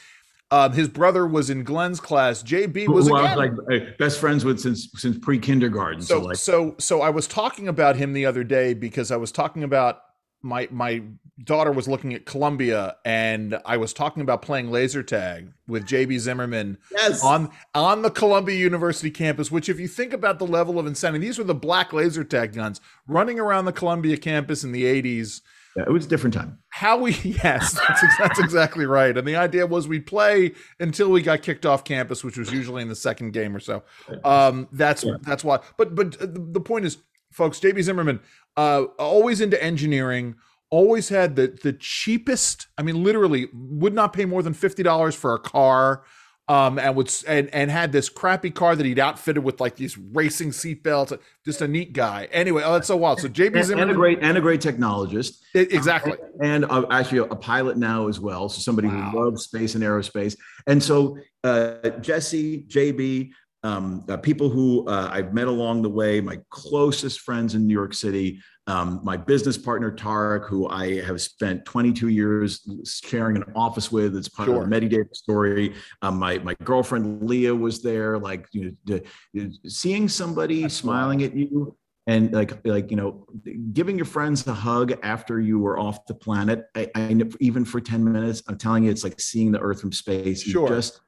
um, 0.54 0.74
his 0.74 0.90
brother 0.90 1.26
was 1.26 1.50
in 1.50 1.64
Glen's 1.64 2.02
class. 2.02 2.44
JB 2.44 2.90
was 2.90 3.08
Who 3.08 3.16
again, 3.16 3.38
like 3.38 3.98
best 3.98 4.20
friends 4.20 4.44
with 4.44 4.60
since 4.60 4.90
since 4.96 5.18
pre 5.18 5.40
kindergarten. 5.40 6.02
So 6.02 6.20
so, 6.20 6.26
like. 6.26 6.36
so 6.38 6.76
so 6.78 7.02
I 7.02 7.10
was 7.10 7.26
talking 7.26 7.70
about 7.70 7.96
him 7.96 8.12
the 8.12 8.26
other 8.26 8.44
day 8.44 8.74
because 8.74 9.12
I 9.12 9.16
was 9.16 9.32
talking 9.32 9.64
about 9.64 10.02
my 10.42 10.68
my 10.70 11.04
daughter 11.44 11.72
was 11.72 11.88
looking 11.88 12.14
at 12.14 12.26
Columbia 12.26 12.96
and 13.06 13.60
I 13.66 13.78
was 13.78 13.94
talking 13.94 14.22
about 14.22 14.42
playing 14.42 14.72
laser 14.72 15.04
tag 15.04 15.54
with 15.68 15.86
JB 15.86 16.20
Zimmerman 16.20 16.78
yes. 16.92 17.24
on 17.24 17.50
on 17.74 18.02
the 18.02 18.12
Columbia 18.12 18.56
University 18.56 19.12
campus 19.12 19.52
which 19.52 19.70
if 19.70 19.80
you 19.80 19.88
think 19.88 20.14
about 20.14 20.40
the 20.40 20.48
level 20.48 20.78
of 20.78 20.86
insanity 20.86 21.26
these 21.26 21.38
were 21.38 21.44
the 21.44 21.56
black 21.56 21.94
laser 21.94 22.24
tag 22.24 22.54
guns 22.54 22.82
running 23.08 23.40
around 23.40 23.66
the 23.66 23.74
Columbia 23.74 24.18
campus 24.18 24.64
in 24.64 24.72
the 24.72 24.84
80s 24.84 25.42
yeah, 25.76 25.84
it 25.88 25.92
was 25.92 26.06
a 26.06 26.10
different 26.10 26.34
time. 26.34 26.60
How 26.70 26.98
we 26.98 27.14
yes, 27.24 27.80
that's, 27.88 28.18
that's 28.18 28.40
exactly 28.40 28.86
right. 28.86 29.18
And 29.18 29.26
the 29.28 29.38
idea 29.38 29.66
was 29.66 29.88
we'd 29.88 30.06
play 30.06 30.54
until 30.80 31.10
we 31.10 31.22
got 31.22 31.44
kicked 31.44 31.66
off 31.66 31.84
campus, 31.84 32.24
which 32.24 32.38
was 32.38 32.52
usually 32.52 32.82
in 32.82 32.90
the 32.90 32.96
second 32.96 33.32
game 33.32 33.56
or 33.56 33.60
so. 33.60 33.84
Um, 34.24 34.68
that's 34.72 35.04
yeah. 35.04 35.14
that's 35.22 35.44
why. 35.44 35.60
But 35.78 35.96
but 35.96 36.18
the 36.20 36.60
point 36.60 36.86
is, 36.86 36.98
folks, 37.32 37.60
JB 37.60 37.84
Zimmerman, 37.84 38.20
uh, 38.58 38.84
always 39.00 39.40
into 39.40 39.62
engineering, 39.64 40.36
always 40.72 41.10
had 41.10 41.36
the 41.36 41.48
the 41.62 41.74
cheapest. 41.74 42.68
I 42.78 42.82
mean, 42.82 43.04
literally, 43.04 43.50
would 43.54 43.94
not 43.94 44.14
pay 44.14 44.26
more 44.26 44.42
than 44.42 44.54
fifty 44.54 44.82
dollars 44.82 45.14
for 45.14 45.36
a 45.36 45.40
car 45.40 46.04
um, 46.52 46.80
and 46.80 46.96
would 46.98 47.14
and, 47.28 47.50
and 47.54 47.72
had 47.72 47.94
this 47.94 48.10
crappy 48.10 48.50
car 48.52 48.76
that 48.76 48.86
he'd 48.86 49.00
outfitted 49.00 49.42
with 49.42 49.62
like 49.62 49.78
these 49.78 49.98
racing 49.98 50.50
seatbelts. 50.50 51.18
Just 51.46 51.62
a 51.62 51.68
neat 51.68 51.94
guy. 51.94 52.28
Anyway, 52.32 52.62
oh, 52.66 52.74
that's 52.74 52.88
so 52.88 52.98
wild. 52.98 53.22
So 53.22 53.30
JB 53.30 53.64
Zimmerman, 53.64 53.84
and 53.84 53.92
a 53.92 53.94
great 53.94 54.20
and 54.22 54.38
a 54.38 54.42
great 54.42 54.60
technologist, 54.60 55.40
exactly, 55.54 56.18
and, 56.42 56.66
and 56.66 56.66
uh, 56.66 56.86
actually 56.92 57.20
a, 57.20 57.24
a, 57.24 57.36
pilot 57.38 57.78
now 57.78 58.10
as 58.10 58.20
well. 58.20 58.50
So 58.50 58.60
somebody 58.60 58.90
wow. 58.90 59.12
who 59.12 59.24
loves 59.24 59.44
space 59.44 59.76
and 59.76 59.84
aerospace. 59.84 60.36
And 60.68 60.84
so 60.84 61.18
uh, 61.46 61.90
Jesse, 62.02 62.64
JB, 62.64 63.32
um, 63.64 64.04
uh, 64.10 64.18
people 64.18 64.50
who 64.50 64.86
uh, 64.88 65.10
I've 65.10 65.34
met 65.34 65.48
along 65.48 65.84
the 65.84 65.90
way, 65.90 66.20
my 66.20 66.40
closest 66.50 67.22
friends 67.22 67.56
in 67.56 67.66
New 67.66 67.74
York 67.74 67.94
City, 67.94 68.42
um, 68.68 69.02
my 69.04 69.18
business 69.18 69.58
partner 69.58 69.92
Tarek, 69.92 70.48
who 70.48 70.68
I 70.70 71.02
have 71.02 71.22
spent 71.22 71.66
22 71.66 72.10
years 72.10 72.68
sharing 72.86 73.36
an 73.36 73.46
office 73.56 73.92
with, 73.92 74.16
it's 74.16 74.30
part 74.30 74.48
sure. 74.48 74.64
of 74.64 74.70
the 74.70 74.76
Medidata 74.76 75.16
story. 75.16 75.74
Um, 76.02 76.20
my 76.20 76.38
my 76.40 76.56
girlfriend 76.64 77.24
Leah 77.28 77.56
was 77.56 77.82
there, 77.82 78.20
like 78.20 78.48
you 78.52 78.78
know, 78.86 79.02
the, 79.34 79.58
seeing 79.68 80.08
somebody 80.08 80.62
That's 80.62 80.76
smiling 80.76 81.20
wild. 81.20 81.32
at 81.32 81.38
you 81.38 81.76
and 82.08 82.34
like 82.34 82.66
like 82.66 82.90
you 82.90 82.98
know 82.98 83.26
giving 83.74 83.96
your 83.96 84.06
friends 84.06 84.46
a 84.48 84.54
hug 84.54 84.94
after 85.04 85.40
you 85.40 85.60
were 85.60 85.80
off 85.80 86.06
the 86.08 86.16
planet 86.16 86.66
I, 86.76 86.90
I 86.96 87.24
even 87.40 87.64
for 87.64 87.80
10 87.80 88.04
minutes 88.04 88.42
i'm 88.48 88.58
telling 88.58 88.86
you 88.86 88.92
it's 88.92 89.04
like 89.04 89.20
seeing 89.20 89.52
the 89.52 89.60
earth 89.60 89.82
from 89.82 89.92
space 89.92 90.42
sure. 90.42 90.68
just 90.68 91.02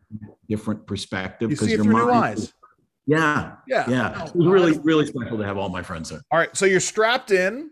different 0.47 0.85
perspective 0.85 1.49
because 1.49 1.71
your 1.71 1.83
mind 1.83 2.11
eyes 2.11 2.53
yeah. 3.05 3.55
Yeah. 3.67 3.89
Yeah. 3.89 4.25
It 4.25 4.35
was 4.35 4.47
really, 4.47 4.77
really 4.79 5.05
special 5.05 5.37
to 5.37 5.43
have 5.43 5.57
all 5.57 5.69
my 5.69 5.81
friends 5.81 6.09
there. 6.09 6.21
All 6.31 6.39
right. 6.39 6.55
So 6.55 6.65
you're 6.65 6.79
strapped 6.79 7.31
in. 7.31 7.71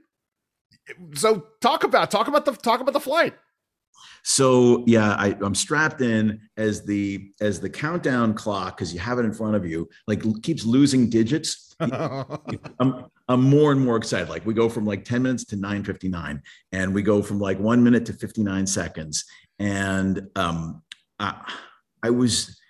So 1.13 1.47
talk 1.61 1.83
about 1.83 2.11
talk 2.11 2.27
about 2.27 2.45
the 2.45 2.53
talk 2.53 2.81
about 2.81 2.93
the 2.93 2.99
flight. 2.99 3.33
So 4.23 4.83
yeah, 4.85 5.15
I, 5.17 5.35
am 5.43 5.55
strapped 5.55 6.01
in 6.01 6.41
as 6.57 6.83
the 6.83 7.31
as 7.39 7.59
the 7.59 7.69
countdown 7.69 8.33
clock 8.33 8.77
because 8.77 8.93
you 8.93 8.99
have 8.99 9.19
it 9.19 9.25
in 9.25 9.33
front 9.33 9.55
of 9.55 9.65
you, 9.65 9.89
like 10.07 10.23
keeps 10.43 10.65
losing 10.65 11.09
digits. 11.09 11.75
I'm 11.79 13.05
I'm 13.27 13.41
more 13.41 13.71
and 13.71 13.83
more 13.83 13.97
excited. 13.97 14.29
Like 14.29 14.45
we 14.45 14.53
go 14.53 14.69
from 14.69 14.85
like 14.85 15.05
10 15.05 15.23
minutes 15.23 15.45
to 15.45 15.55
9:59, 15.55 16.41
and 16.71 16.93
we 16.93 17.01
go 17.01 17.21
from 17.21 17.39
like 17.39 17.59
one 17.59 17.83
minute 17.83 18.05
to 18.07 18.13
59 18.13 18.67
seconds. 18.67 19.25
And 19.57 20.27
um, 20.35 20.83
I, 21.19 21.53
I 22.03 22.09
was 22.09 22.60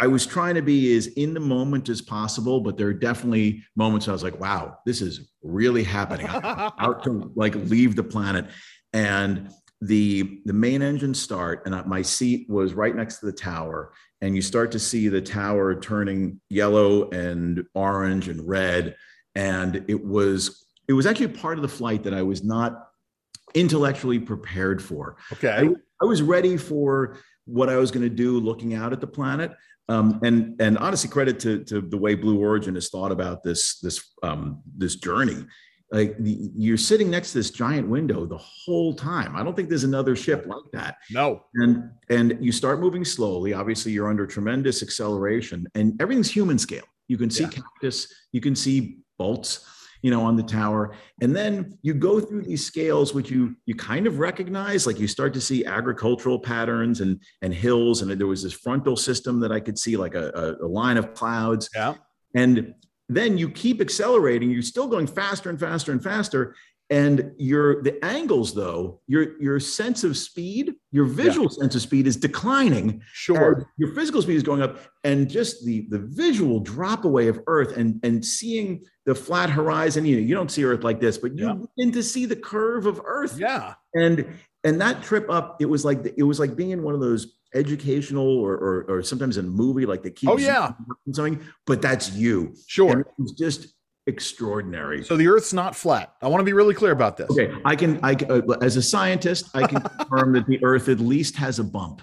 I 0.00 0.06
was 0.06 0.26
trying 0.26 0.54
to 0.54 0.62
be 0.62 0.96
as 0.96 1.08
in 1.08 1.34
the 1.34 1.40
moment 1.40 1.88
as 1.88 2.00
possible, 2.00 2.60
but 2.60 2.76
there 2.76 2.86
are 2.86 2.94
definitely 2.94 3.64
moments 3.74 4.06
I 4.06 4.12
was 4.12 4.22
like, 4.22 4.38
wow, 4.38 4.78
this 4.86 5.02
is 5.02 5.32
really 5.42 5.82
happening. 5.82 6.28
I'm 6.28 6.72
out 6.78 7.02
to 7.04 7.32
like 7.34 7.54
leave 7.56 7.96
the 7.96 8.04
planet. 8.04 8.46
And 8.92 9.50
the 9.80 10.40
the 10.44 10.52
main 10.52 10.82
engine 10.82 11.14
start 11.14 11.62
and 11.64 11.86
my 11.86 12.02
seat 12.02 12.48
was 12.48 12.74
right 12.74 12.94
next 12.94 13.18
to 13.18 13.26
the 13.26 13.32
tower. 13.32 13.92
And 14.20 14.34
you 14.34 14.42
start 14.42 14.72
to 14.72 14.78
see 14.78 15.08
the 15.08 15.20
tower 15.20 15.78
turning 15.78 16.40
yellow 16.48 17.08
and 17.10 17.64
orange 17.74 18.28
and 18.28 18.46
red. 18.48 18.96
And 19.34 19.84
it 19.88 20.04
was 20.04 20.64
it 20.88 20.92
was 20.92 21.06
actually 21.06 21.28
part 21.28 21.58
of 21.58 21.62
the 21.62 21.68
flight 21.68 22.02
that 22.04 22.14
i 22.14 22.22
was 22.22 22.42
not 22.42 22.88
intellectually 23.54 24.18
prepared 24.18 24.82
for. 24.82 25.16
Okay. 25.32 25.48
I, 25.50 25.68
I 26.02 26.04
was 26.04 26.22
ready 26.22 26.56
for 26.56 27.18
what 27.44 27.68
i 27.68 27.76
was 27.76 27.90
going 27.90 28.02
to 28.02 28.14
do 28.14 28.38
looking 28.38 28.74
out 28.74 28.92
at 28.92 29.00
the 29.00 29.06
planet 29.06 29.52
um, 29.88 30.20
and 30.22 30.60
and 30.60 30.78
honestly 30.78 31.08
credit 31.08 31.40
to, 31.40 31.64
to 31.64 31.80
the 31.80 31.96
way 31.96 32.14
blue 32.14 32.38
origin 32.38 32.74
has 32.74 32.90
thought 32.90 33.12
about 33.12 33.42
this 33.42 33.78
this 33.80 34.14
um, 34.22 34.62
this 34.76 34.96
journey. 34.96 35.44
Like 35.90 36.16
you're 36.20 36.76
sitting 36.76 37.10
next 37.10 37.32
to 37.32 37.38
this 37.38 37.50
giant 37.50 37.88
window 37.88 38.26
the 38.26 38.36
whole 38.36 38.92
time. 38.94 39.34
I 39.34 39.42
don't 39.42 39.56
think 39.56 39.70
there's 39.70 39.84
another 39.84 40.14
ship 40.14 40.44
like 40.46 40.70
that. 40.72 40.96
No. 41.10 41.44
And 41.54 41.90
and 42.10 42.36
you 42.40 42.52
start 42.52 42.80
moving 42.80 43.06
slowly. 43.06 43.54
Obviously 43.54 43.92
you're 43.92 44.10
under 44.10 44.26
tremendous 44.26 44.82
acceleration 44.82 45.66
and 45.74 45.98
everything's 46.00 46.30
human 46.30 46.58
scale. 46.58 46.84
You 47.08 47.16
can 47.16 47.30
see 47.30 47.44
yeah. 47.44 47.50
cactus 47.50 48.12
you 48.32 48.42
can 48.42 48.54
see 48.54 48.98
bolts 49.16 49.64
you 50.02 50.10
know 50.10 50.22
on 50.22 50.36
the 50.36 50.42
tower. 50.42 50.94
And 51.20 51.34
then 51.34 51.78
you 51.82 51.94
go 51.94 52.20
through 52.20 52.42
these 52.42 52.64
scales 52.64 53.14
which 53.14 53.30
you 53.30 53.56
you 53.66 53.74
kind 53.74 54.06
of 54.06 54.18
recognize 54.18 54.86
like 54.86 54.98
you 54.98 55.08
start 55.08 55.34
to 55.34 55.40
see 55.40 55.64
agricultural 55.64 56.38
patterns 56.38 57.00
and 57.00 57.20
and 57.42 57.52
hills. 57.52 58.02
And 58.02 58.10
there 58.10 58.26
was 58.26 58.42
this 58.42 58.52
frontal 58.52 58.96
system 58.96 59.40
that 59.40 59.52
i 59.52 59.60
could 59.60 59.78
see 59.78 59.96
like 59.96 60.14
a, 60.14 60.30
a, 60.34 60.66
a 60.66 60.68
line 60.68 60.96
of 60.96 61.14
clouds. 61.14 61.68
Yeah. 61.74 61.94
And 62.34 62.74
then 63.08 63.38
you 63.38 63.48
keep 63.48 63.80
accelerating. 63.80 64.50
You're 64.50 64.62
still 64.62 64.86
going 64.86 65.06
faster 65.06 65.48
and 65.48 65.58
faster 65.58 65.92
and 65.92 66.02
faster 66.02 66.54
and 66.90 67.32
your 67.36 67.82
the 67.82 68.02
angles 68.02 68.54
though 68.54 69.00
your 69.06 69.40
your 69.40 69.60
sense 69.60 70.04
of 70.04 70.16
speed 70.16 70.74
your 70.90 71.04
visual 71.04 71.48
yeah. 71.50 71.62
sense 71.62 71.74
of 71.74 71.82
speed 71.82 72.06
is 72.06 72.16
declining. 72.16 73.02
Sure. 73.12 73.70
Your 73.76 73.94
physical 73.94 74.22
speed 74.22 74.36
is 74.36 74.42
going 74.42 74.62
up. 74.62 74.78
And 75.04 75.28
just 75.28 75.64
the 75.66 75.86
the 75.90 75.98
visual 75.98 76.60
drop 76.60 77.04
away 77.04 77.28
of 77.28 77.40
earth 77.46 77.76
and 77.76 78.00
and 78.02 78.24
seeing 78.24 78.84
the 79.04 79.14
flat 79.14 79.50
horizon 79.50 80.04
you 80.04 80.16
know 80.16 80.22
you 80.22 80.34
don't 80.34 80.50
see 80.50 80.64
earth 80.64 80.84
like 80.84 81.00
this 81.00 81.16
but 81.18 81.36
you 81.36 81.46
yeah. 81.46 81.54
begin 81.54 81.92
to 81.92 82.02
see 82.02 82.24
the 82.24 82.36
curve 82.36 82.86
of 82.86 83.00
earth. 83.04 83.38
Yeah. 83.38 83.74
And 83.94 84.26
and 84.64 84.80
that 84.80 85.02
trip 85.02 85.28
up 85.28 85.60
it 85.60 85.66
was 85.66 85.84
like 85.84 86.14
it 86.16 86.22
was 86.22 86.40
like 86.40 86.56
being 86.56 86.70
in 86.70 86.82
one 86.82 86.94
of 86.94 87.00
those 87.00 87.34
educational 87.54 88.26
or, 88.26 88.54
or, 88.54 88.84
or 88.88 89.02
sometimes 89.02 89.38
in 89.38 89.46
a 89.46 89.48
movie 89.48 89.86
like 89.86 90.02
the 90.02 90.10
keep 90.10 90.28
oh 90.28 90.36
yeah. 90.36 90.72
something 91.12 91.42
but 91.66 91.82
that's 91.82 92.12
you. 92.12 92.54
Sure. 92.66 92.92
And 92.92 93.00
it 93.02 93.06
was 93.18 93.32
just 93.32 93.74
extraordinary 94.08 95.04
so 95.04 95.16
the 95.16 95.28
earth's 95.28 95.52
not 95.52 95.76
flat 95.76 96.14
i 96.22 96.26
want 96.26 96.40
to 96.40 96.44
be 96.44 96.52
really 96.52 96.74
clear 96.74 96.92
about 96.92 97.16
this 97.16 97.30
okay 97.30 97.52
i 97.64 97.76
can 97.76 98.00
i 98.02 98.14
uh, 98.14 98.40
as 98.62 98.76
a 98.76 98.82
scientist 98.82 99.48
i 99.54 99.66
can 99.66 99.80
confirm 99.98 100.32
that 100.32 100.46
the 100.46 100.62
earth 100.64 100.88
at 100.88 100.98
least 100.98 101.36
has 101.36 101.58
a 101.58 101.64
bump 101.64 102.02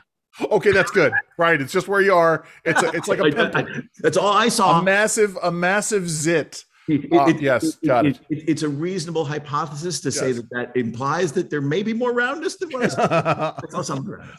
okay 0.52 0.72
that's 0.72 0.92
good 0.92 1.12
right 1.38 1.60
it's 1.62 1.74
just 1.74 1.88
where 1.88 2.02
you 2.02 2.14
are 2.14 2.46
it's 2.64 2.82
a, 2.84 2.92
it's 2.92 3.08
like 3.08 3.20
a 3.20 3.24
pimple. 3.24 3.58
I, 3.58 3.62
I, 3.62 3.82
that's 4.00 4.18
all 4.18 4.32
i 4.32 4.50
saw 4.50 4.80
a 4.80 4.84
massive 4.84 5.38
a 5.42 5.52
massive 5.52 6.10
zit 6.10 6.64
it, 6.88 7.12
uh, 7.12 7.26
it, 7.26 7.42
yes, 7.42 7.64
it, 7.64 7.88
got 7.88 8.06
it, 8.06 8.20
It's 8.30 8.62
a 8.62 8.70
reasonable 8.70 9.26
hypothesis 9.26 10.02
to 10.02 10.10
yes. 10.10 10.20
say 10.20 10.32
that 10.34 10.50
that 10.52 10.78
implies 10.78 11.32
that 11.32 11.50
there 11.50 11.62
may 11.62 11.82
be 11.82 11.94
more 11.94 12.14
roundness 12.14 12.58
than 12.58 12.70
what 12.70 12.84
I 13.00 13.54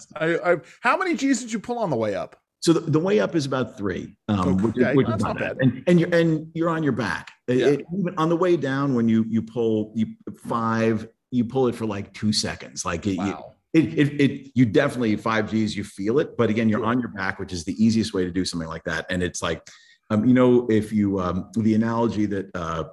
I, 0.16 0.52
I, 0.52 0.56
how 0.80 0.96
many 0.96 1.16
G's 1.16 1.40
did 1.40 1.52
you 1.52 1.58
pull 1.58 1.78
on 1.78 1.90
the 1.90 1.96
way 1.96 2.14
up? 2.14 2.36
So 2.60 2.72
the, 2.72 2.80
the 2.80 2.98
way 3.00 3.20
up 3.20 3.34
is 3.34 3.46
about 3.46 3.76
three, 3.76 4.16
um, 4.28 4.56
which, 4.58 4.76
okay. 4.76 4.94
which 4.94 5.08
is 5.08 5.22
not 5.22 5.38
bad. 5.38 5.58
And, 5.60 5.82
and 5.86 6.00
you're 6.00 6.14
and 6.14 6.50
you're 6.54 6.68
on 6.68 6.82
your 6.82 6.92
back. 6.92 7.30
Yeah. 7.48 7.66
It, 7.66 7.86
even 7.96 8.14
on 8.18 8.28
the 8.28 8.36
way 8.36 8.56
down, 8.56 8.94
when 8.94 9.08
you 9.08 9.24
you 9.28 9.42
pull 9.42 9.92
you 9.94 10.06
five, 10.46 11.08
you 11.30 11.44
pull 11.44 11.68
it 11.68 11.74
for 11.74 11.86
like 11.86 12.12
two 12.12 12.32
seconds. 12.32 12.84
Like 12.84 13.06
it, 13.06 13.18
wow. 13.18 13.52
It, 13.72 13.98
it, 13.98 14.20
it, 14.20 14.50
you 14.54 14.64
definitely 14.64 15.16
five 15.16 15.50
G's, 15.50 15.76
you 15.76 15.84
feel 15.84 16.18
it, 16.18 16.38
but 16.38 16.48
again, 16.48 16.70
you're 16.70 16.86
on 16.86 16.98
your 16.98 17.10
back, 17.10 17.38
which 17.38 17.52
is 17.52 17.64
the 17.64 17.84
easiest 17.84 18.14
way 18.14 18.24
to 18.24 18.30
do 18.30 18.42
something 18.42 18.68
like 18.68 18.84
that. 18.84 19.04
And 19.10 19.22
it's 19.22 19.42
like 19.42 19.60
um, 20.10 20.24
you 20.24 20.34
know, 20.34 20.66
if 20.70 20.92
you 20.92 21.20
um, 21.20 21.50
the 21.54 21.74
analogy 21.74 22.26
that 22.26 22.50
uh, 22.54 22.84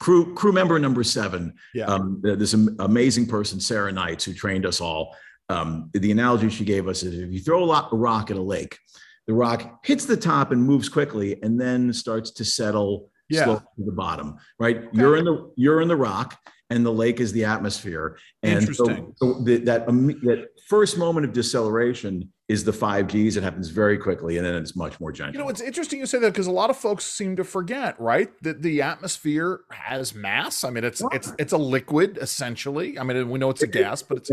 crew 0.00 0.34
crew 0.34 0.52
member 0.52 0.78
number 0.78 1.04
seven, 1.04 1.54
yeah. 1.74 1.84
um, 1.86 2.20
this 2.22 2.54
amazing 2.54 3.26
person, 3.26 3.60
Sarah 3.60 3.92
Knights, 3.92 4.24
who 4.24 4.32
trained 4.32 4.66
us 4.66 4.80
all. 4.80 5.16
Um, 5.48 5.90
the 5.92 6.10
analogy 6.10 6.48
she 6.48 6.64
gave 6.64 6.88
us 6.88 7.02
is 7.02 7.18
if 7.18 7.32
you 7.32 7.40
throw 7.40 7.70
a 7.70 7.88
rock 7.92 8.30
at 8.30 8.36
a 8.36 8.42
lake, 8.42 8.78
the 9.26 9.34
rock 9.34 9.84
hits 9.86 10.04
the 10.04 10.16
top 10.16 10.50
and 10.50 10.62
moves 10.62 10.88
quickly, 10.88 11.40
and 11.42 11.60
then 11.60 11.92
starts 11.92 12.30
to 12.32 12.44
settle 12.44 13.10
yeah. 13.28 13.44
slowly 13.44 13.60
to 13.78 13.84
the 13.84 13.92
bottom. 13.92 14.36
Right? 14.58 14.78
Okay. 14.78 14.88
You're 14.92 15.16
in 15.16 15.24
the 15.24 15.52
you're 15.56 15.80
in 15.80 15.88
the 15.88 15.96
rock, 15.96 16.38
and 16.70 16.84
the 16.84 16.92
lake 16.92 17.20
is 17.20 17.32
the 17.32 17.44
atmosphere. 17.44 18.18
And 18.42 18.60
Interesting. 18.60 19.14
So, 19.16 19.34
so 19.34 19.44
the, 19.44 19.58
that 19.58 19.88
um, 19.88 20.08
that 20.22 20.48
first 20.68 20.98
moment 20.98 21.26
of 21.26 21.32
deceleration 21.32 22.30
is 22.48 22.64
the 22.64 22.72
five 22.72 23.08
Gs. 23.08 23.36
It 23.36 23.42
happens 23.42 23.70
very 23.70 23.98
quickly, 23.98 24.36
and 24.36 24.46
then 24.46 24.54
it's 24.54 24.76
much 24.76 25.00
more 25.00 25.12
gentle. 25.12 25.34
You 25.34 25.44
know, 25.44 25.48
it's 25.48 25.60
interesting 25.60 25.98
you 25.98 26.06
say 26.06 26.18
that 26.18 26.32
because 26.32 26.46
a 26.46 26.52
lot 26.52 26.70
of 26.70 26.76
folks 26.76 27.04
seem 27.04 27.36
to 27.36 27.44
forget, 27.44 27.98
right, 28.00 28.30
that 28.42 28.62
the 28.62 28.82
atmosphere 28.82 29.60
has 29.70 30.14
mass. 30.14 30.64
I 30.64 30.70
mean, 30.70 30.84
it's 30.84 31.02
it's 31.12 31.32
it's 31.38 31.52
a 31.52 31.58
liquid 31.58 32.18
essentially. 32.20 32.98
I 32.98 33.02
mean, 33.02 33.28
we 33.28 33.38
know 33.38 33.50
it's 33.50 33.62
a 33.62 33.66
gas, 33.66 34.02
but 34.02 34.18
it's 34.18 34.30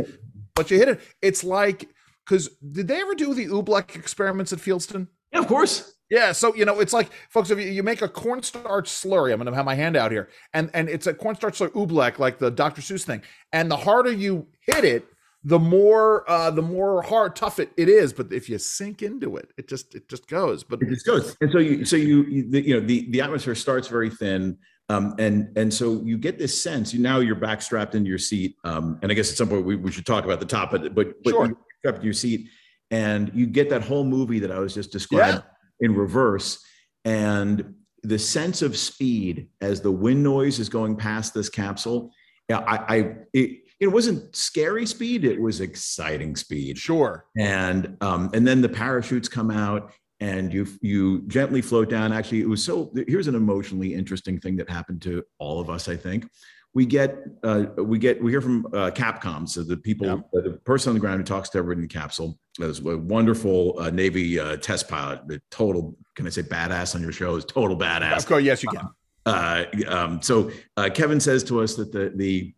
but 0.56 0.70
you 0.72 0.78
hit 0.78 0.90
it. 0.90 1.02
It's 1.22 1.44
like 1.44 1.90
because 2.26 2.50
did 2.72 2.88
they 2.88 3.02
ever 3.02 3.16
do 3.16 3.34
the 3.34 3.48
Oobleck 3.48 3.96
experiments 3.96 4.54
at 4.54 4.60
Fieldston? 4.60 5.08
Yeah, 5.32 5.40
of 5.40 5.48
course. 5.48 5.94
Yeah, 6.10 6.32
so 6.32 6.54
you 6.54 6.66
know, 6.66 6.80
it's 6.80 6.94
like 6.94 7.10
folks, 7.30 7.50
if 7.50 7.60
you, 7.60 7.66
you 7.66 7.82
make 7.82 8.02
a 8.02 8.08
cornstarch 8.08 8.90
slurry, 8.90 9.32
I'm 9.32 9.40
going 9.40 9.52
to 9.52 9.56
have 9.56 9.66
my 9.66 9.76
hand 9.76 9.96
out 9.96 10.12
here, 10.12 10.30
and 10.54 10.70
and 10.74 10.90
it's 10.90 11.08
a 11.08 11.14
cornstarch 11.14 11.58
slurry 11.58 11.72
oobleck, 11.72 12.20
like 12.20 12.40
the 12.40 12.52
Dr. 12.52 12.82
Seuss 12.82 13.04
thing, 13.04 13.22
and 13.52 13.72
the 13.72 13.78
harder 13.78 14.12
you 14.12 14.48
hit 14.62 14.84
it, 14.84 15.08
the 15.44 15.60
more 15.60 16.30
uh 16.30 16.50
the 16.50 16.62
more 16.62 17.02
hard 17.02 17.36
tough 17.36 17.60
it, 17.60 17.72
it 17.76 17.90
is 17.90 18.14
but 18.14 18.32
if 18.32 18.50
you 18.50 18.58
sink 18.58 19.02
into 19.02 19.36
it 19.36 19.52
it 19.58 19.68
just 19.68 19.94
it 19.96 20.08
just 20.08 20.28
goes 20.28 20.64
but 20.64 20.82
it 20.82 20.90
just 20.90 21.06
goes 21.06 21.36
and 21.42 21.52
so 21.52 21.58
you 21.58 21.84
so 21.84 21.96
you 21.96 22.24
you, 22.24 22.50
the, 22.50 22.62
you 22.62 22.74
know 22.74 22.86
the 22.86 23.10
the 23.12 23.22
atmosphere 23.22 23.56
starts 23.56 23.88
very 23.88 24.10
thin 24.10 24.58
um, 24.90 25.16
and 25.18 25.56
and 25.58 25.74
so 25.74 26.02
you 26.04 26.18
get 26.18 26.38
this 26.38 26.62
sense 26.62 26.94
you 26.94 27.02
now 27.02 27.20
you're 27.20 27.36
back 27.36 27.62
strapped 27.62 27.96
into 27.96 28.10
your 28.10 28.18
seat 28.18 28.56
um, 28.64 28.98
and 29.02 29.12
i 29.12 29.16
guess 29.16 29.32
at 29.32 29.38
some 29.38 29.50
point 29.50 29.66
we, 29.66 29.76
we 29.76 29.92
should 29.92 30.06
talk 30.06 30.24
about 30.24 30.40
the 30.40 30.46
top 30.46 30.72
but 30.72 30.94
but, 30.96 31.22
but 31.24 31.32
sure. 31.32 31.58
strapped 31.80 31.98
into 31.98 32.06
your 32.06 32.14
seat 32.14 32.48
and 32.92 33.32
you 33.34 33.46
get 33.46 33.70
that 33.70 33.82
whole 33.82 34.06
movie 34.06 34.40
that 34.40 34.52
i 34.52 34.60
was 34.60 34.74
just 34.74 34.92
describing 34.92 35.36
yeah. 35.36 35.53
In 35.80 35.96
reverse. 35.96 36.64
And 37.06 37.76
the 38.04 38.20
sense 38.20 38.62
of 38.62 38.78
speed 38.78 39.48
as 39.62 39.82
the 39.82 39.92
wind 39.92 40.24
noise 40.24 40.60
is 40.60 40.70
going 40.70 40.96
past 40.96 41.34
this 41.34 41.50
capsule 41.50 42.12
yeah 42.50 42.60
i 42.68 42.98
i 42.98 43.16
it, 43.32 43.62
it 43.80 43.88
wasn't 43.88 44.34
scary 44.36 44.86
speed 44.86 45.26
it 45.26 45.42
was 45.42 45.60
exciting 45.60 46.36
speed. 46.36 46.78
Sure. 46.78 47.26
And 47.38 47.98
um 48.02 48.30
and 48.34 48.48
then 48.48 48.62
the 48.62 48.70
parachutes 48.70 49.28
come 49.28 49.52
out 49.52 49.92
and 50.20 50.54
you 50.54 50.66
you 50.82 51.24
gently 51.28 51.62
float 51.62 51.90
down. 51.90 52.14
Actually 52.14 52.42
it 52.42 52.50
was 52.50 52.64
so 52.64 52.94
here's 53.08 53.28
an 53.28 53.36
emotionally 53.36 53.94
interesting 53.94 54.40
thing 54.40 54.56
that 54.58 54.70
happened 54.70 55.02
to 55.02 55.24
all 55.38 55.60
of 55.60 55.70
us 55.70 55.90
i 55.90 55.96
think. 55.96 56.30
We 56.74 56.88
get 56.88 57.18
uh, 57.44 57.66
we 57.78 58.00
get 58.00 58.24
we 58.24 58.32
hear 58.32 58.42
from 58.42 58.66
uh, 58.68 58.90
capcom 58.92 59.48
so 59.48 59.64
the 59.64 59.78
people 59.78 60.08
yeah. 60.08 60.42
the 60.42 60.54
person 60.66 60.90
on 60.90 60.94
the 60.96 61.00
ground 61.00 61.20
who 61.20 61.24
talks 61.24 61.50
to 61.50 61.60
everybody 61.60 61.84
in 61.84 61.88
the 61.88 61.94
capsule 61.94 62.40
is 62.60 62.80
a 62.80 62.98
wonderful 62.98 63.76
uh, 63.80 63.90
navy 63.90 64.40
uh, 64.40 64.58
test 64.58 64.88
pilot 64.88 65.28
the 65.28 65.42
total 65.50 65.98
can 66.16 66.28
i 66.28 66.30
say 66.30 66.42
badass 66.42 66.96
on 66.96 67.02
your 67.02 67.12
show 67.12 67.36
is 67.36 67.46
total 67.46 67.78
badass 67.78 68.18
of 68.18 68.26
course 68.28 68.44
yes 68.44 68.62
you 68.64 68.70
can 68.70 68.88
uh, 69.26 69.64
um, 69.88 70.22
so 70.22 70.52
kevin 70.94 71.20
says 71.20 71.44
to 71.44 71.62
us 71.62 71.76
that 71.76 71.92
the 71.92 72.12
the 72.16 72.54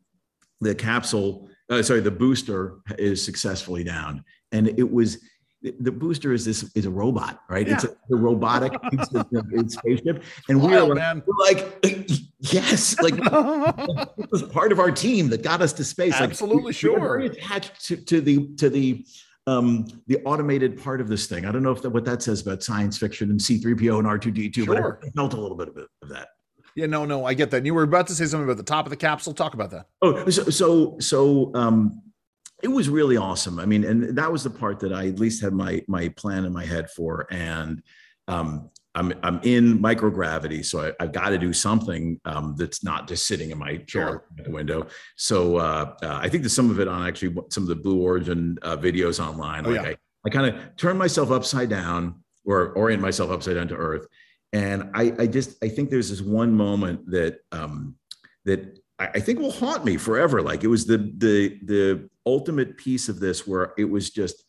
the 0.61 0.75
capsule, 0.75 1.49
uh, 1.69 1.81
sorry, 1.81 2.01
the 2.01 2.11
booster 2.11 2.79
is 2.97 3.23
successfully 3.23 3.83
down, 3.83 4.23
and 4.51 4.67
it 4.67 4.89
was 4.89 5.19
the 5.79 5.91
booster 5.91 6.31
is 6.31 6.45
this 6.45 6.69
is 6.75 6.85
a 6.85 6.91
robot, 6.91 7.41
right? 7.49 7.67
Yeah. 7.67 7.73
It's 7.73 7.85
a, 7.85 7.89
a 8.11 8.15
robotic 8.15 8.73
spaceship, 9.67 10.23
and 10.47 10.61
we 10.61 10.75
are 10.75 10.83
like, 10.83 11.25
we're 11.25 11.45
like, 11.45 11.81
yes, 12.39 12.99
like 13.01 13.15
it 14.17 14.31
was 14.31 14.43
part 14.43 14.71
of 14.71 14.79
our 14.79 14.91
team 14.91 15.29
that 15.29 15.41
got 15.41 15.61
us 15.61 15.73
to 15.73 15.83
space. 15.83 16.13
Absolutely, 16.13 16.65
like, 16.65 16.75
sure. 16.75 16.99
very 16.99 17.27
attached 17.27 17.83
to, 17.85 17.97
to 17.97 18.21
the 18.21 18.47
to 18.57 18.69
the 18.69 19.05
um, 19.47 19.87
the 20.07 20.17
automated 20.25 20.81
part 20.81 21.01
of 21.01 21.07
this 21.07 21.27
thing. 21.27 21.45
I 21.45 21.51
don't 21.51 21.63
know 21.63 21.71
if 21.71 21.81
that, 21.83 21.89
what 21.89 22.05
that 22.05 22.23
says 22.23 22.41
about 22.41 22.63
science 22.63 22.97
fiction 22.97 23.29
and 23.29 23.39
C3PO 23.39 23.99
and 23.99 24.07
R2D2, 24.07 24.65
sure. 24.65 24.99
but 25.01 25.07
I 25.07 25.11
felt 25.11 25.33
a 25.33 25.39
little 25.39 25.57
bit 25.57 25.69
of, 25.69 25.77
it, 25.77 25.87
of 26.01 26.09
that. 26.09 26.29
Yeah, 26.75 26.87
no, 26.87 27.05
no, 27.05 27.25
I 27.25 27.33
get 27.33 27.51
that. 27.51 27.57
And 27.57 27.65
you 27.65 27.73
were 27.73 27.83
about 27.83 28.07
to 28.07 28.15
say 28.15 28.25
something 28.25 28.45
about 28.45 28.57
the 28.57 28.63
top 28.63 28.85
of 28.85 28.89
the 28.89 28.97
capsule. 28.97 29.33
Talk 29.33 29.53
about 29.53 29.71
that. 29.71 29.87
Oh, 30.01 30.29
so 30.29 30.43
so 30.49 30.99
so 30.99 31.51
um, 31.55 32.01
it 32.61 32.67
was 32.67 32.89
really 32.89 33.15
awesome. 33.15 33.59
I 33.59 33.65
mean, 33.65 33.85
and 33.85 34.17
that 34.17 34.29
was 34.29 34.43
the 34.43 34.49
part 34.49 34.79
that 34.81 34.91
I 34.91 35.07
at 35.07 35.17
least 35.17 35.41
had 35.41 35.53
my 35.53 35.83
my 35.87 36.09
plan 36.09 36.43
in 36.43 36.51
my 36.51 36.65
head 36.65 36.89
for. 36.91 37.27
And 37.31 37.81
um, 38.27 38.71
I'm 38.95 39.13
I'm 39.23 39.39
in 39.43 39.79
microgravity, 39.79 40.65
so 40.65 40.93
I, 40.99 41.03
have 41.03 41.11
got 41.11 41.29
to 41.29 41.37
do 41.37 41.53
something 41.53 42.19
um, 42.25 42.55
that's 42.57 42.83
not 42.83 43.07
just 43.07 43.27
sitting 43.27 43.51
in 43.51 43.57
my 43.57 43.77
chair 43.77 44.07
sure. 44.07 44.23
at 44.39 44.45
the 44.45 44.51
window. 44.51 44.87
So 45.17 45.57
uh, 45.57 45.95
uh, 46.01 46.19
I 46.21 46.29
think 46.29 46.43
there's 46.43 46.55
some 46.55 46.71
of 46.71 46.79
it 46.79 46.87
on 46.87 47.05
actually 47.05 47.35
some 47.49 47.63
of 47.63 47.69
the 47.69 47.75
Blue 47.75 48.01
Origin 48.01 48.57
uh, 48.61 48.77
videos 48.77 49.23
online. 49.23 49.65
Oh, 49.65 49.71
like 49.71 49.81
yeah. 49.81 49.89
I, 49.89 49.97
I 50.25 50.29
kind 50.29 50.55
of 50.55 50.75
turn 50.77 50.97
myself 50.97 51.31
upside 51.31 51.69
down 51.69 52.23
or 52.45 52.69
orient 52.69 53.01
myself 53.01 53.31
upside 53.31 53.55
down 53.55 53.67
to 53.67 53.75
Earth, 53.75 54.07
and 54.53 54.89
I, 54.93 55.13
I 55.19 55.27
just 55.27 55.63
I 55.63 55.69
think 55.69 55.89
there's 55.89 56.09
this 56.09 56.21
one 56.21 56.53
moment 56.53 57.09
that 57.11 57.39
um, 57.51 57.95
that 58.45 58.79
I 58.97 59.19
think 59.19 59.39
will 59.39 59.51
haunt 59.51 59.83
me 59.83 59.97
forever. 59.97 60.41
Like 60.41 60.63
it 60.63 60.67
was 60.67 60.85
the 60.85 60.97
the 61.17 61.59
the 61.65 62.09
ultimate 62.25 62.77
piece 62.77 63.09
of 63.09 63.19
this 63.19 63.45
where 63.45 63.73
it 63.77 63.85
was 63.85 64.09
just 64.09 64.43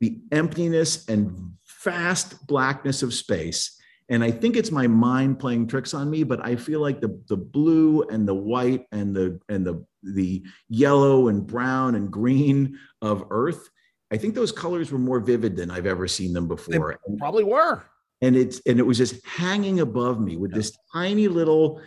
the 0.00 0.18
emptiness 0.32 1.08
and 1.08 1.52
vast 1.84 2.46
blackness 2.48 3.04
of 3.04 3.14
space. 3.14 3.78
And 4.08 4.22
I 4.22 4.30
think 4.30 4.56
it's 4.56 4.70
my 4.70 4.86
mind 4.86 5.38
playing 5.38 5.68
tricks 5.68 5.94
on 5.94 6.10
me, 6.10 6.22
but 6.22 6.44
I 6.44 6.56
feel 6.56 6.80
like 6.80 7.00
the 7.00 7.20
the 7.28 7.36
blue 7.36 8.02
and 8.02 8.26
the 8.26 8.34
white 8.34 8.86
and 8.92 9.14
the 9.14 9.40
and 9.48 9.66
the 9.66 9.84
the 10.02 10.42
yellow 10.68 11.28
and 11.28 11.46
brown 11.46 11.94
and 11.94 12.10
green 12.10 12.78
of 13.00 13.24
Earth. 13.30 13.70
I 14.12 14.16
think 14.16 14.34
those 14.34 14.52
colors 14.52 14.92
were 14.92 14.98
more 14.98 15.20
vivid 15.20 15.56
than 15.56 15.70
I've 15.70 15.86
ever 15.86 16.06
seen 16.06 16.32
them 16.32 16.46
before. 16.46 16.98
They 17.08 17.16
probably 17.16 17.44
were. 17.44 17.84
And 18.20 18.36
it's 18.36 18.60
and 18.66 18.78
it 18.78 18.82
was 18.82 18.98
just 18.98 19.24
hanging 19.26 19.80
above 19.80 20.20
me 20.20 20.36
with 20.36 20.50
yeah. 20.50 20.58
this 20.58 20.76
tiny 20.92 21.28
little 21.28 21.80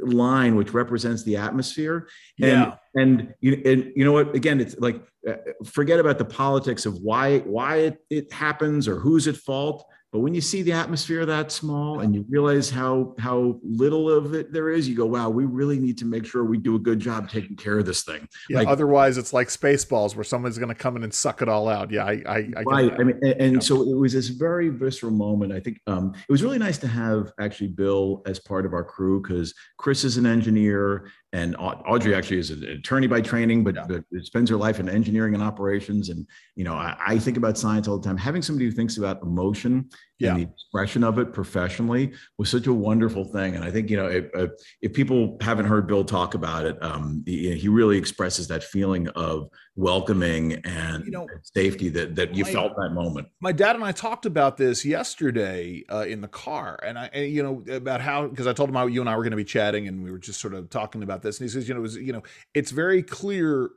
line 0.00 0.54
which 0.54 0.72
represents 0.72 1.22
the 1.24 1.36
atmosphere 1.36 2.08
and 2.40 2.50
yeah. 2.50 2.74
and 2.94 3.34
you 3.40 3.60
and 3.64 3.92
you 3.96 4.04
know 4.04 4.12
what 4.12 4.34
again 4.34 4.60
it's 4.60 4.78
like 4.78 5.02
uh, 5.28 5.34
forget 5.64 5.98
about 5.98 6.18
the 6.18 6.24
politics 6.24 6.86
of 6.86 6.94
why 7.00 7.40
why 7.40 7.76
it, 7.76 7.98
it 8.08 8.32
happens 8.32 8.86
or 8.86 8.98
who's 8.98 9.26
at 9.26 9.36
fault 9.36 9.84
but 10.16 10.22
when 10.22 10.34
you 10.34 10.40
see 10.40 10.62
the 10.62 10.72
atmosphere 10.72 11.26
that 11.26 11.52
small 11.52 12.00
and 12.00 12.14
you 12.14 12.24
realize 12.30 12.70
how 12.70 13.14
how 13.18 13.60
little 13.62 14.10
of 14.10 14.32
it 14.32 14.50
there 14.50 14.70
is, 14.70 14.88
you 14.88 14.96
go, 14.96 15.04
"Wow, 15.04 15.28
we 15.28 15.44
really 15.44 15.78
need 15.78 15.98
to 15.98 16.06
make 16.06 16.24
sure 16.24 16.42
we 16.42 16.56
do 16.56 16.74
a 16.74 16.78
good 16.78 17.00
job 17.00 17.28
taking 17.28 17.54
care 17.54 17.78
of 17.78 17.84
this 17.84 18.02
thing." 18.02 18.26
Yeah. 18.48 18.60
Like, 18.60 18.68
otherwise, 18.68 19.18
it's 19.18 19.34
like 19.34 19.48
Spaceballs, 19.48 20.14
where 20.14 20.24
someone's 20.24 20.56
going 20.56 20.70
to 20.70 20.74
come 20.74 20.96
in 20.96 21.04
and 21.04 21.12
suck 21.12 21.42
it 21.42 21.50
all 21.50 21.68
out. 21.68 21.90
Yeah, 21.90 22.06
I, 22.06 22.22
I, 22.26 22.48
I 22.56 22.62
right. 22.62 22.90
That. 22.90 23.00
I 23.00 23.04
mean, 23.04 23.18
and, 23.20 23.40
and 23.42 23.52
yeah. 23.56 23.60
so 23.60 23.82
it 23.82 23.94
was 23.94 24.14
this 24.14 24.28
very 24.28 24.70
visceral 24.70 25.12
moment. 25.12 25.52
I 25.52 25.60
think 25.60 25.82
um, 25.86 26.14
it 26.16 26.32
was 26.32 26.42
really 26.42 26.58
nice 26.58 26.78
to 26.78 26.88
have 26.88 27.30
actually 27.38 27.68
Bill 27.68 28.22
as 28.24 28.38
part 28.38 28.64
of 28.64 28.72
our 28.72 28.84
crew 28.84 29.20
because 29.20 29.52
Chris 29.76 30.02
is 30.02 30.16
an 30.16 30.24
engineer 30.24 31.10
and 31.36 31.54
Audrey 31.58 32.14
actually 32.14 32.38
is 32.38 32.50
an 32.50 32.64
attorney 32.64 33.06
by 33.06 33.20
training, 33.20 33.62
but, 33.62 33.74
yeah. 33.74 33.84
but 33.86 34.04
spends 34.24 34.48
her 34.48 34.56
life 34.56 34.80
in 34.80 34.88
engineering 34.88 35.34
and 35.34 35.42
operations. 35.42 36.08
And 36.08 36.26
you 36.54 36.64
know, 36.64 36.72
I, 36.72 36.96
I, 37.06 37.18
think 37.18 37.36
about 37.36 37.58
science 37.58 37.88
all 37.88 37.98
the 37.98 38.08
time. 38.08 38.16
Having 38.16 38.40
somebody 38.40 38.64
who 38.64 38.72
thinks 38.72 38.96
about 38.96 39.20
emotion 39.20 39.90
yeah. 40.18 40.30
and 40.30 40.40
the 40.40 40.50
expression 40.50 41.04
of 41.04 41.18
it 41.18 41.32
professionally 41.32 42.12
was 42.38 42.48
such 42.48 42.66
a 42.66 42.72
wonderful 42.72 43.24
thing. 43.24 43.54
And 43.54 43.64
I 43.64 43.70
think 43.70 43.90
you 43.90 43.96
know, 43.96 44.06
if, 44.06 44.50
if 44.80 44.92
people 44.92 45.36
haven't 45.40 45.66
heard 45.66 45.86
Bill 45.86 46.04
talk 46.04 46.34
about 46.34 46.64
it, 46.64 46.82
um, 46.82 47.22
he, 47.26 47.54
he, 47.56 47.68
really 47.68 47.98
expresses 47.98 48.48
that 48.48 48.64
feeling 48.64 49.08
of 49.08 49.50
welcoming 49.74 50.54
and 50.64 51.04
you 51.04 51.10
know, 51.10 51.26
safety 51.42 51.90
that 51.90 52.14
that 52.16 52.34
you 52.34 52.44
my, 52.44 52.52
felt 52.52 52.76
that 52.76 52.90
moment. 52.90 53.28
My 53.40 53.52
dad 53.52 53.76
and 53.76 53.84
I 53.84 53.92
talked 53.92 54.24
about 54.24 54.56
this 54.56 54.84
yesterday 54.84 55.84
uh, 55.92 56.06
in 56.08 56.22
the 56.22 56.28
car, 56.28 56.78
and 56.82 56.98
I, 56.98 57.10
and, 57.12 57.30
you 57.30 57.42
know, 57.42 57.74
about 57.74 58.00
how 58.00 58.26
because 58.26 58.46
I 58.46 58.52
told 58.52 58.70
him 58.70 58.74
how 58.74 58.86
you 58.86 59.00
and 59.00 59.10
I 59.10 59.16
were 59.16 59.22
going 59.22 59.32
to 59.32 59.36
be 59.36 59.44
chatting, 59.44 59.88
and 59.88 60.02
we 60.02 60.10
were 60.10 60.18
just 60.18 60.40
sort 60.40 60.54
of 60.54 60.70
talking 60.70 61.02
about 61.02 61.22
this, 61.22 61.38
and 61.38 61.48
he 61.48 61.52
says, 61.52 61.68
you 61.68 61.74
know, 61.74 61.80
it 61.80 61.82
was, 61.82 61.96
you 61.96 62.12
know, 62.12 62.22
it's 62.54 62.70
very 62.70 63.02
clear, 63.02 63.70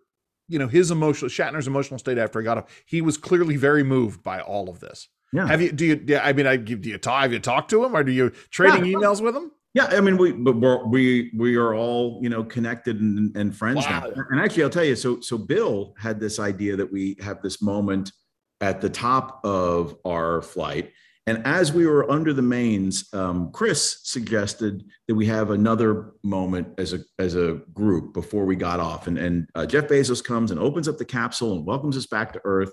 you 0.47 0.59
know, 0.59 0.67
his 0.67 0.89
emotional 0.91 1.29
Shatner's 1.29 1.67
emotional 1.67 1.99
state 1.99 2.17
after 2.17 2.39
he 2.39 2.45
got 2.45 2.57
up. 2.57 2.69
He 2.85 3.01
was 3.01 3.17
clearly 3.17 3.57
very 3.57 3.83
moved 3.83 4.23
by 4.23 4.39
all 4.39 4.69
of 4.69 4.79
this. 4.79 5.09
Yeah. 5.31 5.47
Have 5.47 5.61
you? 5.61 5.71
Do 5.71 5.85
you? 5.85 6.03
Yeah. 6.07 6.21
I 6.23 6.33
mean, 6.33 6.47
I 6.47 6.57
do 6.57 6.77
you 6.89 6.97
talk? 6.97 7.21
Have 7.21 7.33
you 7.33 7.39
talked 7.39 7.69
to 7.71 7.83
him, 7.83 7.95
or 7.95 8.03
do 8.03 8.11
you 8.11 8.31
trading 8.49 8.85
yeah. 8.85 8.97
emails 8.97 9.21
with 9.21 9.35
him? 9.35 9.51
Yeah, 9.75 9.85
I 9.85 10.01
mean, 10.01 10.17
we 10.17 10.31
but 10.31 10.55
we're, 10.55 10.83
we 10.85 11.31
we 11.37 11.55
are 11.55 11.75
all 11.75 12.19
you 12.23 12.29
know 12.29 12.43
connected 12.43 12.99
and, 12.99 13.35
and 13.35 13.55
friends 13.55 13.85
wow. 13.85 14.11
now. 14.15 14.23
And 14.29 14.39
actually, 14.39 14.63
I'll 14.63 14.69
tell 14.69 14.83
you. 14.83 14.95
So 14.95 15.19
so 15.19 15.37
Bill 15.37 15.93
had 15.97 16.19
this 16.19 16.39
idea 16.39 16.75
that 16.75 16.91
we 16.91 17.17
have 17.21 17.41
this 17.41 17.61
moment 17.61 18.11
at 18.61 18.81
the 18.81 18.89
top 18.89 19.39
of 19.45 19.95
our 20.05 20.41
flight, 20.41 20.91
and 21.27 21.45
as 21.45 21.71
we 21.71 21.85
were 21.85 22.09
under 22.09 22.33
the 22.33 22.41
mains, 22.41 23.13
um, 23.13 23.51
Chris 23.51 23.99
suggested 24.01 24.83
that 25.07 25.13
we 25.13 25.27
have 25.27 25.51
another 25.51 26.13
moment 26.23 26.67
as 26.79 26.93
a 26.93 26.99
as 27.19 27.35
a 27.35 27.61
group 27.71 28.15
before 28.15 28.45
we 28.45 28.55
got 28.55 28.79
off. 28.79 29.05
And, 29.05 29.19
and 29.19 29.47
uh, 29.53 29.67
Jeff 29.67 29.87
Bezos 29.87 30.23
comes 30.23 30.49
and 30.49 30.59
opens 30.59 30.87
up 30.87 30.97
the 30.97 31.05
capsule 31.05 31.53
and 31.53 31.67
welcomes 31.67 31.95
us 31.95 32.07
back 32.07 32.33
to 32.33 32.41
Earth. 32.43 32.71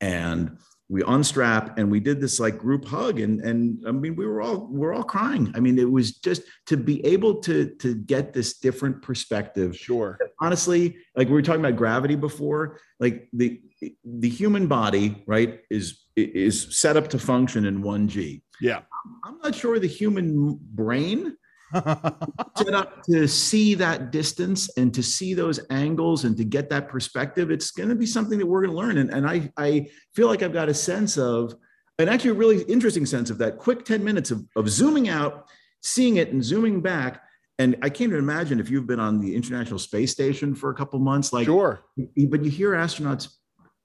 And 0.00 0.56
we 0.92 1.02
unstrap 1.04 1.78
and 1.78 1.90
we 1.90 2.00
did 2.00 2.20
this 2.20 2.38
like 2.38 2.58
group 2.58 2.84
hug 2.84 3.18
and 3.18 3.40
and 3.40 3.82
I 3.88 3.92
mean 3.92 4.14
we 4.14 4.26
were 4.26 4.42
all 4.42 4.68
we 4.70 4.86
are 4.86 4.92
all 4.92 5.02
crying. 5.02 5.50
I 5.54 5.60
mean 5.60 5.78
it 5.78 5.90
was 5.90 6.18
just 6.18 6.42
to 6.66 6.76
be 6.76 7.04
able 7.06 7.36
to 7.46 7.74
to 7.76 7.94
get 7.94 8.34
this 8.34 8.58
different 8.58 9.00
perspective. 9.00 9.74
Sure. 9.74 10.18
Honestly, 10.38 10.98
like 11.16 11.28
we 11.28 11.32
were 11.32 11.40
talking 11.40 11.64
about 11.64 11.76
gravity 11.76 12.14
before, 12.14 12.78
like 13.00 13.26
the 13.32 13.62
the 14.04 14.28
human 14.28 14.66
body, 14.66 15.24
right, 15.26 15.60
is 15.70 16.02
is 16.14 16.78
set 16.78 16.98
up 16.98 17.08
to 17.08 17.18
function 17.18 17.64
in 17.64 17.82
1G. 17.82 18.42
Yeah. 18.60 18.82
I'm 19.24 19.38
not 19.42 19.54
sure 19.54 19.78
the 19.78 19.86
human 19.86 20.58
brain 20.60 21.38
up 21.74 23.02
to 23.04 23.26
see 23.26 23.74
that 23.74 24.10
distance 24.10 24.70
and 24.76 24.92
to 24.94 25.02
see 25.02 25.34
those 25.34 25.60
angles 25.70 26.24
and 26.24 26.36
to 26.36 26.44
get 26.44 26.70
that 26.70 26.88
perspective. 26.88 27.50
It's 27.50 27.70
going 27.70 27.88
to 27.88 27.94
be 27.94 28.06
something 28.06 28.38
that 28.38 28.46
we're 28.46 28.62
going 28.62 28.74
to 28.74 28.76
learn. 28.76 28.98
And, 28.98 29.10
and 29.10 29.28
I, 29.28 29.50
I 29.56 29.88
feel 30.14 30.28
like 30.28 30.42
I've 30.42 30.52
got 30.52 30.68
a 30.68 30.74
sense 30.74 31.18
of, 31.18 31.54
and 31.98 32.08
actually 32.08 32.30
a 32.30 32.34
really 32.34 32.62
interesting 32.62 33.06
sense 33.06 33.30
of 33.30 33.38
that 33.38 33.58
quick 33.58 33.84
10 33.84 34.02
minutes 34.02 34.30
of, 34.30 34.44
of 34.56 34.68
zooming 34.68 35.08
out, 35.08 35.48
seeing 35.82 36.16
it 36.16 36.32
and 36.32 36.42
zooming 36.42 36.80
back. 36.80 37.22
And 37.58 37.76
I 37.82 37.90
can't 37.90 38.08
even 38.08 38.18
imagine 38.18 38.58
if 38.60 38.70
you've 38.70 38.86
been 38.86 39.00
on 39.00 39.20
the 39.20 39.34
International 39.34 39.78
Space 39.78 40.10
Station 40.10 40.54
for 40.54 40.70
a 40.70 40.74
couple 40.74 40.98
months, 40.98 41.32
like, 41.32 41.44
sure. 41.44 41.84
But 41.96 42.44
you 42.44 42.50
hear 42.50 42.72
astronauts 42.72 43.28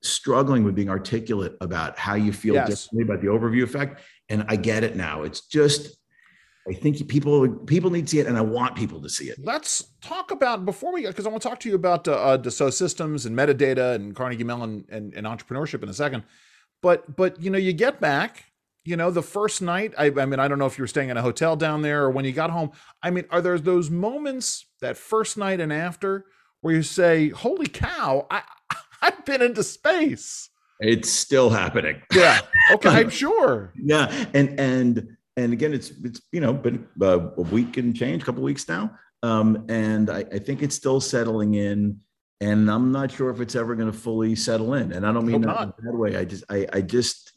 struggling 0.02 0.64
with 0.64 0.76
being 0.76 0.90
articulate 0.90 1.56
about 1.62 1.98
how 1.98 2.16
you 2.16 2.32
feel 2.32 2.56
yes. 2.56 2.70
differently 2.70 3.04
about 3.04 3.22
the 3.22 3.28
overview 3.28 3.64
effect. 3.64 4.02
And 4.30 4.46
I 4.48 4.56
get 4.56 4.84
it 4.84 4.96
now. 4.96 5.24
It's 5.24 5.48
just 5.48 5.98
I 6.70 6.74
think 6.74 7.08
people 7.08 7.48
people 7.50 7.90
need 7.90 8.08
to 8.08 8.12
see 8.12 8.20
it, 8.20 8.28
and 8.28 8.38
I 8.38 8.42
want 8.42 8.76
people 8.76 9.02
to 9.02 9.10
see 9.10 9.26
it. 9.26 9.38
Let's 9.42 9.84
talk 10.02 10.32
about 10.32 10.66
before 10.66 10.92
we 10.94 11.06
because 11.08 11.26
I 11.26 11.30
want 11.30 11.42
to 11.42 11.50
talk 11.50 11.60
to 11.62 11.70
you 11.70 11.76
about 11.76 12.08
uh, 12.08 12.14
uh, 12.14 12.38
Dassault 12.38 12.74
Systems 12.74 13.26
and 13.26 13.38
Medidata 13.38 13.96
and 13.96 14.16
Carnegie 14.16 14.44
Mellon 14.44 14.86
and, 14.90 15.14
and 15.14 15.26
entrepreneurship 15.26 15.82
in 15.82 15.90
a 15.90 15.94
second. 15.94 16.24
But 16.82 17.16
but 17.16 17.42
you 17.42 17.50
know 17.50 17.58
you 17.58 17.74
get 17.74 18.02
back, 18.02 18.46
you 18.84 18.98
know 18.98 19.12
the 19.12 19.22
first 19.22 19.62
night. 19.62 19.94
I, 19.98 20.08
I 20.08 20.26
mean 20.26 20.40
I 20.40 20.48
don't 20.48 20.60
know 20.60 20.66
if 20.66 20.78
you 20.78 20.84
were 20.84 20.88
staying 20.88 21.10
in 21.10 21.18
a 21.18 21.22
hotel 21.22 21.56
down 21.56 21.84
there 21.84 22.04
or 22.04 22.12
when 22.12 22.26
you 22.26 22.34
got 22.34 22.50
home. 22.50 22.72
I 23.02 23.12
mean 23.12 23.26
are 23.30 23.42
there 23.42 23.58
those 23.58 23.90
moments 23.90 24.66
that 24.82 24.98
first 24.98 25.38
night 25.38 25.62
and 25.62 25.72
after 25.72 26.26
where 26.62 26.74
you 26.76 26.84
say, 26.84 27.30
"Holy 27.30 27.68
cow, 27.68 28.28
I 28.30 28.42
I've 29.02 29.24
been 29.26 29.42
into 29.42 29.64
space." 29.64 30.50
It's 30.80 31.10
still 31.10 31.50
happening. 31.50 32.02
Yeah. 32.14 32.42
Okay. 32.70 32.90
I'm 32.90 33.10
sure. 33.24 33.72
Yeah. 33.82 34.12
And 34.34 34.60
and 34.60 35.17
and 35.38 35.54
again, 35.54 35.74
it's 35.74 35.92
it's 36.04 36.20
you 36.32 36.42
know 36.42 36.52
been 36.52 36.86
uh, 37.02 37.30
a 37.38 37.42
week 37.42 37.78
and 37.78 37.96
change, 37.96 38.24
a 38.24 38.26
couple 38.26 38.42
weeks 38.42 38.68
now, 38.68 38.98
um, 39.24 39.66
and 39.70 40.10
I, 40.10 40.26
I, 40.32 40.40
think 40.40 40.64
it's 40.64 40.76
still 40.76 41.00
settling 41.00 41.54
in. 41.54 42.00
And 42.42 42.70
I'm 42.70 42.92
not 42.92 43.12
sure 43.12 43.30
if 43.30 43.40
it's 43.40 43.56
ever 43.56 43.76
going 43.76 43.92
to 43.92 43.98
fully 43.98 44.36
settle 44.36 44.76
in. 44.76 44.92
And 44.92 45.08
I 45.08 45.12
don't 45.12 45.26
mean 45.26 45.42
that 45.42 45.62
in 45.62 45.86
that 45.86 45.98
way. 45.98 46.18
I 46.18 46.26
just 46.26 46.44
I 46.50 46.68
I 46.74 46.82
just 46.82 47.32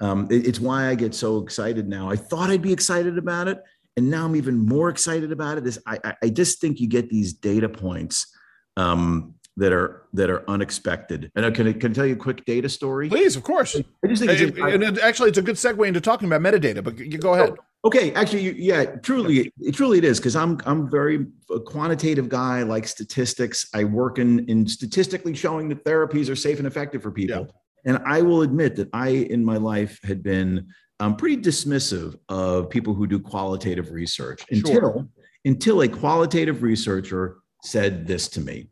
um, 0.00 0.28
it, 0.30 0.46
it's 0.46 0.60
why 0.60 0.88
I 0.88 0.94
get 0.96 1.14
so 1.14 1.38
excited 1.38 1.88
now. 1.88 2.10
I 2.10 2.16
thought 2.16 2.50
I'd 2.50 2.62
be 2.62 2.72
excited 2.72 3.18
about 3.18 3.48
it, 3.48 3.62
and 3.96 4.10
now 4.10 4.24
I'm 4.24 4.36
even 4.36 4.58
more 4.58 4.90
excited 4.90 5.32
about 5.32 5.58
it. 5.58 5.66
Is 5.66 5.80
I 5.86 6.14
I 6.22 6.28
just 6.28 6.60
think 6.60 6.80
you 6.80 6.88
get 6.88 7.08
these 7.08 7.32
data 7.32 7.68
points 7.68 8.36
um, 8.76 9.33
that 9.56 9.72
are 9.72 10.02
that 10.12 10.30
are 10.30 10.48
unexpected. 10.48 11.30
And 11.36 11.46
I 11.46 11.50
can, 11.50 11.72
can 11.78 11.92
I 11.92 11.94
tell 11.94 12.06
you 12.06 12.14
a 12.14 12.16
quick 12.16 12.44
data 12.44 12.68
story? 12.68 13.08
Please, 13.08 13.36
of 13.36 13.42
course. 13.42 13.76
I 13.76 14.08
just 14.08 14.24
think 14.24 14.40
it's, 14.40 14.58
and, 14.58 14.82
and 14.82 14.98
actually, 14.98 15.28
it's 15.28 15.38
a 15.38 15.42
good 15.42 15.56
segue 15.56 15.86
into 15.86 16.00
talking 16.00 16.30
about 16.30 16.40
Medidata. 16.40 16.82
But 16.82 16.98
you 16.98 17.18
go 17.18 17.34
ahead. 17.34 17.54
Okay, 17.84 18.14
actually, 18.14 18.58
yeah, 18.58 18.84
truly, 18.84 19.52
it, 19.60 19.72
truly 19.72 19.98
it 19.98 20.04
is 20.04 20.18
because 20.18 20.34
I'm 20.34 20.58
I'm 20.64 20.90
very 20.90 21.26
a 21.50 21.60
quantitative 21.60 22.28
guy, 22.28 22.62
like 22.62 22.88
statistics. 22.88 23.68
I 23.74 23.84
work 23.84 24.18
in 24.18 24.48
in 24.48 24.66
statistically 24.66 25.34
showing 25.34 25.68
that 25.68 25.84
therapies 25.84 26.30
are 26.30 26.36
safe 26.36 26.58
and 26.58 26.66
effective 26.66 27.02
for 27.02 27.10
people. 27.10 27.42
Yeah. 27.42 27.52
And 27.86 28.02
I 28.06 28.22
will 28.22 28.40
admit 28.40 28.76
that 28.76 28.88
I, 28.94 29.08
in 29.08 29.44
my 29.44 29.58
life, 29.58 30.00
had 30.02 30.22
been 30.22 30.68
um, 31.00 31.16
pretty 31.16 31.36
dismissive 31.36 32.16
of 32.30 32.70
people 32.70 32.94
who 32.94 33.06
do 33.06 33.18
qualitative 33.18 33.92
research 33.92 34.42
until 34.50 34.72
sure. 34.72 35.08
until 35.44 35.82
a 35.82 35.88
qualitative 35.88 36.62
researcher 36.62 37.36
said 37.62 38.06
this 38.06 38.28
to 38.28 38.40
me 38.40 38.68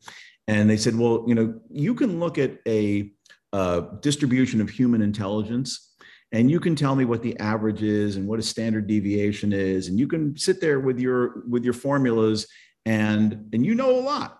and 0.49 0.69
they 0.69 0.77
said, 0.77 0.97
well, 0.97 1.25
you 1.27 1.35
know, 1.35 1.61
you 1.71 1.95
can 1.95 2.19
look 2.19 2.39
at 2.39 2.59
a 2.67 3.11
uh, 3.53 3.81
distribution 4.01 4.61
of 4.61 4.69
human 4.69 5.03
intelligence 5.03 5.95
and 6.33 6.51
you 6.51 6.59
can 6.59 6.75
tell 6.75 6.97
me 6.97 7.05
what 7.05 7.23
the 7.23 7.39
average 7.39 7.83
is 7.83 8.17
and 8.17 8.27
what 8.27 8.39
a 8.39 8.43
standard 8.43 8.87
deviation 8.87 9.53
is 9.53 9.89
and 9.89 9.99
you 9.99 10.09
can 10.09 10.37
sit 10.37 10.61
there 10.61 10.81
with 10.81 10.99
your 10.99 11.45
with 11.49 11.63
your 11.63 11.75
formulas 11.75 12.47
and 12.87 13.49
and 13.53 13.65
you 13.65 13.75
know 13.75 13.99
a 13.99 14.01
lot. 14.01 14.39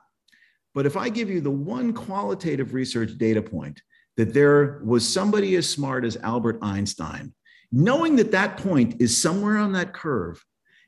But 0.75 0.87
if 0.87 0.97
I 0.97 1.11
give 1.11 1.29
you 1.29 1.41
the 1.41 1.51
one 1.51 1.93
qualitative 1.93 2.73
research 2.73 3.19
data 3.19 3.43
point 3.43 3.81
that 4.17 4.33
there 4.33 4.81
was 4.85 5.07
somebody 5.07 5.57
as 5.57 5.69
smart 5.69 6.05
as 6.05 6.17
Albert 6.19 6.59
Einstein, 6.63 7.35
knowing 7.71 8.17
that 8.17 8.33
that 8.33 8.57
point 8.57 9.01
is 9.01 9.21
somewhere 9.21 9.59
on 9.59 9.73
that 9.73 9.93
curve 9.93 10.43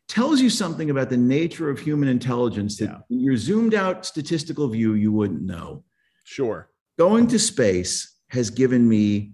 tells 0.08 0.40
you 0.40 0.50
something 0.50 0.90
about 0.90 1.10
the 1.10 1.16
nature 1.16 1.70
of 1.70 1.78
human 1.78 2.08
intelligence 2.08 2.76
that 2.78 2.84
yeah. 2.84 2.98
your 3.08 3.36
zoomed 3.36 3.74
out 3.74 4.04
statistical 4.04 4.68
view 4.68 4.94
you 4.94 5.12
wouldn't 5.12 5.42
know. 5.42 5.84
Sure. 6.24 6.68
Going 6.98 7.26
to 7.28 7.38
space 7.38 8.16
has 8.28 8.50
given 8.50 8.88
me 8.88 9.32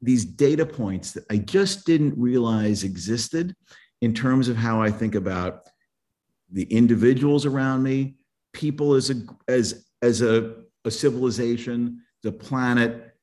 these 0.00 0.24
data 0.24 0.66
points 0.66 1.12
that 1.12 1.24
I 1.30 1.38
just 1.38 1.86
didn't 1.86 2.18
realize 2.18 2.84
existed 2.84 3.54
in 4.00 4.12
terms 4.12 4.48
of 4.48 4.56
how 4.56 4.82
I 4.82 4.90
think 4.90 5.14
about 5.14 5.68
the 6.50 6.64
individuals 6.64 7.46
around 7.46 7.82
me, 7.82 8.16
people 8.52 8.94
as 8.94 9.10
a 9.10 9.14
as 9.48 9.86
as 10.02 10.20
a, 10.20 10.56
a 10.84 10.90
civilization, 10.90 12.02
the 12.22 12.32
planet, 12.32 13.14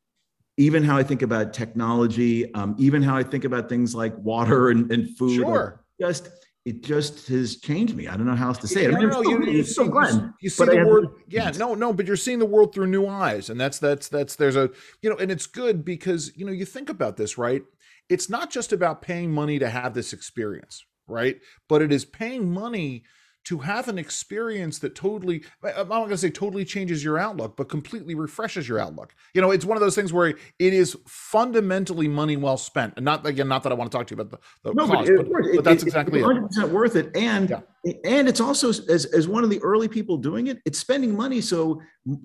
even 0.58 0.84
how 0.84 0.98
I 0.98 1.04
think 1.04 1.22
about 1.22 1.54
technology, 1.54 2.54
um, 2.54 2.76
even 2.80 3.04
how 3.04 3.16
I 3.16 3.24
think 3.24 3.44
about 3.44 3.70
things 3.70 3.94
like 3.94 4.18
water 4.18 4.70
and, 4.70 4.92
and 4.92 5.18
food. 5.18 5.36
Sure. 5.36 5.79
Just 6.00 6.30
it 6.66 6.84
just 6.84 7.28
has 7.30 7.58
changed 7.58 7.96
me. 7.96 8.08
I 8.08 8.18
don't 8.18 8.26
know 8.26 8.36
how 8.36 8.50
else 8.50 8.58
to 8.60 8.68
say 8.68 8.86
it. 8.86 8.94
I 8.94 9.00
mean, 9.00 9.10
no, 9.10 9.22
you, 9.22 9.44
you, 9.46 9.64
see, 9.64 9.88
Glen, 9.88 10.34
you 10.42 10.50
see 10.50 10.66
the 10.66 10.86
world. 10.86 11.08
Yeah, 11.28 11.52
no, 11.52 11.74
no, 11.74 11.94
but 11.94 12.06
you're 12.06 12.16
seeing 12.16 12.40
the 12.40 12.46
world 12.46 12.74
through 12.74 12.88
new 12.88 13.08
eyes, 13.08 13.50
and 13.50 13.60
that's 13.60 13.80
that's 13.80 14.08
that's 14.08 14.36
there's 14.36 14.56
a 14.56 14.70
you 15.02 15.10
know, 15.10 15.16
and 15.16 15.32
it's 15.32 15.48
good 15.48 15.86
because 15.86 16.32
you 16.36 16.46
know 16.46 16.52
you 16.52 16.66
think 16.66 16.90
about 16.90 17.18
this, 17.18 17.38
right? 17.38 17.64
It's 18.10 18.30
not 18.30 18.52
just 18.52 18.74
about 18.74 19.02
paying 19.02 19.32
money 19.32 19.58
to 19.60 19.70
have 19.70 19.94
this 19.94 20.14
experience, 20.14 20.84
right? 21.08 21.40
But 21.68 21.82
it 21.82 21.92
is 21.92 22.06
paying 22.06 22.52
money 22.52 23.04
to 23.46 23.60
have 23.60 23.88
an 23.88 23.98
experience 23.98 24.80
that 24.80 24.96
totally 24.96 25.44
i'm 25.64 25.88
not 25.88 26.00
going 26.00 26.10
to 26.10 26.18
say 26.18 26.30
totally 26.30 26.66
changes 26.66 27.04
your 27.04 27.18
outlook 27.18 27.56
but 27.56 27.70
completely 27.70 28.16
refreshes 28.16 28.68
your 28.68 28.80
outlook 28.80 29.14
you 29.34 29.42
know 29.42 29.52
it's 29.52 29.66
one 29.66 29.78
of 29.78 29.82
those 29.82 29.96
things 29.96 30.12
where 30.12 30.28
it 30.28 30.38
is 30.60 30.98
fundamentally 31.08 32.08
money 32.08 32.38
well 32.38 32.58
spent 32.58 32.94
and 32.96 33.06
not 33.06 33.26
again 33.26 33.48
not 33.48 33.64
that 33.64 33.72
i 33.72 33.76
want 33.76 33.92
to 33.92 33.98
talk 33.98 34.08
to 34.08 34.16
you 34.16 34.22
about 34.22 34.32
the, 34.32 34.70
the 34.70 34.74
no, 34.74 34.88
cost, 34.88 35.12
but, 35.16 35.32
but, 35.32 35.42
but 35.56 35.64
that's 35.64 35.84
it, 35.84 35.88
exactly 35.88 36.22
100% 36.22 36.64
it. 36.64 36.70
worth 36.70 36.96
it 36.96 37.16
and 37.16 37.50
yeah. 37.50 37.94
and 38.04 38.28
it's 38.28 38.42
also 38.42 38.70
as, 38.70 39.06
as 39.06 39.28
one 39.28 39.44
of 39.44 39.50
the 39.50 39.60
early 39.62 39.88
people 39.88 40.18
doing 40.18 40.48
it 40.48 40.60
it's 40.66 40.80
spending 40.80 41.16
money 41.16 41.42
so 41.42 41.82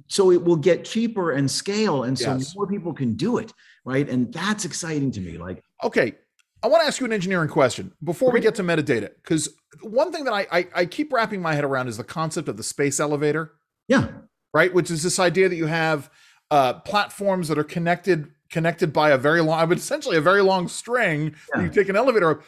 so 0.08 0.30
it 0.30 0.42
will 0.42 0.56
get 0.56 0.84
cheaper 0.84 1.32
and 1.32 1.50
scale 1.50 2.04
and 2.04 2.18
so 2.18 2.34
yes. 2.34 2.54
more 2.56 2.66
people 2.66 2.92
can 2.92 3.14
do 3.14 3.38
it 3.38 3.52
right 3.84 4.08
and 4.08 4.32
that's 4.32 4.64
exciting 4.64 5.10
to 5.10 5.20
me 5.20 5.38
like 5.38 5.62
okay 5.82 6.14
I 6.64 6.66
want 6.66 6.80
to 6.80 6.86
ask 6.86 6.98
you 6.98 7.04
an 7.04 7.12
engineering 7.12 7.50
question 7.50 7.92
before 8.02 8.32
we 8.32 8.40
get 8.40 8.54
to 8.54 8.62
Medidata, 8.62 9.10
because 9.22 9.50
one 9.82 10.10
thing 10.10 10.24
that 10.24 10.32
I, 10.32 10.46
I, 10.50 10.66
I 10.74 10.86
keep 10.86 11.12
wrapping 11.12 11.42
my 11.42 11.54
head 11.54 11.62
around 11.62 11.88
is 11.88 11.98
the 11.98 12.04
concept 12.04 12.48
of 12.48 12.56
the 12.56 12.62
space 12.62 12.98
elevator. 12.98 13.52
Yeah. 13.86 14.08
Right, 14.54 14.72
which 14.72 14.90
is 14.90 15.02
this 15.02 15.18
idea 15.18 15.50
that 15.50 15.56
you 15.56 15.66
have 15.66 16.08
uh, 16.50 16.74
platforms 16.74 17.48
that 17.48 17.58
are 17.58 17.64
connected 17.64 18.30
connected 18.48 18.94
by 18.94 19.10
a 19.10 19.18
very 19.18 19.42
long, 19.42 19.68
but 19.68 19.76
essentially 19.76 20.16
a 20.16 20.22
very 20.22 20.40
long 20.40 20.68
string. 20.68 21.34
Yeah. 21.54 21.64
You 21.64 21.68
take 21.68 21.90
an 21.90 21.96
elevator 21.96 22.30
up. 22.30 22.42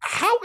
How 0.00 0.36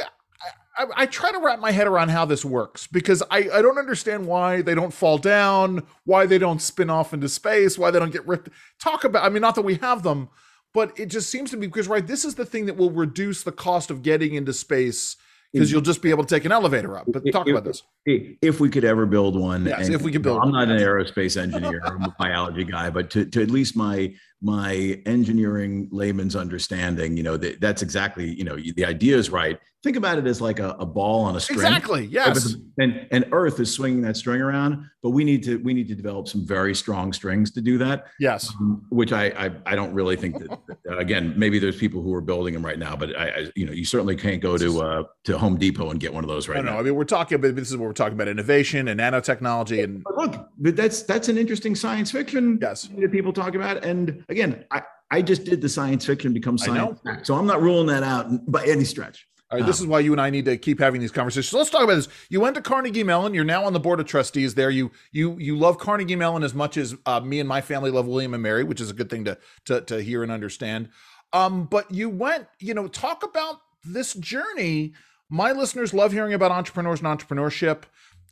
I, 0.78 0.86
I, 0.96 1.06
try 1.06 1.32
to 1.32 1.40
wrap 1.40 1.60
my 1.60 1.72
head 1.72 1.88
around 1.88 2.10
how 2.10 2.26
this 2.26 2.44
works 2.44 2.86
because 2.86 3.24
I, 3.32 3.50
I 3.54 3.62
don't 3.62 3.78
understand 3.78 4.28
why 4.28 4.62
they 4.62 4.76
don't 4.76 4.94
fall 4.94 5.18
down, 5.18 5.84
why 6.04 6.26
they 6.26 6.38
don't 6.38 6.62
spin 6.62 6.90
off 6.90 7.14
into 7.14 7.30
space, 7.30 7.78
why 7.78 7.90
they 7.90 8.00
don't 8.00 8.12
get 8.12 8.28
ripped. 8.28 8.50
Talk 8.80 9.04
about, 9.04 9.24
I 9.24 9.30
mean, 9.30 9.42
not 9.42 9.56
that 9.56 9.62
we 9.62 9.76
have 9.76 10.04
them, 10.04 10.30
but 10.74 10.98
it 11.00 11.08
just 11.08 11.30
seems 11.30 11.52
to 11.52 11.58
be 11.58 11.68
because 11.68 11.88
right 11.88 12.06
this 12.06 12.26
is 12.26 12.36
the 12.36 12.46
thing 12.46 12.66
that 12.66 12.78
will 12.78 12.92
reduce 12.92 13.44
the 13.44 13.52
cost 13.52 13.92
of 13.92 14.04
getting 14.04 14.34
into 14.36 14.54
space 14.54 15.18
because 15.54 15.72
you'll 15.72 15.82
just 15.82 16.02
be 16.02 16.10
able 16.10 16.24
to 16.24 16.36
take 16.36 16.46
an 16.46 16.52
elevator 16.52 16.98
up. 16.98 17.06
But 17.08 17.24
talk 17.32 17.48
if, 17.48 17.52
about 17.52 17.64
this. 17.64 17.84
If 18.06 18.60
we 18.60 18.70
could 18.70 18.84
ever 18.84 19.06
build 19.06 19.40
one. 19.40 19.66
Yes, 19.66 19.86
and, 19.86 19.96
if 19.96 20.02
we 20.02 20.12
could 20.12 20.24
build 20.24 20.40
I'm 20.42 20.52
not 20.52 20.68
an 20.68 20.80
aerospace 20.80 21.40
engineer, 21.40 21.80
I'm 21.86 22.04
a 22.04 22.16
biology 22.18 22.64
guy, 22.64 22.90
but 22.90 23.12
to, 23.12 23.26
to 23.26 23.42
at 23.42 23.52
least 23.52 23.76
my 23.76 24.14
my 24.44 25.00
engineering 25.06 25.88
layman's 25.92 26.36
understanding, 26.36 27.16
you 27.16 27.24
know, 27.24 27.38
that, 27.38 27.62
that's 27.62 27.82
exactly, 27.82 28.36
you 28.36 28.44
know, 28.44 28.58
the 28.58 28.86
idea 28.86 29.18
is 29.18 29.30
right. 29.30 29.58
Think 29.84 29.98
about 29.98 30.18
it 30.18 30.28
as 30.28 30.40
like 30.40 30.60
a, 30.60 30.72
a 30.80 30.86
ball 30.86 31.26
on 31.26 31.36
a 31.36 31.42
string. 31.42 31.60
Exactly. 31.60 32.06
Yes. 32.06 32.56
And 32.78 33.06
and 33.12 33.26
Earth 33.34 33.60
is 33.60 33.70
swinging 33.74 34.02
that 34.04 34.16
string 34.16 34.40
around, 34.40 34.90
but 35.02 35.10
we 35.10 35.26
need 35.26 35.44
to 35.44 35.58
we 35.58 35.74
need 35.74 35.90
to 35.90 35.96
develop 35.96 36.30
some 36.30 36.48
very 36.48 36.74
strong 36.74 37.12
strings 37.12 37.52
to 37.52 37.62
do 37.62 37.78
that. 37.80 38.06
Yes. 38.18 38.50
Um, 38.62 38.86
which 38.90 39.12
I, 39.12 39.26
I 39.28 39.52
I 39.66 39.76
don't 39.76 39.94
really 39.94 40.16
think 40.16 40.40
that. 40.40 40.58
again, 40.88 41.34
maybe 41.36 41.60
there's 41.60 41.76
people 41.76 42.02
who 42.02 42.14
are 42.14 42.22
building 42.22 42.54
them 42.54 42.66
right 42.66 42.80
now, 42.80 42.96
but 42.96 43.14
I, 43.18 43.28
I 43.28 43.52
you 43.58 43.66
know 43.66 43.74
you 43.74 43.84
certainly 43.84 44.16
can't 44.16 44.42
go 44.42 44.58
to 44.58 44.82
uh, 44.82 45.04
to 45.26 45.38
Home 45.38 45.58
Depot 45.58 45.90
and 45.90 46.00
get 46.00 46.14
one 46.14 46.24
of 46.24 46.30
those 46.30 46.48
right 46.48 46.64
no, 46.64 46.64
now. 46.64 46.74
No, 46.76 46.80
I 46.80 46.84
mean 46.84 46.96
we're 46.96 47.04
talking 47.04 47.36
about 47.36 47.56
this 47.56 47.70
is 47.70 47.76
what 47.76 47.86
we're 47.86 47.92
talking 47.92 48.14
about 48.14 48.30
innovation 48.30 48.88
and 48.88 49.02
nanotechnology 49.02 49.84
and 49.84 50.02
but 50.06 50.16
look, 50.16 50.50
but 50.60 50.78
that's 50.78 51.04
that's 51.04 51.28
an 51.28 51.38
interesting 51.38 51.76
science 51.76 52.10
fiction. 52.10 52.58
Yes. 52.62 52.90
That 52.98 53.12
people 53.12 53.34
talk 53.34 53.54
about, 53.56 53.84
and 53.84 54.24
again, 54.34 54.66
I 54.72 54.82
I 55.10 55.22
just 55.22 55.46
did 55.46 55.62
the 55.62 55.70
science 55.70 56.06
fiction 56.06 56.34
become 56.34 56.58
science, 56.58 57.00
so 57.24 57.36
I'm 57.36 57.46
not 57.46 57.62
ruling 57.62 57.88
that 57.88 58.04
out 58.04 58.52
by 58.52 58.66
any 58.66 58.84
stretch. 58.84 59.28
All 59.52 59.60
right, 59.60 59.66
this 59.68 59.80
is 59.80 59.86
why 59.86 60.00
you 60.00 60.12
and 60.12 60.20
I 60.20 60.32
need 60.32 60.46
to 60.46 60.58
keep 60.58 60.80
having 60.80 61.00
these 61.00 61.12
conversations. 61.12 61.50
So 61.50 61.60
let's 61.60 61.70
talk 61.70 61.84
about 61.84 61.96
this. 61.96 62.08
You 62.30 62.42
went 62.42 62.56
to 62.56 62.62
Carnegie 62.62 63.04
Mellon. 63.04 63.36
You're 63.36 63.44
now 63.44 63.66
on 63.66 63.74
the 63.74 63.80
board 63.80 64.00
of 64.00 64.08
trustees 64.08 64.56
there. 64.56 64.72
You 64.72 64.92
you 65.12 65.38
you 65.38 65.56
love 65.56 65.78
Carnegie 65.78 66.16
Mellon 66.16 66.42
as 66.42 66.56
much 66.56 66.76
as 66.76 66.96
uh, 67.06 67.20
me 67.20 67.40
and 67.40 67.48
my 67.48 67.62
family 67.62 67.92
love 67.92 68.08
William 68.08 68.34
and 68.34 68.42
Mary, 68.42 68.64
which 68.64 68.82
is 68.82 68.90
a 68.90 68.94
good 68.94 69.12
thing 69.12 69.26
to 69.26 69.38
to, 69.66 69.82
to 69.82 70.02
hear 70.02 70.24
and 70.24 70.32
understand. 70.32 70.90
Um, 71.32 71.66
but 71.66 71.92
you 71.92 72.10
went, 72.10 72.48
you 72.60 72.74
know, 72.74 72.88
talk 72.88 73.24
about 73.24 73.58
this 73.84 74.16
journey. 74.16 74.94
My 75.30 75.52
listeners 75.52 75.94
love 75.94 76.12
hearing 76.12 76.34
about 76.34 76.52
entrepreneurs 76.52 77.02
and 77.02 77.08
entrepreneurship. 77.08 77.84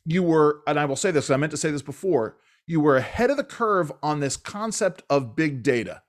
You 0.06 0.24
were, 0.24 0.62
and 0.66 0.80
I 0.80 0.86
will 0.86 0.96
say 0.96 1.12
this. 1.12 1.30
I 1.30 1.38
meant 1.38 1.52
to 1.52 1.58
say 1.58 1.70
this 1.70 1.82
before. 1.84 2.38
You 2.72 2.80
were 2.80 2.96
ahead 2.96 3.30
of 3.30 3.36
the 3.36 3.44
curve 3.44 3.92
on 4.02 4.22
this 4.22 4.38
concept 4.38 5.04
of 5.10 5.36
big 5.36 5.62
data 5.62 6.04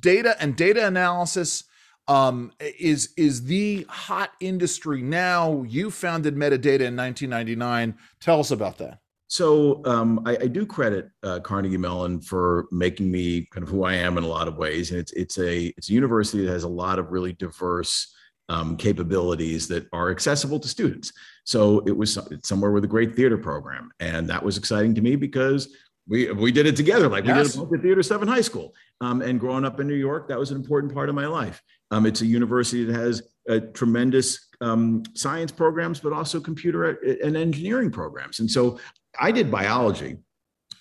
data 0.00 0.36
and 0.40 0.56
data 0.56 0.84
analysis 0.84 1.62
um, 2.08 2.50
is 2.58 3.10
is 3.16 3.44
the 3.44 3.86
hot 3.88 4.32
industry 4.40 5.00
now. 5.00 5.62
You 5.62 5.92
founded 5.92 6.34
Medidata 6.34 6.80
in 6.80 6.96
1999. 6.96 7.94
Tell 8.18 8.40
us 8.40 8.50
about 8.50 8.78
that. 8.78 8.98
So 9.28 9.80
um, 9.84 10.20
I, 10.26 10.38
I, 10.40 10.46
do 10.48 10.66
credit 10.66 11.10
uh, 11.22 11.38
Carnegie 11.38 11.76
Mellon 11.76 12.20
for 12.20 12.66
making 12.72 13.12
me 13.12 13.46
kind 13.52 13.62
of 13.62 13.68
who 13.68 13.84
I 13.84 13.92
am 13.92 14.18
in 14.18 14.24
a 14.24 14.28
lot 14.28 14.48
of 14.48 14.56
ways, 14.56 14.90
and 14.90 14.98
it's 14.98 15.12
it's 15.12 15.38
a 15.38 15.66
it's 15.76 15.88
a 15.88 15.92
university 15.92 16.44
that 16.44 16.50
has 16.50 16.64
a 16.64 16.68
lot 16.68 16.98
of 16.98 17.12
really 17.12 17.34
diverse 17.34 18.12
um, 18.48 18.76
capabilities 18.76 19.68
that 19.68 19.86
are 19.92 20.10
accessible 20.10 20.58
to 20.58 20.66
students. 20.66 21.12
So 21.44 21.80
it 21.86 21.96
was 21.96 22.18
somewhere 22.42 22.72
with 22.72 22.84
a 22.84 22.88
great 22.88 23.14
theater 23.14 23.38
program, 23.38 23.92
and 24.00 24.28
that 24.30 24.42
was 24.42 24.58
exciting 24.58 24.96
to 24.96 25.00
me 25.00 25.14
because 25.14 25.68
we 26.08 26.30
we 26.32 26.50
did 26.50 26.66
it 26.66 26.76
together 26.76 27.08
like 27.08 27.24
yes. 27.24 27.56
we 27.56 27.64
did 27.64 27.74
at 27.74 27.82
theater 27.82 28.02
stuff 28.02 28.22
in 28.22 28.28
high 28.28 28.40
school 28.40 28.74
um, 29.00 29.22
and 29.22 29.38
growing 29.38 29.64
up 29.64 29.78
in 29.80 29.86
new 29.86 29.94
york 29.94 30.28
that 30.28 30.38
was 30.38 30.50
an 30.50 30.56
important 30.56 30.92
part 30.92 31.08
of 31.08 31.14
my 31.14 31.26
life 31.26 31.62
um, 31.90 32.06
it's 32.06 32.20
a 32.20 32.26
university 32.26 32.84
that 32.84 32.94
has 32.94 33.22
a 33.48 33.60
tremendous 33.60 34.48
um, 34.60 35.02
science 35.14 35.52
programs 35.52 36.00
but 36.00 36.12
also 36.12 36.40
computer 36.40 36.90
and 37.22 37.36
engineering 37.36 37.90
programs 37.90 38.40
and 38.40 38.50
so 38.50 38.78
i 39.20 39.30
did 39.30 39.50
biology 39.50 40.16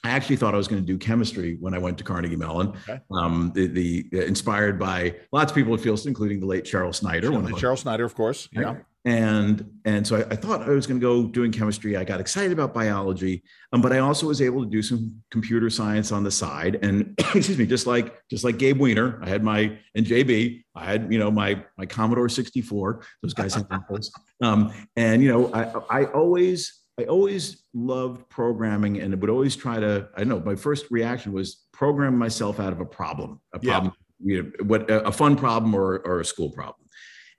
I 0.04 0.12
actually 0.12 0.38
thought 0.38 0.54
I 0.54 0.58
was 0.58 0.70
going 0.70 0.82
to 0.82 0.86
do 0.86 0.98
chemistry 0.98 1.58
when 1.60 1.74
I 1.74 1.80
went 1.80 1.98
to 1.98 2.04
Carnegie 2.04 2.38
Mellon. 2.38 2.70
Okay. 2.88 3.02
Um, 3.12 3.52
the, 3.54 3.68
the 3.68 4.10
uh, 4.14 4.22
inspired 4.22 4.80
by 4.80 5.16
lots 5.34 5.52
of 5.52 5.56
people 5.56 5.74
at 5.74 5.82
Fieldston, 5.82 6.08
including 6.08 6.40
the 6.40 6.46
late 6.46 6.64
Charles 6.64 6.98
Snyder. 6.98 7.30
Cheryl 7.30 7.78
Snyder, 7.78 8.06
of 8.06 8.16
course. 8.16 8.48
Yeah 8.54 8.76
and 9.08 9.66
and 9.86 10.06
so 10.06 10.18
I, 10.18 10.34
I, 10.34 10.36
thought 10.36 10.64
I 10.64 10.70
was 10.72 10.86
going 10.86 11.00
to 11.00 11.02
go 11.02 11.28
doing 11.28 11.50
chemistry. 11.50 11.96
I 11.96 12.04
got 12.04 12.20
excited 12.20 12.52
about 12.52 12.74
biology, 12.74 13.42
um, 13.72 13.82
but 13.82 13.94
I 13.94 14.00
also 14.00 14.28
was 14.28 14.42
able 14.42 14.66
to 14.66 14.70
do 14.70 14.82
some 14.82 15.22
computer 15.32 15.70
science 15.70 16.12
on 16.12 16.26
the 16.26 16.30
side. 16.30 16.80
And 16.82 17.16
excuse 17.34 17.58
me, 17.58 17.66
just 17.66 17.88
like 17.88 18.22
just 18.30 18.44
like 18.44 18.58
Gabe 18.58 18.78
Weiner, 18.78 19.18
I 19.24 19.30
had 19.30 19.44
my 19.44 19.80
and 19.96 20.06
JB, 20.06 20.62
I 20.76 20.84
had 20.84 21.12
you 21.12 21.20
know 21.20 21.32
my 21.32 21.64
my 21.78 21.86
Commodore 21.86 22.28
64. 22.28 23.02
Those 23.24 23.34
guys 23.34 23.54
have 23.54 23.66
apples. 23.72 24.12
Um, 24.44 24.74
and 24.98 25.24
you 25.24 25.32
know, 25.32 25.54
I 25.54 26.02
I 26.02 26.06
always 26.08 26.82
I 27.00 27.06
always 27.06 27.64
loved 27.74 28.28
programming 28.28 29.00
and 29.00 29.20
would 29.22 29.30
always 29.30 29.56
try 29.56 29.80
to. 29.80 30.10
I 30.18 30.26
know 30.26 30.42
my 30.42 30.56
first 30.56 30.88
reaction 30.92 31.32
was 31.32 31.66
program 31.72 32.18
myself 32.18 32.60
out 32.60 32.74
of 32.74 32.82
a 32.82 32.86
problem, 32.86 33.40
a 33.54 33.60
problem, 33.60 33.94
yeah. 34.20 34.36
you 34.36 34.44
know, 34.44 34.52
what 34.66 34.92
a 34.92 35.14
fun 35.14 35.38
problem 35.38 35.74
or 35.74 36.00
or 36.00 36.20
a 36.20 36.26
school 36.26 36.52
problem. 36.52 36.88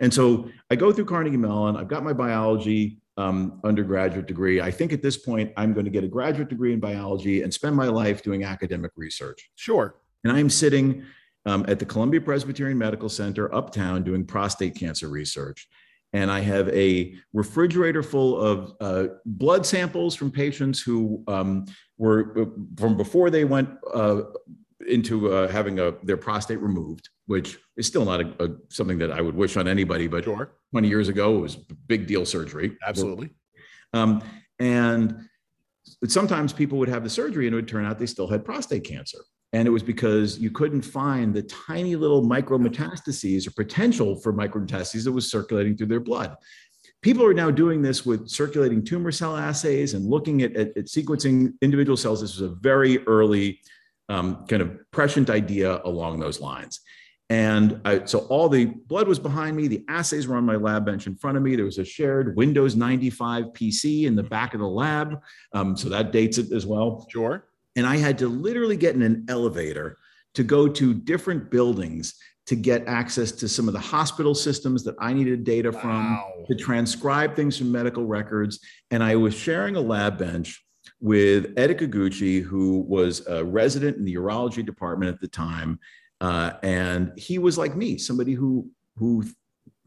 And 0.00 0.12
so 0.12 0.50
I 0.70 0.76
go 0.76 0.92
through 0.92 1.06
Carnegie 1.06 1.36
Mellon. 1.36 1.76
I've 1.76 1.88
got 1.88 2.04
my 2.04 2.12
biology 2.12 3.00
um, 3.16 3.60
undergraduate 3.64 4.26
degree. 4.26 4.60
I 4.60 4.70
think 4.70 4.92
at 4.92 5.02
this 5.02 5.16
point, 5.16 5.52
I'm 5.56 5.72
going 5.72 5.84
to 5.84 5.90
get 5.90 6.04
a 6.04 6.08
graduate 6.08 6.48
degree 6.48 6.72
in 6.72 6.78
biology 6.78 7.42
and 7.42 7.52
spend 7.52 7.74
my 7.74 7.88
life 7.88 8.22
doing 8.22 8.44
academic 8.44 8.92
research. 8.96 9.50
Sure. 9.56 9.96
And 10.22 10.32
I'm 10.32 10.48
sitting 10.48 11.04
um, 11.44 11.64
at 11.66 11.78
the 11.78 11.84
Columbia 11.84 12.20
Presbyterian 12.20 12.78
Medical 12.78 13.08
Center 13.08 13.52
uptown 13.52 14.04
doing 14.04 14.24
prostate 14.24 14.76
cancer 14.76 15.08
research. 15.08 15.68
And 16.12 16.30
I 16.30 16.40
have 16.40 16.68
a 16.68 17.14
refrigerator 17.32 18.02
full 18.02 18.40
of 18.40 18.72
uh, 18.80 19.14
blood 19.26 19.66
samples 19.66 20.14
from 20.14 20.30
patients 20.30 20.80
who 20.80 21.22
um, 21.26 21.66
were 21.98 22.40
uh, 22.40 22.44
from 22.78 22.96
before 22.96 23.30
they 23.30 23.44
went 23.44 23.68
uh, 23.92 24.22
into 24.86 25.32
uh, 25.32 25.48
having 25.48 25.80
a, 25.80 25.92
their 26.02 26.16
prostate 26.16 26.60
removed 26.60 27.08
which 27.28 27.58
is 27.76 27.86
still 27.86 28.06
not 28.06 28.22
a, 28.22 28.44
a, 28.44 28.48
something 28.70 28.96
that 28.98 29.12
I 29.12 29.20
would 29.20 29.36
wish 29.36 29.58
on 29.58 29.68
anybody. 29.68 30.08
But 30.08 30.24
sure. 30.24 30.50
20 30.72 30.88
years 30.88 31.08
ago, 31.08 31.36
it 31.36 31.40
was 31.40 31.56
big 31.56 32.06
deal 32.06 32.24
surgery. 32.24 32.76
Absolutely. 32.86 33.30
Um, 33.92 34.22
and 34.58 35.28
sometimes 36.06 36.54
people 36.54 36.78
would 36.78 36.88
have 36.88 37.04
the 37.04 37.10
surgery 37.10 37.46
and 37.46 37.52
it 37.52 37.56
would 37.56 37.68
turn 37.68 37.84
out 37.84 37.98
they 37.98 38.06
still 38.06 38.26
had 38.26 38.46
prostate 38.46 38.84
cancer. 38.84 39.18
And 39.52 39.68
it 39.68 39.70
was 39.70 39.82
because 39.82 40.38
you 40.38 40.50
couldn't 40.50 40.82
find 40.82 41.34
the 41.34 41.42
tiny 41.42 41.96
little 41.96 42.22
micrometastases 42.22 43.46
or 43.46 43.50
potential 43.50 44.16
for 44.16 44.32
micrometastases 44.32 45.04
that 45.04 45.12
was 45.12 45.30
circulating 45.30 45.76
through 45.76 45.86
their 45.88 46.00
blood. 46.00 46.34
People 47.02 47.26
are 47.26 47.34
now 47.34 47.50
doing 47.50 47.82
this 47.82 48.06
with 48.06 48.28
circulating 48.28 48.82
tumor 48.82 49.12
cell 49.12 49.36
assays 49.36 49.92
and 49.92 50.06
looking 50.06 50.42
at, 50.42 50.56
at, 50.56 50.68
at 50.78 50.86
sequencing 50.86 51.52
individual 51.60 51.96
cells. 51.96 52.22
This 52.22 52.38
was 52.38 52.50
a 52.50 52.54
very 52.56 53.06
early 53.06 53.60
um, 54.08 54.46
kind 54.46 54.62
of 54.62 54.78
prescient 54.90 55.30
idea 55.30 55.80
along 55.84 56.20
those 56.20 56.40
lines. 56.40 56.80
And 57.30 57.80
I, 57.84 58.06
so 58.06 58.20
all 58.20 58.48
the 58.48 58.66
blood 58.66 59.06
was 59.06 59.18
behind 59.18 59.54
me. 59.54 59.68
The 59.68 59.84
assays 59.88 60.26
were 60.26 60.36
on 60.36 60.44
my 60.44 60.56
lab 60.56 60.86
bench 60.86 61.06
in 61.06 61.14
front 61.14 61.36
of 61.36 61.42
me. 61.42 61.56
There 61.56 61.64
was 61.66 61.78
a 61.78 61.84
shared 61.84 62.34
Windows 62.36 62.74
95 62.74 63.46
PC 63.52 64.04
in 64.04 64.16
the 64.16 64.22
back 64.22 64.54
of 64.54 64.60
the 64.60 64.66
lab. 64.66 65.20
Um, 65.52 65.76
so 65.76 65.90
that 65.90 66.10
dates 66.10 66.38
it 66.38 66.52
as 66.52 66.64
well. 66.64 67.06
Sure. 67.10 67.44
And 67.76 67.86
I 67.86 67.96
had 67.98 68.18
to 68.18 68.28
literally 68.28 68.78
get 68.78 68.94
in 68.94 69.02
an 69.02 69.26
elevator 69.28 69.98
to 70.34 70.42
go 70.42 70.68
to 70.68 70.94
different 70.94 71.50
buildings 71.50 72.14
to 72.46 72.56
get 72.56 72.82
access 72.86 73.30
to 73.30 73.46
some 73.46 73.68
of 73.68 73.74
the 73.74 73.80
hospital 73.80 74.34
systems 74.34 74.82
that 74.82 74.94
I 74.98 75.12
needed 75.12 75.44
data 75.44 75.70
from, 75.70 76.14
wow. 76.14 76.32
to 76.48 76.54
transcribe 76.54 77.36
things 77.36 77.58
from 77.58 77.70
medical 77.70 78.06
records. 78.06 78.60
And 78.90 79.02
I 79.02 79.16
was 79.16 79.34
sharing 79.34 79.76
a 79.76 79.82
lab 79.82 80.16
bench 80.16 80.64
with 81.00 81.52
Ed 81.56 81.70
Ikeguchi, 81.70 82.42
who 82.42 82.80
was 82.80 83.26
a 83.26 83.44
resident 83.44 83.96
in 83.96 84.04
the 84.04 84.14
urology 84.14 84.64
department 84.64 85.14
at 85.14 85.20
the 85.20 85.28
time. 85.28 85.78
Uh, 86.20 86.52
and 86.62 87.12
he 87.16 87.38
was 87.38 87.56
like 87.56 87.76
me, 87.76 87.98
somebody 87.98 88.32
who, 88.32 88.68
who 88.96 89.24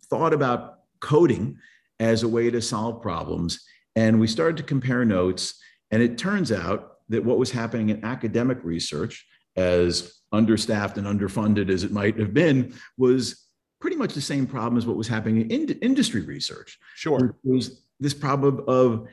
thought 0.10 0.34
about 0.34 0.80
coding 1.02 1.58
as 2.00 2.24
a 2.24 2.28
way 2.28 2.50
to 2.50 2.62
solve 2.62 3.02
problems. 3.02 3.66
And 3.96 4.20
we 4.20 4.28
started 4.28 4.58
to 4.58 4.64
compare 4.64 5.04
notes. 5.04 5.62
And 5.92 6.02
it 6.02 6.18
turns 6.18 6.52
out 6.52 6.98
that 7.10 7.26
what 7.26 7.38
was 7.38 7.52
happening 7.52 7.90
in 7.90 8.06
academic 8.06 8.60
research, 8.64 9.26
as 9.58 10.22
understaffed 10.32 10.98
and 10.98 11.06
underfunded 11.06 11.70
as 11.70 11.84
it 11.84 11.92
might 11.92 12.18
have 12.18 12.34
been, 12.34 12.74
was 12.98 13.48
pretty 13.82 13.98
much 13.98 14.14
the 14.14 14.22
same 14.22 14.48
problem 14.48 14.78
as 14.78 14.86
what 14.86 14.96
was 14.96 15.10
happening 15.10 15.50
in 15.52 15.68
industry 15.82 16.22
research. 16.22 16.80
Sure. 16.96 17.36
It 17.44 17.50
was 17.50 17.84
this 18.00 18.14
problem 18.14 18.64
of 18.68 19.08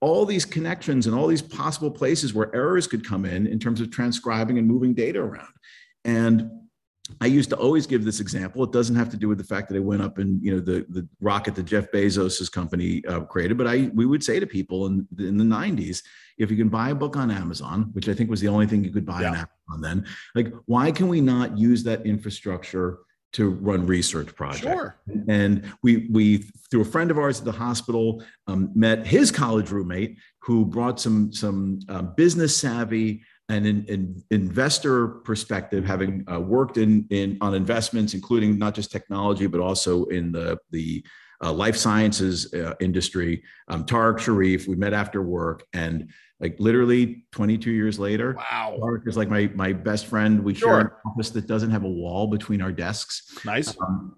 all 0.00 0.26
these 0.26 0.44
connections 0.44 1.06
and 1.06 1.16
all 1.16 1.26
these 1.26 1.42
possible 1.42 1.90
places 1.90 2.34
where 2.34 2.54
errors 2.54 2.86
could 2.86 3.06
come 3.06 3.24
in 3.24 3.46
in 3.46 3.58
terms 3.58 3.80
of 3.80 3.90
transcribing 3.90 4.58
and 4.58 4.66
moving 4.66 4.94
data 4.94 5.20
around. 5.20 5.52
And 6.04 6.50
I 7.20 7.26
used 7.26 7.50
to 7.50 7.56
always 7.56 7.86
give 7.86 8.04
this 8.04 8.20
example. 8.20 8.64
It 8.64 8.72
doesn't 8.72 8.96
have 8.96 9.10
to 9.10 9.16
do 9.16 9.28
with 9.28 9.38
the 9.38 9.44
fact 9.44 9.68
that 9.68 9.76
I 9.76 9.80
went 9.80 10.02
up 10.02 10.18
and 10.18 10.42
you 10.42 10.52
know 10.52 10.60
the 10.60 10.84
the 10.88 11.08
rocket 11.20 11.54
that 11.54 11.64
Jeff 11.64 11.90
Bezos's 11.92 12.48
company 12.48 13.04
uh, 13.06 13.20
created, 13.20 13.56
but 13.56 13.66
I 13.66 13.90
we 13.94 14.06
would 14.06 14.24
say 14.24 14.40
to 14.40 14.46
people 14.46 14.86
in 14.86 15.06
in 15.18 15.36
the 15.36 15.44
90s, 15.44 16.02
if 16.38 16.50
you 16.50 16.56
can 16.56 16.68
buy 16.68 16.90
a 16.90 16.94
book 16.94 17.16
on 17.16 17.30
Amazon, 17.30 17.90
which 17.92 18.08
I 18.08 18.14
think 18.14 18.28
was 18.28 18.40
the 18.40 18.48
only 18.48 18.66
thing 18.66 18.82
you 18.82 18.90
could 18.90 19.06
buy 19.06 19.22
yeah. 19.22 19.28
on 19.28 19.34
Amazon 19.34 19.80
then, 19.80 20.06
like 20.34 20.52
why 20.66 20.90
can 20.90 21.06
we 21.08 21.20
not 21.20 21.56
use 21.56 21.84
that 21.84 22.04
infrastructure 22.04 22.98
to 23.32 23.50
run 23.50 23.86
research 23.86 24.34
projects? 24.34 24.62
Sure. 24.62 24.96
And 25.28 25.70
we 25.82 26.08
we 26.10 26.38
through 26.70 26.82
a 26.82 26.86
friend 26.86 27.10
of 27.10 27.18
ours 27.18 27.38
at 27.38 27.44
the 27.44 27.52
hospital 27.52 28.22
um, 28.46 28.70
met 28.74 29.06
his 29.06 29.30
college 29.30 29.70
roommate 29.70 30.18
who 30.40 30.64
brought 30.64 31.00
some 31.00 31.32
some 31.32 31.80
uh, 31.88 32.02
business 32.02 32.56
savvy 32.56 33.22
and 33.48 33.66
in, 33.66 33.84
in 33.86 34.22
investor 34.30 35.08
perspective, 35.08 35.84
having 35.84 36.24
uh, 36.30 36.40
worked 36.40 36.78
in, 36.78 37.06
in 37.10 37.38
on 37.40 37.54
investments, 37.54 38.12
including 38.14 38.58
not 38.58 38.74
just 38.74 38.90
technology, 38.90 39.46
but 39.46 39.60
also 39.60 40.04
in 40.06 40.32
the, 40.32 40.58
the 40.70 41.04
uh, 41.42 41.52
life 41.52 41.76
sciences 41.76 42.52
uh, 42.54 42.74
industry, 42.80 43.42
um, 43.68 43.84
Tarek 43.84 44.18
Sherif, 44.18 44.66
we 44.66 44.76
met 44.76 44.92
after 44.92 45.22
work 45.22 45.64
and 45.72 46.10
like 46.40 46.56
literally 46.58 47.24
22 47.32 47.70
years 47.70 47.98
later, 47.98 48.34
wow, 48.34 48.76
Tarek 48.80 49.08
is 49.08 49.16
like 49.16 49.28
my, 49.28 49.50
my 49.54 49.72
best 49.72 50.06
friend. 50.06 50.42
We 50.42 50.54
sure. 50.54 50.68
share 50.68 50.80
an 50.80 50.90
office 51.06 51.30
that 51.30 51.46
doesn't 51.46 51.70
have 51.70 51.84
a 51.84 51.88
wall 51.88 52.26
between 52.26 52.60
our 52.60 52.72
desks. 52.72 53.38
Nice. 53.44 53.74
Um, 53.80 54.16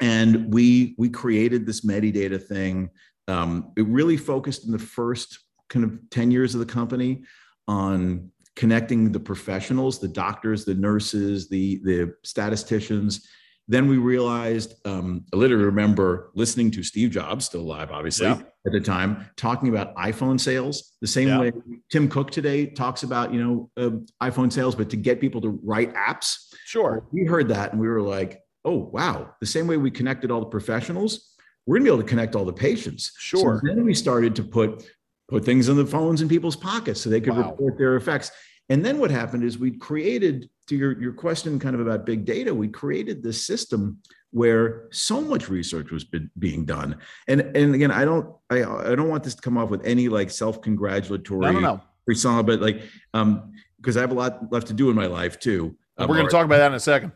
and 0.00 0.52
we, 0.52 0.94
we 0.98 1.08
created 1.08 1.66
this 1.66 1.84
Medidata 1.84 2.40
thing. 2.40 2.90
Um, 3.26 3.72
it 3.76 3.86
really 3.86 4.16
focused 4.16 4.66
in 4.66 4.72
the 4.72 4.78
first 4.78 5.40
kind 5.68 5.84
of 5.84 5.98
10 6.10 6.30
years 6.30 6.54
of 6.54 6.60
the 6.60 6.66
company 6.66 7.22
on 7.66 8.30
connecting 8.54 9.12
the 9.12 9.20
professionals, 9.20 9.98
the 9.98 10.08
doctors, 10.08 10.64
the 10.64 10.74
nurses, 10.74 11.48
the, 11.48 11.80
the 11.84 12.14
statisticians. 12.24 13.28
Then 13.70 13.86
we 13.86 13.98
realized, 13.98 14.74
um, 14.86 15.26
I 15.32 15.36
literally 15.36 15.64
remember 15.64 16.30
listening 16.34 16.70
to 16.72 16.82
Steve 16.82 17.10
Jobs, 17.10 17.44
still 17.44 17.60
alive, 17.60 17.90
obviously, 17.90 18.26
yeah. 18.26 18.40
at 18.66 18.72
the 18.72 18.80
time, 18.80 19.26
talking 19.36 19.68
about 19.68 19.94
iPhone 19.96 20.40
sales, 20.40 20.94
the 21.02 21.06
same 21.06 21.28
yeah. 21.28 21.38
way 21.38 21.52
Tim 21.90 22.08
Cook 22.08 22.30
today 22.30 22.64
talks 22.66 23.02
about, 23.02 23.32
you 23.32 23.44
know, 23.44 23.70
uh, 23.76 23.90
iPhone 24.26 24.50
sales, 24.50 24.74
but 24.74 24.88
to 24.90 24.96
get 24.96 25.20
people 25.20 25.42
to 25.42 25.60
write 25.62 25.92
apps. 25.94 26.54
Sure. 26.64 27.06
We 27.12 27.26
heard 27.26 27.48
that 27.48 27.72
and 27.72 27.80
we 27.80 27.88
were 27.88 28.00
like, 28.00 28.42
oh, 28.64 28.90
wow, 28.92 29.34
the 29.40 29.46
same 29.46 29.66
way 29.66 29.76
we 29.76 29.90
connected 29.90 30.30
all 30.30 30.40
the 30.40 30.46
professionals, 30.46 31.34
we're 31.66 31.76
going 31.76 31.84
to 31.84 31.90
be 31.90 31.94
able 31.94 32.02
to 32.02 32.08
connect 32.08 32.34
all 32.34 32.46
the 32.46 32.52
patients. 32.52 33.12
Sure. 33.18 33.60
So 33.62 33.74
then 33.74 33.84
we 33.84 33.92
started 33.92 34.34
to 34.36 34.42
put 34.42 34.84
put 35.28 35.44
things 35.44 35.68
in 35.68 35.76
the 35.76 35.84
phones 35.84 36.22
in 36.22 36.28
people's 36.28 36.56
pockets 36.56 37.02
so 37.02 37.10
they 37.10 37.20
could 37.20 37.36
wow. 37.36 37.50
report 37.50 37.76
their 37.76 37.96
effects. 37.96 38.30
And 38.68 38.84
then 38.84 38.98
what 38.98 39.10
happened 39.10 39.44
is 39.44 39.58
we 39.58 39.70
created, 39.70 40.50
to 40.66 40.76
your, 40.76 41.00
your 41.00 41.12
question 41.12 41.58
kind 41.58 41.74
of 41.74 41.80
about 41.80 42.04
big 42.04 42.24
data, 42.24 42.54
we 42.54 42.68
created 42.68 43.22
this 43.22 43.46
system 43.46 43.98
where 44.30 44.88
so 44.90 45.22
much 45.22 45.48
research 45.48 45.90
was 45.90 46.04
being 46.38 46.66
done. 46.66 46.98
And 47.28 47.40
and 47.40 47.74
again, 47.74 47.90
I 47.90 48.04
don't 48.04 48.34
I, 48.50 48.62
I 48.62 48.94
don't 48.94 49.08
want 49.08 49.24
this 49.24 49.34
to 49.34 49.40
come 49.40 49.56
off 49.56 49.70
with 49.70 49.84
any 49.86 50.08
like 50.08 50.30
self-congratulatory 50.30 51.40
no, 51.40 51.52
no, 51.52 51.60
no. 51.60 51.80
persona, 52.06 52.42
but 52.42 52.60
like 52.60 52.82
um 53.14 53.52
because 53.80 53.96
I 53.96 54.00
have 54.00 54.10
a 54.10 54.14
lot 54.14 54.52
left 54.52 54.66
to 54.66 54.74
do 54.74 54.90
in 54.90 54.96
my 54.96 55.06
life 55.06 55.38
too. 55.38 55.76
Um, 55.96 56.08
We're 56.08 56.16
going 56.16 56.26
to 56.26 56.32
talk 56.32 56.44
about 56.44 56.58
that 56.58 56.66
in 56.66 56.74
a 56.74 56.80
second. 56.80 57.12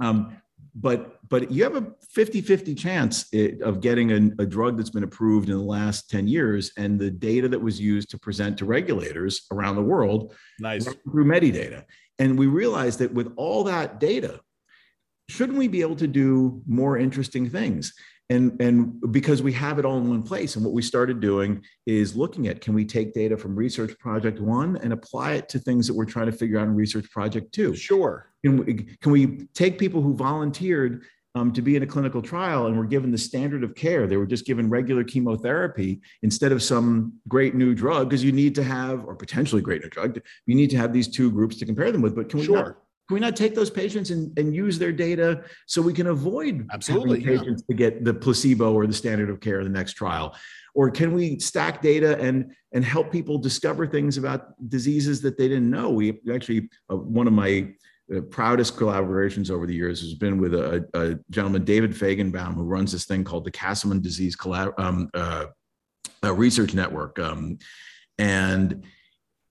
Um, 0.00 0.36
but 0.74 1.13
but 1.28 1.50
you 1.50 1.64
have 1.64 1.76
a 1.76 1.86
50-50 2.16 2.78
chance 2.78 3.32
of 3.62 3.80
getting 3.80 4.12
a, 4.12 4.42
a, 4.42 4.46
drug 4.46 4.76
that's 4.76 4.90
been 4.90 5.04
approved 5.04 5.48
in 5.48 5.56
the 5.56 5.62
last 5.62 6.10
10 6.10 6.28
years 6.28 6.72
and 6.76 6.98
the 6.98 7.10
data 7.10 7.48
that 7.48 7.60
was 7.60 7.80
used 7.80 8.10
to 8.10 8.18
present 8.18 8.58
to 8.58 8.64
regulators 8.64 9.46
around 9.50 9.76
the 9.76 9.82
world 9.82 10.34
nice. 10.60 10.84
through 10.84 11.24
medidata 11.24 11.84
and 12.18 12.38
we 12.38 12.46
realized 12.46 12.98
that 12.98 13.12
with 13.12 13.32
all 13.36 13.64
that 13.64 14.00
data 14.00 14.40
shouldn't 15.28 15.58
we 15.58 15.68
be 15.68 15.80
able 15.80 15.96
to 15.96 16.06
do 16.06 16.62
more 16.66 16.98
interesting 16.98 17.48
things 17.48 17.94
and 18.30 18.60
and 18.60 19.12
because 19.12 19.42
we 19.42 19.52
have 19.52 19.78
it 19.78 19.84
all 19.84 19.98
in 19.98 20.08
one 20.08 20.22
place 20.22 20.56
and 20.56 20.64
what 20.64 20.72
we 20.72 20.82
started 20.82 21.20
doing 21.20 21.62
is 21.86 22.16
looking 22.16 22.48
at 22.48 22.60
can 22.60 22.74
we 22.74 22.84
take 22.84 23.12
data 23.12 23.36
from 23.36 23.54
research 23.54 23.98
project 23.98 24.40
one 24.40 24.76
and 24.78 24.92
apply 24.92 25.32
it 25.32 25.48
to 25.50 25.58
things 25.58 25.86
that 25.86 25.94
we're 25.94 26.06
trying 26.06 26.26
to 26.26 26.32
figure 26.32 26.58
out 26.58 26.66
in 26.66 26.74
research 26.74 27.10
project 27.10 27.52
two? 27.52 27.74
Sure. 27.74 28.30
Can 28.42 28.64
we, 28.64 28.74
can 28.74 29.12
we 29.12 29.46
take 29.54 29.78
people 29.78 30.02
who 30.02 30.14
volunteered 30.14 31.04
um, 31.34 31.52
to 31.52 31.62
be 31.62 31.76
in 31.76 31.82
a 31.82 31.86
clinical 31.86 32.22
trial 32.22 32.66
and 32.66 32.76
were 32.76 32.84
given 32.84 33.10
the 33.10 33.18
standard 33.18 33.64
of 33.64 33.74
care? 33.74 34.06
They 34.06 34.16
were 34.16 34.26
just 34.26 34.46
given 34.46 34.70
regular 34.70 35.02
chemotherapy 35.02 36.00
instead 36.22 36.52
of 36.52 36.62
some 36.62 37.14
great 37.28 37.54
new 37.54 37.74
drug 37.74 38.08
because 38.08 38.24
you 38.24 38.32
need 38.32 38.54
to 38.54 38.62
have 38.62 39.04
or 39.04 39.14
potentially 39.16 39.60
great 39.60 39.82
new 39.82 39.90
drug 39.90 40.20
you 40.46 40.54
need 40.54 40.70
to 40.70 40.76
have 40.76 40.92
these 40.92 41.08
two 41.08 41.30
groups 41.30 41.56
to 41.56 41.66
compare 41.66 41.92
them 41.92 42.02
with 42.02 42.14
but 42.14 42.28
can 42.28 42.40
we 42.40 42.46
sure. 42.46 42.78
Can 43.08 43.14
we 43.14 43.20
not 43.20 43.36
take 43.36 43.54
those 43.54 43.68
patients 43.68 44.10
and, 44.10 44.36
and 44.38 44.54
use 44.54 44.78
their 44.78 44.92
data 44.92 45.44
so 45.66 45.82
we 45.82 45.92
can 45.92 46.06
avoid 46.06 46.66
absolutely 46.72 47.22
patients 47.22 47.62
yeah. 47.68 47.72
to 47.72 47.74
get 47.74 48.04
the 48.04 48.14
placebo 48.14 48.72
or 48.72 48.86
the 48.86 48.94
standard 48.94 49.28
of 49.28 49.40
care 49.40 49.60
in 49.60 49.64
the 49.64 49.78
next 49.78 49.92
trial? 49.92 50.34
Or 50.74 50.90
can 50.90 51.12
we 51.12 51.38
stack 51.38 51.82
data 51.82 52.18
and 52.18 52.52
and 52.72 52.84
help 52.84 53.12
people 53.12 53.38
discover 53.38 53.86
things 53.86 54.16
about 54.16 54.54
diseases 54.70 55.20
that 55.20 55.36
they 55.36 55.48
didn't 55.48 55.70
know? 55.70 55.90
We 55.90 56.18
actually 56.32 56.70
uh, 56.90 56.96
one 56.96 57.26
of 57.26 57.34
my 57.34 57.74
uh, 58.14 58.20
proudest 58.22 58.76
collaborations 58.76 59.50
over 59.50 59.66
the 59.66 59.74
years 59.74 60.00
has 60.00 60.14
been 60.14 60.38
with 60.38 60.54
a, 60.54 60.86
a, 60.94 61.18
gentleman, 61.30 61.64
David 61.64 61.92
Fajgenbaum, 61.92 62.54
who 62.54 62.62
runs 62.62 62.92
this 62.92 63.04
thing 63.04 63.24
called 63.24 63.44
the 63.44 63.50
Castleman 63.50 64.00
Disease 64.00 64.36
Collab- 64.36 64.78
um, 64.78 65.08
uh, 65.14 65.46
Research 66.34 66.74
Network. 66.74 67.18
Um, 67.18 67.58
and 68.18 68.84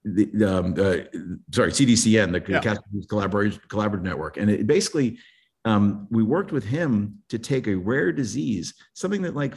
the 0.06 0.46
um, 0.46 0.74
uh, 0.78 1.06
sorry 1.54 1.72
CDCN, 1.72 2.32
the 2.32 2.52
yeah. 2.52 2.76
Collaboration 3.08 3.62
Collaborative 3.68 4.02
Network, 4.02 4.38
and 4.38 4.50
it 4.50 4.68
basically 4.68 5.18
um, 5.66 6.08
we 6.12 6.24
worked 6.24 6.52
with 6.52 6.66
him 6.66 7.20
to 7.30 7.40
take 7.40 7.68
a 7.68 7.76
rare 7.76 8.12
disease, 8.12 8.74
something 8.94 9.22
that 9.22 9.36
like 9.36 9.56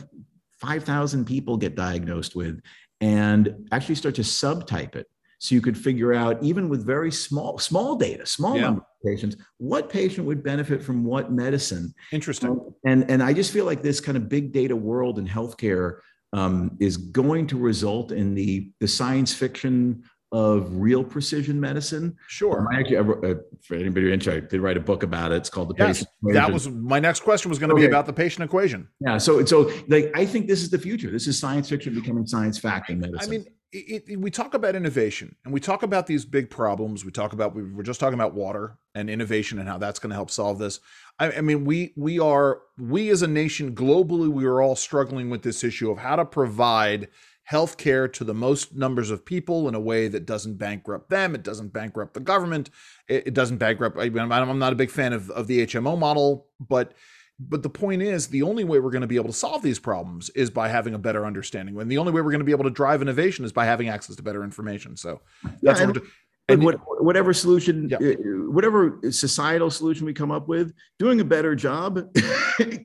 five 0.60 0.84
thousand 0.84 1.26
people 1.26 1.56
get 1.56 1.74
diagnosed 1.74 2.36
with, 2.36 2.60
and 3.00 3.68
actually 3.72 3.96
start 3.96 4.14
to 4.16 4.22
subtype 4.22 4.94
it, 4.94 5.06
so 5.38 5.54
you 5.54 5.60
could 5.60 5.76
figure 5.76 6.14
out 6.14 6.42
even 6.42 6.68
with 6.68 6.86
very 6.86 7.10
small 7.10 7.58
small 7.58 7.96
data, 7.96 8.24
small 8.24 8.56
yeah. 8.56 8.62
number 8.62 8.80
of 8.82 8.86
patients, 9.04 9.36
what 9.58 9.90
patient 9.90 10.26
would 10.26 10.42
benefit 10.42 10.82
from 10.82 11.04
what 11.04 11.32
medicine. 11.32 11.92
Interesting. 12.12 12.50
Um, 12.50 12.74
and 12.84 13.10
and 13.10 13.22
I 13.22 13.32
just 13.32 13.52
feel 13.52 13.64
like 13.64 13.82
this 13.82 14.00
kind 14.00 14.16
of 14.16 14.28
big 14.28 14.52
data 14.52 14.76
world 14.76 15.18
in 15.18 15.26
healthcare 15.26 15.98
um, 16.32 16.76
is 16.80 16.96
going 16.96 17.46
to 17.48 17.58
result 17.58 18.12
in 18.12 18.34
the 18.34 18.70
the 18.80 18.88
science 18.88 19.34
fiction 19.34 20.04
of 20.32 20.74
real 20.76 21.04
precision 21.04 21.60
medicine. 21.60 22.16
Sure. 22.26 22.68
I 22.72 22.80
actually, 22.80 22.96
uh, 22.96 23.34
for 23.62 23.74
anybody 23.74 24.12
interested, 24.12 24.44
I 24.44 24.46
did 24.48 24.60
write 24.60 24.76
a 24.76 24.80
book 24.80 25.02
about 25.02 25.32
it. 25.32 25.36
It's 25.36 25.50
called 25.50 25.68
the 25.70 25.74
yes, 25.78 25.98
patient. 25.98 26.08
Equation. 26.22 26.34
That 26.34 26.52
was 26.52 26.68
my 26.68 26.98
next 26.98 27.20
question 27.20 27.48
was 27.48 27.58
going 27.58 27.70
to 27.70 27.74
okay. 27.74 27.82
be 27.82 27.86
about 27.86 28.06
the 28.06 28.12
patient 28.12 28.44
equation. 28.44 28.88
Yeah. 29.00 29.18
So, 29.18 29.44
so 29.44 29.70
like, 29.88 30.10
I 30.14 30.26
think 30.26 30.48
this 30.48 30.62
is 30.62 30.70
the 30.70 30.78
future. 30.78 31.10
This 31.10 31.26
is 31.26 31.38
science 31.38 31.68
fiction 31.68 31.94
becoming 31.94 32.26
science 32.26 32.58
fact 32.58 32.90
in 32.90 32.98
medicine. 32.98 33.28
I 33.28 33.30
mean, 33.30 33.46
it, 33.72 34.04
it, 34.08 34.20
we 34.20 34.30
talk 34.30 34.54
about 34.54 34.74
innovation 34.74 35.36
and 35.44 35.52
we 35.52 35.60
talk 35.60 35.82
about 35.82 36.06
these 36.06 36.24
big 36.24 36.50
problems. 36.50 37.04
We 37.04 37.10
talk 37.10 37.32
about 37.32 37.54
we 37.54 37.62
were 37.62 37.82
just 37.82 38.00
talking 38.00 38.14
about 38.14 38.34
water 38.34 38.78
and 38.94 39.10
innovation 39.10 39.58
and 39.58 39.68
how 39.68 39.78
that's 39.78 39.98
going 39.98 40.10
to 40.10 40.16
help 40.16 40.30
solve 40.30 40.58
this. 40.58 40.80
I, 41.18 41.32
I, 41.32 41.40
mean, 41.40 41.64
we 41.64 41.92
we 41.96 42.18
are 42.18 42.62
we 42.78 43.10
as 43.10 43.22
a 43.22 43.26
nation 43.26 43.74
globally, 43.74 44.28
we 44.28 44.44
are 44.44 44.62
all 44.62 44.76
struggling 44.76 45.30
with 45.30 45.42
this 45.42 45.64
issue 45.64 45.90
of 45.90 45.98
how 45.98 46.16
to 46.16 46.24
provide 46.24 47.08
health 47.46 47.76
care 47.76 48.08
to 48.08 48.24
the 48.24 48.34
most 48.34 48.74
numbers 48.74 49.08
of 49.08 49.24
people 49.24 49.68
in 49.68 49.74
a 49.74 49.80
way 49.80 50.08
that 50.08 50.26
doesn't 50.26 50.58
bankrupt 50.58 51.08
them. 51.10 51.32
It 51.32 51.44
doesn't 51.44 51.72
bankrupt 51.72 52.14
the 52.14 52.20
government. 52.20 52.70
It, 53.08 53.28
it 53.28 53.34
doesn't 53.34 53.58
bankrupt. 53.58 53.96
I 53.98 54.08
mean, 54.08 54.30
I'm 54.32 54.58
not 54.58 54.72
a 54.72 54.76
big 54.76 54.90
fan 54.90 55.12
of, 55.12 55.30
of 55.30 55.46
the 55.46 55.64
HMO 55.64 55.96
model, 55.96 56.48
but 56.60 56.92
but 57.38 57.62
the 57.62 57.68
point 57.68 58.00
is, 58.00 58.28
the 58.28 58.42
only 58.42 58.64
way 58.64 58.80
we're 58.80 58.90
going 58.90 59.02
to 59.02 59.06
be 59.06 59.16
able 59.16 59.28
to 59.28 59.34
solve 59.34 59.60
these 59.60 59.78
problems 59.78 60.30
is 60.30 60.48
by 60.48 60.68
having 60.68 60.94
a 60.94 60.98
better 60.98 61.26
understanding. 61.26 61.78
And 61.78 61.90
the 61.90 61.98
only 61.98 62.10
way 62.10 62.22
we're 62.22 62.30
going 62.30 62.40
to 62.40 62.46
be 62.46 62.52
able 62.52 62.64
to 62.64 62.70
drive 62.70 63.02
innovation 63.02 63.44
is 63.44 63.52
by 63.52 63.66
having 63.66 63.90
access 63.90 64.16
to 64.16 64.22
better 64.22 64.42
information. 64.42 64.96
So 64.96 65.20
that's 65.60 65.80
yeah, 65.80 65.86
what 65.86 66.02
and 66.48 66.62
what, 66.62 66.76
whatever 67.02 67.32
solution, 67.32 67.88
yeah. 67.88 67.98
Uh, 67.98 68.14
whatever 68.50 69.00
societal 69.10 69.70
solution 69.70 70.06
we 70.06 70.12
come 70.12 70.30
up 70.30 70.48
with, 70.48 70.72
doing 70.98 71.20
a 71.20 71.24
better 71.24 71.54
job 71.54 72.00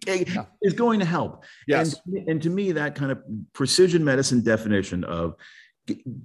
yeah. 0.08 0.46
is 0.62 0.74
going 0.74 1.00
to 1.00 1.06
help. 1.06 1.44
Yes. 1.68 2.00
And, 2.06 2.30
and 2.30 2.42
to 2.42 2.50
me, 2.50 2.72
that 2.72 2.96
kind 2.96 3.12
of 3.12 3.22
precision 3.54 4.04
medicine 4.04 4.44
definition 4.44 5.04
of 5.04 5.36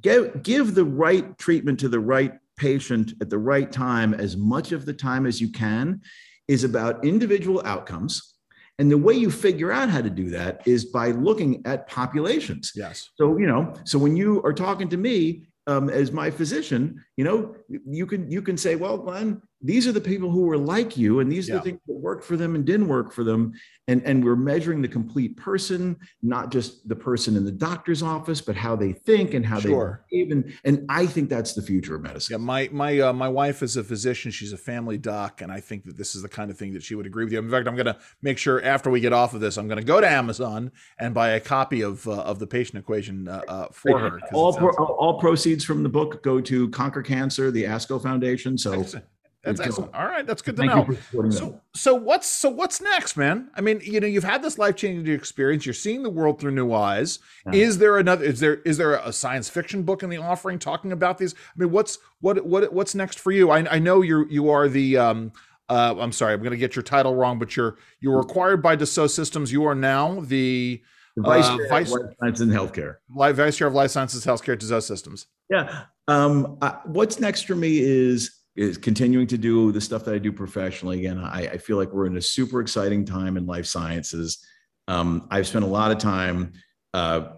give, 0.00 0.42
give 0.42 0.74
the 0.74 0.84
right 0.84 1.36
treatment 1.36 1.78
to 1.80 1.88
the 1.88 2.00
right 2.00 2.32
patient 2.56 3.12
at 3.20 3.28
the 3.28 3.38
right 3.38 3.70
time 3.70 4.14
as 4.14 4.36
much 4.36 4.72
of 4.72 4.86
the 4.86 4.94
time 4.94 5.26
as 5.26 5.40
you 5.40 5.52
can 5.52 6.00
is 6.48 6.64
about 6.64 7.04
individual 7.04 7.60
outcomes. 7.66 8.34
And 8.78 8.90
the 8.90 8.98
way 8.98 9.14
you 9.14 9.30
figure 9.30 9.72
out 9.72 9.88
how 9.88 10.02
to 10.02 10.10
do 10.10 10.30
that 10.30 10.62
is 10.66 10.86
by 10.86 11.10
looking 11.10 11.62
at 11.66 11.86
populations. 11.86 12.72
Yes. 12.74 13.10
So, 13.16 13.38
you 13.38 13.46
know, 13.46 13.74
so 13.84 13.98
when 13.98 14.16
you 14.16 14.42
are 14.42 14.52
talking 14.52 14.88
to 14.90 14.96
me, 14.96 15.46
um, 15.66 15.88
as 15.88 16.12
my 16.12 16.30
physician, 16.30 17.04
you 17.16 17.24
know, 17.24 17.54
you 17.68 18.06
can 18.06 18.30
you 18.30 18.42
can 18.42 18.56
say, 18.56 18.76
well, 18.76 18.98
Glen, 18.98 19.40
these 19.62 19.86
are 19.86 19.92
the 19.92 20.00
people 20.00 20.30
who 20.30 20.42
were 20.42 20.58
like 20.58 20.96
you, 20.96 21.20
and 21.20 21.32
these 21.32 21.48
are 21.48 21.54
yeah. 21.54 21.58
the 21.58 21.64
things 21.64 21.80
that 21.86 21.96
worked 21.96 22.24
for 22.24 22.36
them 22.36 22.54
and 22.54 22.64
didn't 22.64 22.88
work 22.88 23.12
for 23.12 23.24
them, 23.24 23.52
and 23.88 24.02
and 24.04 24.22
we're 24.22 24.36
measuring 24.36 24.82
the 24.82 24.88
complete 24.88 25.36
person, 25.36 25.96
not 26.22 26.52
just 26.52 26.86
the 26.88 26.94
person 26.94 27.36
in 27.36 27.44
the 27.44 27.52
doctor's 27.52 28.02
office, 28.02 28.40
but 28.40 28.54
how 28.54 28.76
they 28.76 28.92
think 28.92 29.34
and 29.34 29.46
how 29.46 29.58
sure. 29.58 30.04
they 30.12 30.20
and 30.20 30.52
and 30.64 30.84
I 30.88 31.06
think 31.06 31.30
that's 31.30 31.54
the 31.54 31.62
future 31.62 31.94
of 31.96 32.02
medicine. 32.02 32.34
Yeah, 32.34 32.44
my 32.44 32.68
my 32.70 33.00
uh, 33.00 33.12
my 33.12 33.28
wife 33.28 33.62
is 33.62 33.76
a 33.76 33.84
physician; 33.84 34.30
she's 34.30 34.52
a 34.52 34.58
family 34.58 34.98
doc, 34.98 35.40
and 35.40 35.50
I 35.50 35.60
think 35.60 35.84
that 35.84 35.96
this 35.96 36.14
is 36.14 36.22
the 36.22 36.28
kind 36.28 36.50
of 36.50 36.58
thing 36.58 36.74
that 36.74 36.82
she 36.82 36.94
would 36.94 37.06
agree 37.06 37.24
with 37.24 37.32
you. 37.32 37.38
In 37.38 37.50
fact, 37.50 37.66
I'm 37.66 37.76
going 37.76 37.86
to 37.86 37.96
make 38.20 38.38
sure 38.38 38.62
after 38.62 38.90
we 38.90 39.00
get 39.00 39.14
off 39.14 39.34
of 39.34 39.40
this, 39.40 39.56
I'm 39.56 39.68
going 39.68 39.80
to 39.80 39.84
go 39.84 40.00
to 40.00 40.08
Amazon 40.08 40.70
and 40.98 41.14
buy 41.14 41.30
a 41.30 41.40
copy 41.40 41.80
of 41.80 42.06
uh, 42.06 42.20
of 42.22 42.38
the 42.38 42.46
patient 42.46 42.78
equation 42.78 43.26
uh, 43.26 43.42
uh 43.48 43.68
for 43.72 43.98
her. 43.98 44.20
All 44.34 44.54
pro- 44.54 44.72
all 44.72 45.18
proceeds 45.18 45.64
from 45.64 45.82
the 45.82 45.88
book 45.88 46.22
go 46.22 46.40
to 46.42 46.68
Conquer 46.70 47.02
Cancer, 47.02 47.50
the 47.56 47.64
ASCO 47.64 48.02
Foundation. 48.02 48.56
So. 48.58 48.80
Excellent. 48.80 49.06
That's 49.46 49.60
excellent. 49.60 49.94
All 49.94 50.06
right, 50.06 50.26
that's 50.26 50.42
good 50.42 50.56
to 50.56 50.66
Thank 50.66 50.88
know. 51.14 51.30
So, 51.30 51.60
so 51.72 51.94
what's 51.94 52.26
so 52.26 52.48
what's 52.48 52.80
next, 52.80 53.16
man? 53.16 53.48
I 53.54 53.60
mean, 53.60 53.80
you 53.80 54.00
know, 54.00 54.08
you've 54.08 54.24
had 54.24 54.42
this 54.42 54.58
life 54.58 54.74
changing 54.74 55.14
experience. 55.14 55.64
You're 55.64 55.72
seeing 55.72 56.02
the 56.02 56.10
world 56.10 56.40
through 56.40 56.50
new 56.50 56.72
eyes. 56.72 57.20
Yeah. 57.46 57.60
Is 57.60 57.78
there 57.78 57.96
another? 57.98 58.24
Is 58.24 58.40
there 58.40 58.56
is 58.62 58.76
there 58.76 58.94
a 58.94 59.12
science 59.12 59.48
fiction 59.48 59.84
book 59.84 60.02
in 60.02 60.10
the 60.10 60.16
offering 60.16 60.58
talking 60.58 60.90
about 60.90 61.18
these? 61.18 61.32
I 61.34 61.62
mean, 61.62 61.70
what's 61.70 61.98
what 62.20 62.44
what 62.44 62.72
what's 62.72 62.96
next 62.96 63.20
for 63.20 63.30
you? 63.30 63.52
I, 63.52 63.74
I 63.74 63.78
know 63.78 64.02
you 64.02 64.26
you 64.28 64.50
are 64.50 64.68
the 64.68 64.96
um, 64.96 65.32
uh, 65.68 65.94
I'm 65.98 66.12
sorry, 66.12 66.34
I'm 66.34 66.40
going 66.40 66.50
to 66.52 66.56
get 66.56 66.76
your 66.76 66.82
title 66.82 67.14
wrong, 67.14 67.38
but 67.38 67.56
you're 67.56 67.76
you 68.00 68.10
were 68.10 68.20
acquired 68.20 68.62
by 68.62 68.76
Dassault 68.76 69.10
Systems. 69.10 69.52
You 69.52 69.64
are 69.66 69.74
now 69.74 70.20
the, 70.20 70.82
the 71.16 71.22
vice, 71.22 71.46
uh, 71.46 71.58
vice 71.68 71.94
of 71.94 72.00
life 72.02 72.16
sciences 72.20 72.48
and 72.48 72.52
healthcare. 72.52 72.96
Vice 73.10 73.56
chair 73.56 73.68
of 73.68 73.74
life 73.74 73.90
sciences 73.90 74.24
healthcare 74.24 74.56
Dassault 74.56 74.82
Systems. 74.82 75.26
Yeah. 75.50 75.84
Um, 76.08 76.58
uh, 76.62 76.76
what's 76.84 77.20
next 77.20 77.42
for 77.42 77.54
me 77.54 77.78
is 77.78 78.32
is 78.56 78.78
continuing 78.78 79.26
to 79.26 79.36
do 79.36 79.70
the 79.70 79.80
stuff 79.80 80.04
that 80.04 80.14
I 80.14 80.18
do 80.18 80.32
professionally. 80.32 81.00
Again, 81.00 81.18
I, 81.18 81.42
I 81.42 81.58
feel 81.58 81.76
like 81.76 81.92
we're 81.92 82.06
in 82.06 82.16
a 82.16 82.22
super 82.22 82.60
exciting 82.60 83.04
time 83.04 83.36
in 83.36 83.46
life 83.46 83.66
sciences. 83.66 84.44
Um, 84.88 85.28
I've 85.30 85.46
spent 85.46 85.64
a 85.64 85.68
lot 85.68 85.90
of 85.90 85.98
time, 85.98 86.54
uh, 86.94 87.32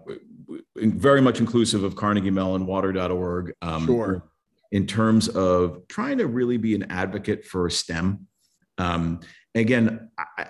very 0.77 1.21
much 1.21 1.39
inclusive 1.39 1.83
of 1.83 1.95
Carnegie 1.95 2.31
Mellon, 2.31 2.65
water.org. 2.65 3.53
Um, 3.61 3.85
sure. 3.85 4.23
In 4.71 4.85
terms 4.85 5.27
of 5.27 5.87
trying 5.89 6.19
to 6.19 6.27
really 6.27 6.57
be 6.57 6.75
an 6.75 6.89
advocate 6.91 7.43
for 7.43 7.69
STEM. 7.69 8.27
Um, 8.77 9.19
again, 9.55 10.11
I, 10.17 10.47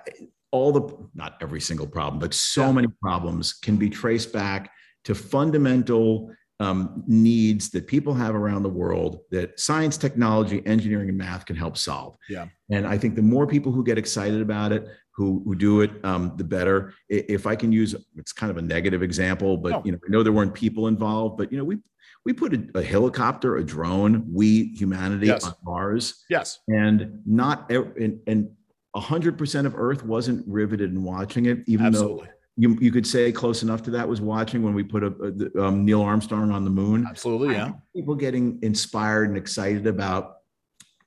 all 0.51 0.71
the, 0.71 1.09
not 1.15 1.37
every 1.41 1.61
single 1.61 1.87
problem, 1.87 2.19
but 2.19 2.33
so 2.33 2.65
yeah. 2.65 2.71
many 2.73 2.87
problems 3.01 3.53
can 3.53 3.77
be 3.77 3.89
traced 3.89 4.33
back 4.33 4.71
to 5.05 5.15
fundamental 5.15 6.31
um, 6.59 7.03
needs 7.07 7.69
that 7.69 7.87
people 7.87 8.13
have 8.13 8.35
around 8.35 8.63
the 8.63 8.69
world 8.69 9.21
that 9.31 9.59
science, 9.59 9.97
technology, 9.97 10.61
engineering, 10.65 11.09
and 11.09 11.17
math 11.17 11.45
can 11.45 11.55
help 11.55 11.77
solve. 11.77 12.17
Yeah. 12.29 12.47
And 12.69 12.85
I 12.85 12.97
think 12.97 13.15
the 13.15 13.21
more 13.21 13.47
people 13.47 13.71
who 13.71 13.83
get 13.83 13.97
excited 13.97 14.41
about 14.41 14.73
it, 14.73 14.87
who, 15.11 15.41
who 15.45 15.55
do 15.55 15.81
it, 15.81 15.91
um, 16.03 16.33
the 16.37 16.43
better. 16.43 16.93
If 17.07 17.47
I 17.47 17.55
can 17.55 17.71
use, 17.71 17.95
it's 18.15 18.33
kind 18.33 18.51
of 18.51 18.57
a 18.57 18.61
negative 18.61 19.03
example, 19.03 19.57
but 19.57 19.73
oh. 19.73 19.81
you 19.85 19.91
know, 19.91 19.97
I 20.05 20.09
know 20.11 20.23
there 20.23 20.33
weren't 20.33 20.53
people 20.53 20.87
involved, 20.87 21.37
but 21.37 21.51
you 21.51 21.57
know, 21.57 21.63
we 21.63 21.77
we 22.25 22.33
put 22.33 22.53
a, 22.53 22.67
a 22.75 22.83
helicopter, 22.83 23.57
a 23.57 23.63
drone, 23.63 24.25
we 24.31 24.73
humanity 24.75 25.27
yes. 25.27 25.45
on 25.45 25.53
Mars. 25.63 26.25
Yes. 26.29 26.59
And 26.67 27.21
not 27.25 27.71
and 27.71 28.19
and 28.27 28.49
hundred 28.95 29.37
percent 29.37 29.65
of 29.65 29.75
Earth 29.75 30.03
wasn't 30.03 30.45
riveted 30.47 30.91
in 30.91 31.03
watching 31.03 31.45
it, 31.45 31.59
even 31.67 31.87
Absolutely. 31.87 32.25
though 32.25 32.33
you, 32.59 32.77
you 32.81 32.91
could 32.91 33.07
say 33.07 33.31
close 33.31 33.63
enough 33.63 33.81
to 33.83 33.91
that 33.91 34.07
was 34.07 34.19
watching 34.19 34.61
when 34.63 34.73
we 34.73 34.83
put 34.83 35.01
a, 35.01 35.49
a 35.55 35.63
um, 35.63 35.85
Neil 35.85 36.01
Armstrong 36.01 36.51
on 36.51 36.65
the 36.65 36.69
moon. 36.69 37.05
Absolutely, 37.09 37.55
yeah. 37.55 37.71
People 37.95 38.15
getting 38.15 38.59
inspired 38.61 39.29
and 39.29 39.37
excited 39.37 39.87
about 39.87 40.39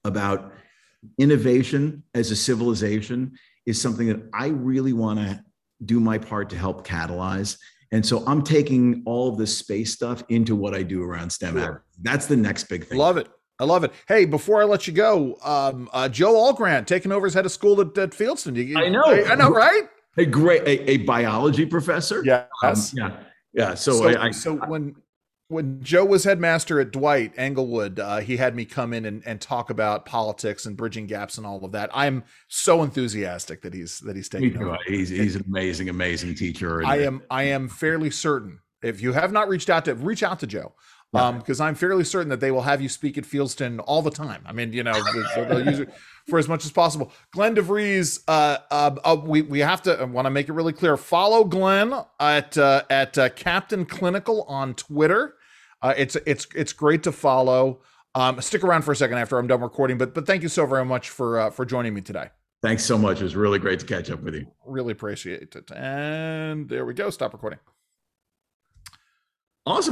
about 0.04 0.54
innovation 1.18 2.04
as 2.14 2.30
a 2.30 2.36
civilization 2.36 3.36
is 3.66 3.78
something 3.78 4.06
that 4.06 4.22
I 4.32 4.46
really 4.46 4.94
want 4.94 5.18
to 5.18 5.44
do 5.84 6.00
my 6.00 6.16
part 6.16 6.48
to 6.50 6.56
help 6.56 6.86
catalyze. 6.86 7.58
And 7.92 8.04
so 8.04 8.24
I'm 8.26 8.42
taking 8.42 9.02
all 9.04 9.28
of 9.28 9.36
this 9.36 9.56
space 9.56 9.92
stuff 9.92 10.24
into 10.30 10.56
what 10.56 10.74
I 10.74 10.82
do 10.82 11.02
around 11.02 11.28
STEM. 11.28 11.58
Sure. 11.58 11.84
That's 12.00 12.24
the 12.24 12.36
next 12.36 12.64
big 12.64 12.86
thing. 12.86 12.96
Love 12.96 13.18
it. 13.18 13.28
I 13.60 13.64
love 13.64 13.84
it. 13.84 13.92
Hey, 14.08 14.24
before 14.24 14.62
I 14.62 14.64
let 14.64 14.86
you 14.86 14.94
go, 14.94 15.36
um, 15.44 15.90
uh, 15.92 16.08
Joe 16.08 16.32
Algrant 16.32 16.86
taking 16.86 17.12
over 17.12 17.26
as 17.26 17.34
head 17.34 17.44
of 17.44 17.52
school 17.52 17.78
at, 17.82 17.96
at 17.98 18.10
Fieldston. 18.10 18.56
You, 18.56 18.78
I 18.78 18.88
know. 18.88 19.04
I, 19.04 19.32
I 19.32 19.34
know, 19.34 19.50
right? 19.50 19.82
A 20.16 20.24
great 20.24 20.62
a, 20.62 20.90
a 20.90 20.96
biology 20.98 21.66
professor. 21.66 22.22
Yeah, 22.24 22.44
um, 22.62 22.76
yeah, 22.94 23.16
yeah. 23.52 23.74
So, 23.74 23.92
so, 23.92 24.08
I, 24.08 24.26
I, 24.26 24.30
so 24.30 24.56
when 24.56 24.94
when 25.48 25.82
Joe 25.82 26.04
was 26.04 26.24
headmaster 26.24 26.80
at 26.80 26.90
Dwight 26.90 27.32
Englewood, 27.36 28.00
uh, 28.00 28.18
he 28.18 28.36
had 28.36 28.56
me 28.56 28.64
come 28.64 28.92
in 28.92 29.04
and, 29.04 29.22
and 29.26 29.40
talk 29.40 29.70
about 29.70 30.06
politics 30.06 30.66
and 30.66 30.76
bridging 30.76 31.06
gaps 31.06 31.38
and 31.38 31.46
all 31.46 31.64
of 31.64 31.72
that. 31.72 31.90
I'm 31.92 32.24
so 32.48 32.82
enthusiastic 32.82 33.62
that 33.62 33.74
he's 33.74 34.00
that 34.00 34.16
he's 34.16 34.28
taking 34.28 34.56
over. 34.56 34.78
He's 34.86 35.10
he's 35.10 35.36
an 35.36 35.44
amazing, 35.46 35.88
amazing 35.88 36.34
teacher. 36.34 36.84
I 36.84 36.98
am 36.98 37.22
I 37.30 37.44
am 37.44 37.68
fairly 37.68 38.10
certain. 38.10 38.58
If 38.82 39.00
you 39.00 39.12
have 39.12 39.30
not 39.30 39.48
reached 39.48 39.70
out 39.70 39.84
to 39.84 39.94
reach 39.94 40.22
out 40.22 40.40
to 40.40 40.46
Joe, 40.46 40.74
um, 41.14 41.38
because 41.38 41.60
I'm 41.60 41.74
fairly 41.74 42.04
certain 42.04 42.30
that 42.30 42.40
they 42.40 42.50
will 42.50 42.62
have 42.62 42.80
you 42.80 42.88
speak 42.88 43.18
at 43.18 43.24
Fieldston 43.24 43.82
all 43.86 44.02
the 44.02 44.10
time. 44.10 44.42
I 44.46 44.52
mean, 44.52 44.72
you 44.72 44.82
know, 44.82 44.92
they'll 45.36 45.66
use 45.66 45.80
it 45.80 45.92
for 46.28 46.38
as 46.38 46.48
much 46.48 46.64
as 46.64 46.72
possible. 46.72 47.12
Glen 47.32 47.54
de 47.54 47.62
Vries, 47.62 48.20
uh, 48.28 48.58
uh, 48.70 48.96
uh, 49.04 49.16
we 49.22 49.42
we 49.42 49.60
have 49.60 49.82
to 49.82 50.08
want 50.10 50.26
to 50.26 50.30
make 50.30 50.48
it 50.48 50.52
really 50.52 50.72
clear. 50.72 50.96
Follow 50.96 51.44
Glen 51.44 51.94
at 52.18 52.56
uh, 52.56 52.82
at 52.88 53.18
uh, 53.18 53.28
Captain 53.30 53.84
Clinical 53.84 54.42
on 54.44 54.74
Twitter. 54.74 55.34
Uh, 55.82 55.94
it's 55.96 56.16
it's 56.26 56.46
it's 56.54 56.72
great 56.72 57.02
to 57.02 57.12
follow. 57.12 57.80
Um, 58.14 58.40
stick 58.40 58.62
around 58.62 58.82
for 58.82 58.92
a 58.92 58.96
second 58.96 59.18
after 59.18 59.38
I'm 59.38 59.46
done 59.46 59.60
recording, 59.60 59.98
but 59.98 60.14
but 60.14 60.26
thank 60.26 60.42
you 60.42 60.48
so 60.48 60.64
very 60.64 60.84
much 60.84 61.10
for 61.10 61.38
uh, 61.38 61.50
for 61.50 61.66
joining 61.66 61.92
me 61.92 62.00
today. 62.00 62.28
Thanks 62.62 62.84
so 62.84 62.96
much. 62.96 63.20
It 63.20 63.24
was 63.24 63.34
really 63.34 63.58
great 63.58 63.80
to 63.80 63.86
catch 63.86 64.08
up 64.10 64.22
with 64.22 64.34
you. 64.34 64.46
Really 64.64 64.92
appreciate 64.92 65.56
it. 65.56 65.70
And 65.72 66.68
there 66.68 66.86
we 66.86 66.94
go. 66.94 67.10
Stop 67.10 67.32
recording. 67.32 67.58
Awesome. 69.66 69.90